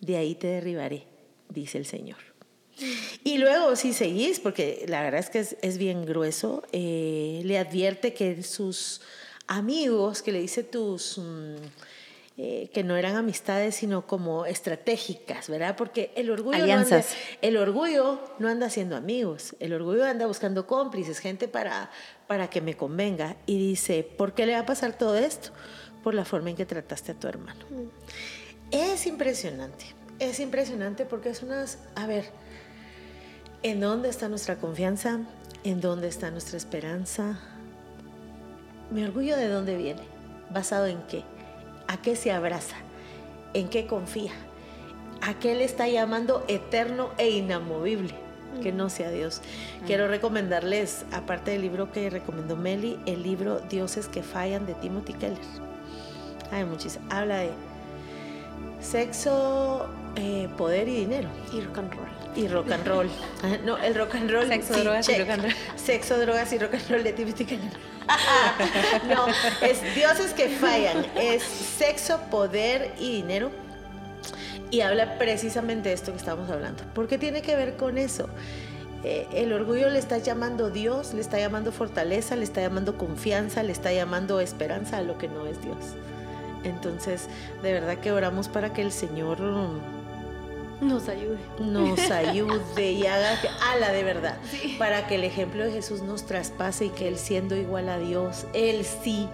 de 0.00 0.16
ahí 0.16 0.34
te 0.34 0.48
derribaré, 0.48 1.04
dice 1.48 1.78
el 1.78 1.86
Señor. 1.86 2.18
Y 3.24 3.38
luego, 3.38 3.76
si 3.76 3.92
seguís, 3.92 4.40
porque 4.40 4.84
la 4.88 5.00
verdad 5.02 5.20
es 5.20 5.30
que 5.30 5.38
es, 5.66 5.78
bien 5.78 6.04
grueso, 6.04 6.64
eh, 6.72 7.40
le 7.44 7.56
advierte 7.56 8.14
que 8.14 8.42
sus 8.42 9.00
amigos, 9.46 10.22
que 10.22 10.32
le 10.32 10.40
dice 10.40 10.64
tus... 10.64 11.18
Mm, 11.18 11.56
eh, 12.36 12.70
que 12.72 12.82
no 12.82 12.96
eran 12.96 13.16
amistades, 13.16 13.74
sino 13.74 14.06
como 14.06 14.46
estratégicas, 14.46 15.48
¿verdad? 15.48 15.76
Porque 15.76 16.12
el 16.16 16.30
orgullo, 16.30 16.66
No 16.66 16.72
anda, 16.72 17.04
el 17.42 17.56
orgullo 17.56 18.20
no 18.38 18.48
anda 18.48 18.66
haciendo 18.66 18.96
amigos, 18.96 19.54
el 19.60 19.72
orgullo 19.74 20.04
anda 20.04 20.26
buscando 20.26 20.66
cómplices, 20.66 21.18
gente 21.18 21.48
para, 21.48 21.90
para 22.26 22.48
que 22.48 22.60
me 22.60 22.76
convenga. 22.76 23.36
Y 23.46 23.58
dice, 23.58 24.02
¿por 24.02 24.34
qué 24.34 24.46
le 24.46 24.52
va 24.54 24.60
a 24.60 24.66
pasar 24.66 24.96
todo 24.96 25.16
esto? 25.16 25.50
Por 26.02 26.14
la 26.14 26.24
forma 26.24 26.50
en 26.50 26.56
que 26.56 26.66
trataste 26.66 27.12
a 27.12 27.14
tu 27.14 27.28
hermano. 27.28 27.64
Es 28.70 29.06
impresionante, 29.06 29.84
es 30.18 30.40
impresionante 30.40 31.04
porque 31.04 31.28
es 31.28 31.42
unas, 31.42 31.78
a 31.94 32.06
ver, 32.06 32.24
¿En 33.64 33.78
dónde 33.78 34.08
está 34.08 34.28
nuestra 34.28 34.56
confianza? 34.56 35.20
¿En 35.62 35.80
dónde 35.80 36.08
está 36.08 36.32
nuestra 36.32 36.56
esperanza? 36.56 37.38
Mi 38.90 39.04
orgullo 39.04 39.36
de 39.36 39.46
dónde 39.46 39.76
viene? 39.76 40.02
¿Basado 40.50 40.86
en 40.86 41.00
qué? 41.06 41.22
¿A 41.92 41.98
qué 41.98 42.16
se 42.16 42.32
abraza? 42.32 42.76
¿En 43.52 43.68
qué 43.68 43.86
confía? 43.86 44.32
¿A 45.20 45.34
qué 45.34 45.54
le 45.54 45.64
está 45.64 45.88
llamando 45.88 46.42
eterno 46.48 47.10
e 47.18 47.28
inamovible? 47.28 48.14
Que 48.62 48.72
no 48.72 48.88
sea 48.88 49.10
Dios. 49.10 49.42
Quiero 49.86 50.08
recomendarles, 50.08 51.04
aparte 51.12 51.50
del 51.50 51.60
libro 51.60 51.92
que 51.92 52.08
recomendó 52.08 52.56
Meli, 52.56 52.98
el 53.04 53.22
libro 53.22 53.60
Dioses 53.60 54.08
que 54.08 54.22
fallan 54.22 54.64
de 54.64 54.72
Timothy 54.72 55.12
Keller. 55.12 55.38
Hay 56.50 56.64
muchísimo. 56.64 57.04
Habla 57.10 57.40
de 57.40 57.50
sexo, 58.80 59.86
eh, 60.16 60.48
poder 60.56 60.88
y 60.88 60.94
dinero. 60.94 61.28
Y 61.52 61.60
rock 61.60 61.76
and 61.76 61.92
roll. 61.92 62.08
Y 62.34 62.48
rock 62.48 62.70
and 62.72 62.86
roll. 62.86 63.10
No, 63.66 63.76
el 63.76 63.94
rock 63.94 64.14
and 64.14 64.30
roll. 64.30 64.48
Sexo, 64.48 64.82
drogas 64.82 65.10
y 65.10 65.18
rock 65.18 65.28
and 65.28 65.42
roll. 65.42 65.54
Sexo, 65.76 66.18
drogas 66.18 66.52
y 66.54 66.58
rock 66.58 66.72
and 66.72 66.88
roll 66.88 67.04
de 67.04 67.12
Timothy 67.12 67.44
Keller. 67.44 67.91
no, 69.08 69.26
es 69.60 69.94
dioses 69.94 70.32
que 70.32 70.48
fallan. 70.48 71.06
Es 71.16 71.42
sexo, 71.42 72.20
poder 72.30 72.94
y 72.98 73.16
dinero. 73.16 73.50
Y 74.70 74.80
habla 74.80 75.18
precisamente 75.18 75.90
de 75.90 75.94
esto 75.94 76.12
que 76.12 76.18
estamos 76.18 76.50
hablando. 76.50 76.82
¿Por 76.94 77.06
qué 77.06 77.18
tiene 77.18 77.42
que 77.42 77.56
ver 77.56 77.76
con 77.76 77.98
eso? 77.98 78.28
Eh, 79.04 79.26
el 79.34 79.52
orgullo 79.52 79.90
le 79.90 79.98
está 79.98 80.18
llamando 80.18 80.70
Dios, 80.70 81.12
le 81.12 81.20
está 81.20 81.38
llamando 81.38 81.72
fortaleza, 81.72 82.36
le 82.36 82.44
está 82.44 82.60
llamando 82.60 82.96
confianza, 82.96 83.62
le 83.62 83.72
está 83.72 83.92
llamando 83.92 84.40
esperanza 84.40 84.98
a 84.98 85.02
lo 85.02 85.18
que 85.18 85.28
no 85.28 85.46
es 85.46 85.60
Dios. 85.60 85.96
Entonces, 86.64 87.28
de 87.62 87.72
verdad 87.72 87.98
que 87.98 88.12
oramos 88.12 88.48
para 88.48 88.72
que 88.72 88.82
el 88.82 88.92
Señor 88.92 89.40
nos 90.82 91.08
ayude. 91.08 91.38
Nos 91.58 91.98
ayude 92.10 92.92
y 92.92 93.06
haga 93.06 93.38
ala 93.72 93.92
de 93.92 94.04
verdad. 94.04 94.38
Para 94.78 95.06
que 95.06 95.14
el 95.16 95.24
ejemplo 95.24 95.64
de 95.64 95.72
Jesús 95.72 96.02
nos 96.02 96.26
traspase 96.26 96.86
y 96.86 96.88
que 96.90 97.08
Él 97.08 97.18
siendo 97.18 97.56
igual 97.56 97.88
a 97.88 97.98
Dios, 97.98 98.46
Él 98.52 98.84
sí. 98.84 99.28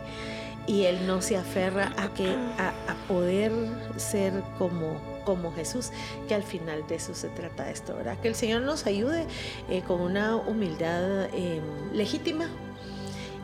Y 0.67 0.85
Él 0.85 1.07
no 1.07 1.23
se 1.23 1.37
aferra 1.37 1.93
a, 1.97 2.13
que, 2.13 2.29
a, 2.29 2.95
poder 3.09 3.53
ser 3.97 4.43
como, 4.59 5.01
como 5.25 5.51
Jesús, 5.55 5.91
que 6.29 6.35
al 6.35 6.43
final 6.43 6.87
de 6.87 6.97
eso 6.97 7.15
se 7.15 7.29
trata 7.29 7.71
esto, 7.71 7.97
¿verdad? 7.97 8.19
Que 8.21 8.29
el 8.29 8.35
Señor 8.35 8.63
nos 8.63 8.87
ayude 8.87 9.25
eh, 9.71 9.83
con 9.87 10.03
una 10.03 10.37
humildad 10.37 11.35
em, 11.35 11.63
legítima, 11.95 12.51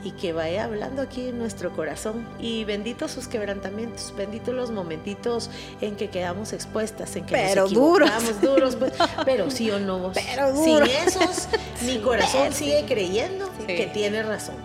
y 0.05 0.11
que 0.13 0.33
vaya 0.35 0.65
hablando 0.65 1.03
aquí 1.03 1.29
en 1.29 1.39
nuestro 1.39 1.73
corazón. 1.73 2.29
Y 2.39 2.65
benditos 2.65 3.11
sus 3.11 3.27
quebrantamientos, 3.27 4.15
benditos 4.17 4.55
los 4.55 4.71
momentitos 4.71 5.51
en 5.81 5.97
que 5.97 6.11
quedamos 6.11 6.53
expuestas, 6.53 7.17
en 7.17 7.25
que 7.25 7.33
pero 7.33 7.63
nos 7.63 7.73
equivocamos 7.73 8.41
duros, 8.43 8.77
pues, 8.77 8.93
pero 9.25 9.51
sí 9.51 9.71
o 9.71 9.79
no. 9.79 10.13
Pero 10.13 10.55
Sin 10.63 10.83
esos, 10.83 11.49
mi 11.87 11.99
corazón 12.03 12.53
sigue 12.53 12.85
creyendo 12.87 13.51
que 13.67 13.91
tiene 13.93 14.23
razón. 14.23 14.57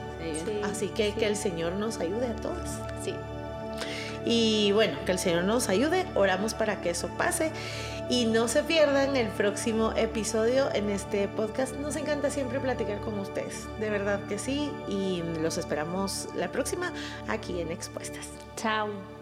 Así 0.69 0.89
que 0.89 1.13
que 1.13 1.25
el 1.25 1.37
Señor 1.37 1.73
nos 1.73 1.99
ayude 1.99 2.27
a 2.27 2.35
todos. 2.35 2.69
Sí. 3.03 3.15
Y 4.25 4.71
bueno, 4.73 4.97
que 5.05 5.13
el 5.13 5.19
Señor 5.19 5.45
nos 5.45 5.69
ayude, 5.69 6.05
oramos 6.15 6.53
para 6.53 6.81
que 6.81 6.89
eso 6.89 7.07
pase. 7.17 7.51
Y 8.09 8.25
no 8.25 8.47
se 8.47 8.63
pierdan 8.63 9.15
el 9.15 9.27
próximo 9.27 9.93
episodio 9.95 10.73
en 10.73 10.89
este 10.89 11.27
podcast. 11.27 11.75
Nos 11.75 11.95
encanta 11.95 12.31
siempre 12.31 12.59
platicar 12.59 12.99
con 13.01 13.19
ustedes. 13.19 13.67
De 13.79 13.91
verdad 13.91 14.19
que 14.27 14.39
sí. 14.39 14.71
Y 14.87 15.21
los 15.41 15.59
esperamos 15.59 16.27
la 16.35 16.51
próxima 16.51 16.91
aquí 17.27 17.61
en 17.61 17.71
Expuestas. 17.71 18.27
Chao. 18.55 19.18